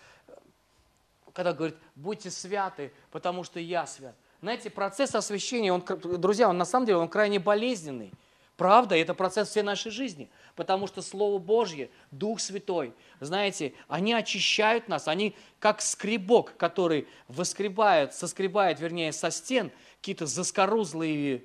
когда 1.33 1.53
говорит, 1.53 1.77
будьте 1.95 2.31
святы, 2.31 2.93
потому 3.11 3.43
что 3.43 3.59
я 3.59 3.85
свят. 3.85 4.15
Знаете, 4.41 4.69
процесс 4.69 5.15
освящения, 5.15 5.73
он, 5.73 5.83
друзья, 6.19 6.49
он 6.49 6.57
на 6.57 6.65
самом 6.65 6.85
деле 6.85 6.97
он 6.97 7.09
крайне 7.09 7.39
болезненный. 7.39 8.11
Правда, 8.57 8.95
это 8.95 9.13
процесс 9.13 9.49
всей 9.49 9.63
нашей 9.63 9.91
жизни, 9.91 10.29
потому 10.55 10.87
что 10.87 11.01
Слово 11.01 11.39
Божье, 11.39 11.89
Дух 12.11 12.39
Святой, 12.39 12.93
знаете, 13.19 13.73
они 13.89 14.13
очищают 14.13 14.87
нас, 14.87 15.09
они 15.09 15.35
как 15.59 15.81
скребок, 15.81 16.55
который 16.55 17.07
выскребает, 17.27 18.13
соскребает, 18.13 18.79
вернее, 18.79 19.11
со 19.11 19.29
стен 19.29 19.71
какие-то 19.99 20.25
заскорузлые 20.25 21.43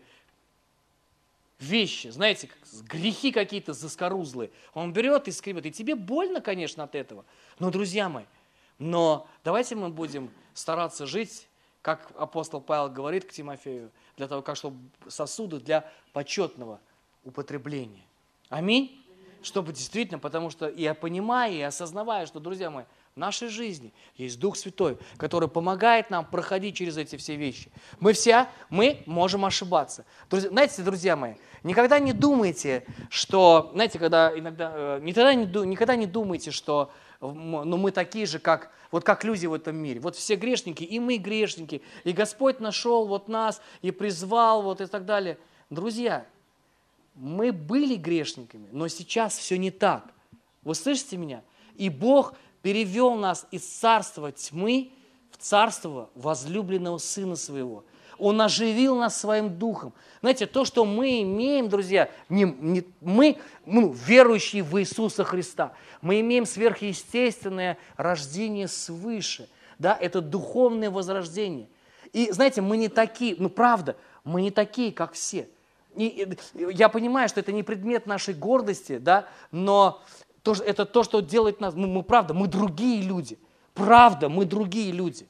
вещи, 1.60 2.08
знаете, 2.08 2.48
грехи 2.82 3.32
какие-то 3.32 3.72
заскорузлые. 3.72 4.50
Он 4.74 4.92
берет 4.92 5.28
и 5.28 5.32
скребет. 5.32 5.66
И 5.66 5.70
тебе 5.70 5.94
больно, 5.94 6.40
конечно, 6.40 6.84
от 6.84 6.94
этого. 6.94 7.24
Но, 7.58 7.70
друзья 7.70 8.08
мои, 8.08 8.24
но 8.78 9.28
давайте 9.44 9.76
мы 9.76 9.90
будем 9.90 10.30
стараться 10.54 11.06
жить, 11.06 11.46
как 11.82 12.12
апостол 12.16 12.60
Павел 12.60 12.90
говорит 12.90 13.24
к 13.24 13.32
Тимофею, 13.32 13.90
для 14.16 14.26
того, 14.26 14.42
как 14.42 14.56
чтобы 14.56 14.78
сосуды 15.08 15.60
для 15.60 15.90
почетного 16.12 16.80
употребления. 17.24 18.02
Аминь. 18.48 18.96
Чтобы 19.42 19.72
действительно, 19.72 20.18
потому 20.18 20.50
что 20.50 20.68
я 20.68 20.94
понимаю 20.94 21.54
и 21.54 21.62
осознавая, 21.62 22.26
что, 22.26 22.40
друзья 22.40 22.70
мои, 22.70 22.84
в 23.14 23.18
нашей 23.18 23.48
жизни 23.48 23.92
есть 24.14 24.38
Дух 24.38 24.56
Святой, 24.56 24.98
который 25.16 25.48
помогает 25.48 26.10
нам 26.10 26.24
проходить 26.24 26.76
через 26.76 26.96
эти 26.96 27.16
все 27.16 27.36
вещи. 27.36 27.70
Мы 27.98 28.12
все, 28.12 28.46
мы 28.68 29.02
можем 29.06 29.44
ошибаться. 29.44 30.04
Друзья, 30.28 30.50
знаете, 30.50 30.82
друзья 30.82 31.16
мои, 31.16 31.34
никогда 31.62 31.98
не 31.98 32.12
думайте, 32.12 32.84
что, 33.08 33.70
знаете, 33.74 33.98
когда 33.98 34.32
иногда, 34.36 34.72
э, 34.74 35.00
никогда 35.02 35.34
не, 35.34 35.46
никогда 35.66 35.96
не 35.96 36.06
думайте, 36.06 36.50
что 36.50 36.92
ну, 37.20 37.76
мы 37.76 37.90
такие 37.90 38.26
же, 38.26 38.38
как, 38.38 38.70
вот 38.90 39.04
как 39.04 39.24
люди 39.24 39.46
в 39.46 39.52
этом 39.52 39.76
мире. 39.76 40.00
Вот 40.00 40.16
все 40.16 40.36
грешники, 40.36 40.82
и 40.82 40.98
мы 40.98 41.18
грешники, 41.18 41.82
и 42.04 42.12
Господь 42.12 42.60
нашел 42.60 43.06
вот 43.06 43.28
нас, 43.28 43.60
и 43.82 43.90
призвал, 43.90 44.62
вот 44.62 44.80
и 44.80 44.86
так 44.86 45.04
далее. 45.04 45.36
Друзья, 45.68 46.26
мы 47.14 47.52
были 47.52 47.96
грешниками, 47.96 48.68
но 48.72 48.88
сейчас 48.88 49.36
все 49.36 49.58
не 49.58 49.70
так. 49.70 50.04
Вы 50.62 50.74
слышите 50.74 51.16
меня? 51.16 51.42
И 51.76 51.88
Бог 51.88 52.34
перевел 52.62 53.14
нас 53.14 53.46
из 53.50 53.64
царства 53.64 54.32
тьмы 54.32 54.90
в 55.30 55.38
царство 55.38 56.10
возлюбленного 56.14 56.98
Сына 56.98 57.36
Своего. 57.36 57.84
Он 58.18 58.40
оживил 58.42 58.96
нас 58.96 59.18
своим 59.18 59.58
духом. 59.58 59.94
Знаете, 60.20 60.46
то, 60.46 60.66
что 60.66 60.84
мы 60.84 61.22
имеем, 61.22 61.70
друзья, 61.70 62.10
не, 62.28 62.44
не, 62.44 62.84
мы, 63.00 63.38
ну, 63.64 63.92
верующие 63.92 64.62
в 64.62 64.78
Иисуса 64.78 65.24
Христа, 65.24 65.72
мы 66.02 66.20
имеем 66.20 66.44
сверхъестественное 66.44 67.78
рождение 67.96 68.68
свыше. 68.68 69.48
Да, 69.78 69.96
это 69.98 70.20
духовное 70.20 70.90
возрождение. 70.90 71.68
И 72.12 72.30
знаете, 72.30 72.60
мы 72.60 72.76
не 72.76 72.88
такие, 72.88 73.36
ну 73.38 73.48
правда, 73.48 73.96
мы 74.24 74.42
не 74.42 74.50
такие, 74.50 74.92
как 74.92 75.14
все. 75.14 75.48
И, 75.96 76.06
и, 76.06 76.36
я 76.72 76.90
понимаю, 76.90 77.28
что 77.30 77.40
это 77.40 77.52
не 77.52 77.62
предмет 77.62 78.06
нашей 78.06 78.34
гордости, 78.34 78.98
да, 78.98 79.26
но 79.50 80.02
то, 80.42 80.52
это 80.52 80.86
то, 80.86 81.02
что 81.02 81.20
делает 81.20 81.60
нас, 81.60 81.74
мы, 81.74 81.86
мы 81.86 82.02
правда, 82.02 82.34
мы 82.34 82.46
другие 82.46 83.02
люди. 83.02 83.38
Правда, 83.74 84.28
мы 84.28 84.44
другие 84.44 84.92
люди. 84.92 85.26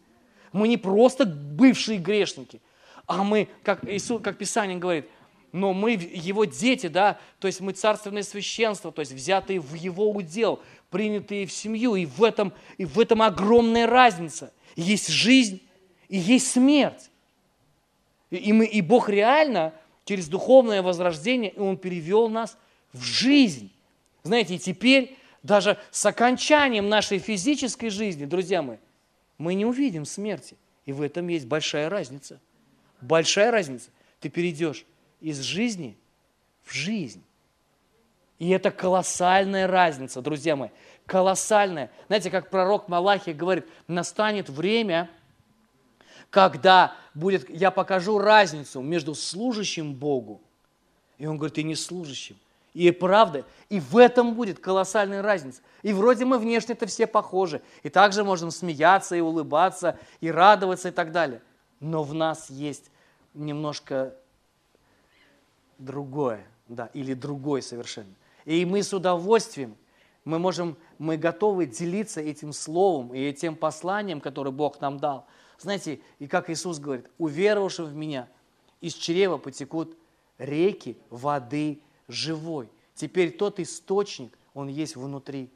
Мы 0.53 0.69
не 0.69 0.77
просто 0.77 1.27
бывшие 1.27 1.99
грешники, 1.99 2.61
а 3.07 3.23
мы, 3.23 3.49
как, 3.63 3.85
Иисус, 3.89 4.21
как 4.23 4.39
Писание 4.39 4.79
говорит, 4.79 5.07
но 5.53 5.73
мы 5.73 5.93
его 5.93 6.45
дети, 6.45 6.87
да, 6.87 7.19
то 7.39 7.47
есть 7.47 7.61
мы 7.61 7.73
царственное 7.73 8.23
священство, 8.23 8.93
то 8.93 9.01
есть 9.01 9.13
взятые 9.13 9.61
в 9.61 9.75
его 9.75 10.11
удел, 10.11 10.61
принятые 10.91 11.47
в 11.47 11.53
семью, 11.53 11.95
и 11.97 12.07
в 12.07 12.23
этом, 12.23 12.53
и 12.79 12.85
в 12.85 12.99
этом 12.99 13.23
огромная 13.23 13.87
разница. 13.87 14.53
Есть 14.77 15.09
жизнь 15.09 15.61
и 16.09 16.19
есть 16.19 16.51
смерть. 16.51 17.11
И, 18.31 18.37
и, 18.37 18.53
мы, 18.53 18.67
и 18.67 18.81
Бог 18.81 19.09
реально 19.09 19.73
через 20.05 20.29
духовное 20.29 20.83
возрождение, 20.83 21.53
Он 21.57 21.77
перевел 21.77 22.29
нас 22.29 22.57
в 22.93 23.03
жизнь. 23.03 23.73
Знаете, 24.23 24.57
и 24.57 24.59
теперь 24.59 25.19
даже 25.43 25.79
с 25.91 26.05
окончанием 26.05 26.89
нашей 26.89 27.19
физической 27.19 27.89
жизни, 27.89 28.25
друзья 28.25 28.63
мои, 28.63 28.79
мы 29.39 29.55
не 29.55 29.65
увидим 29.65 30.05
смерти. 30.05 30.57
И 30.85 30.93
в 30.93 31.03
этом 31.03 31.29
есть 31.29 31.47
большая 31.47 31.89
разница. 31.89 32.41
Большая 33.01 33.51
разница. 33.51 33.91
Ты 34.21 34.29
перейдешь 34.29 34.85
из 35.21 35.41
жизни 35.41 35.97
в 36.65 36.75
жизнь. 36.75 37.23
И 38.39 38.49
это 38.51 38.71
колоссальная 38.71 39.67
разница, 39.67 40.21
друзья 40.23 40.57
мои. 40.57 40.71
Колоссальная. 41.07 41.91
Знаете, 42.07 42.31
как 42.31 42.51
пророк 42.51 42.89
Малахия 42.89 43.35
говорит, 43.35 43.67
настанет 43.87 44.49
время, 44.49 45.11
когда 46.31 46.97
будет, 47.15 47.49
я 47.51 47.71
покажу 47.71 48.19
разницу 48.19 48.81
между 48.81 49.15
служащим 49.15 49.95
Богу, 49.95 50.41
и 51.19 51.27
он 51.27 51.37
говорит, 51.37 51.59
и 51.59 51.63
не 51.63 51.75
служащим. 51.75 52.37
И 52.73 52.91
правда, 52.93 53.45
и 53.69 53.81
в 53.81 53.97
этом 53.97 54.35
будет 54.35 54.61
колоссальная 54.61 55.23
разница. 55.23 55.61
И 55.83 55.93
вроде 55.93 56.25
мы 56.25 56.39
внешне-то 56.39 56.87
все 56.87 57.07
похожи, 57.07 57.63
и 57.83 57.89
также 57.89 58.23
можем 58.23 58.51
смеяться 58.51 59.17
и 59.17 59.21
улыбаться, 59.21 59.99
и 60.21 60.31
радоваться 60.31 60.89
и 60.89 60.93
так 60.93 61.11
далее. 61.11 61.43
Но 61.81 62.03
в 62.03 62.15
нас 62.15 62.49
есть 62.51 62.91
немножко 63.35 64.15
другое, 65.79 66.47
да, 66.69 66.91
или 66.95 67.15
другой 67.15 67.63
совершенно. 67.63 68.15
И 68.45 68.65
мы 68.65 68.83
с 68.83 68.93
удовольствием, 68.93 69.77
Мы 70.25 70.39
можем, 70.39 70.77
мы 70.99 71.17
готовы 71.17 71.67
делиться 71.67 72.21
этим 72.21 72.53
словом 72.53 73.15
и 73.15 73.19
этим 73.19 73.57
посланием, 73.57 74.21
которое 74.21 74.51
Бог 74.51 74.81
нам 74.81 74.99
дал. 74.99 75.27
Знаете, 75.59 76.01
и 76.19 76.27
как 76.27 76.51
Иисус 76.51 76.79
говорит, 76.79 77.07
уверовавшим 77.19 77.87
в 77.87 77.95
Меня, 77.95 78.29
из 78.81 78.95
чрева 78.95 79.39
потекут 79.39 79.97
реки 80.39 80.99
воды 81.09 81.83
живой. 82.11 82.71
Теперь 82.95 83.37
тот 83.37 83.61
источник, 83.61 84.37
он 84.53 84.69
есть 84.69 84.97
внутри, 84.97 85.51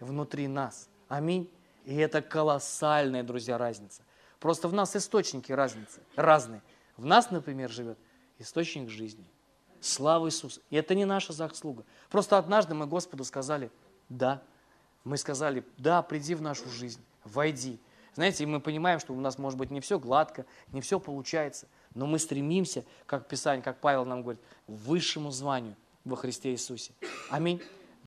внутри 0.00 0.48
нас. 0.48 0.88
Аминь. 1.08 1.50
И 1.84 1.94
это 1.96 2.22
колоссальная, 2.22 3.22
друзья, 3.22 3.58
разница. 3.58 4.02
Просто 4.38 4.68
в 4.68 4.72
нас 4.72 4.96
источники 4.96 5.52
разницы, 5.52 6.00
разные. 6.16 6.62
В 6.96 7.04
нас, 7.04 7.30
например, 7.30 7.70
живет 7.70 7.98
источник 8.38 8.88
жизни. 8.88 9.24
Слава 9.80 10.28
Иисусу. 10.28 10.60
И 10.70 10.76
это 10.76 10.94
не 10.94 11.04
наша 11.04 11.32
заслуга. 11.32 11.84
Просто 12.08 12.38
однажды 12.38 12.74
мы 12.74 12.86
Господу 12.86 13.24
сказали, 13.24 13.70
да. 14.08 14.42
Мы 15.04 15.16
сказали, 15.16 15.64
да, 15.78 16.02
приди 16.02 16.34
в 16.34 16.42
нашу 16.42 16.68
жизнь, 16.68 17.00
войди. 17.24 17.80
Знаете, 18.14 18.44
и 18.44 18.46
мы 18.46 18.60
понимаем, 18.60 19.00
что 19.00 19.14
у 19.14 19.20
нас 19.20 19.38
может 19.38 19.58
быть 19.58 19.70
не 19.70 19.80
все 19.80 19.98
гладко, 19.98 20.46
не 20.70 20.80
все 20.80 21.00
получается, 21.00 21.66
но 21.94 22.06
мы 22.06 22.18
стремимся, 22.18 22.84
как 23.06 23.28
Писание, 23.28 23.62
как 23.62 23.80
Павел 23.80 24.04
нам 24.04 24.22
говорит, 24.22 24.40
к 24.66 24.70
высшему 24.70 25.30
званию 25.30 25.76
во 26.04 26.16
Христе 26.16 26.50
Иисусе. 26.52 26.92
Аминь. 27.30 27.60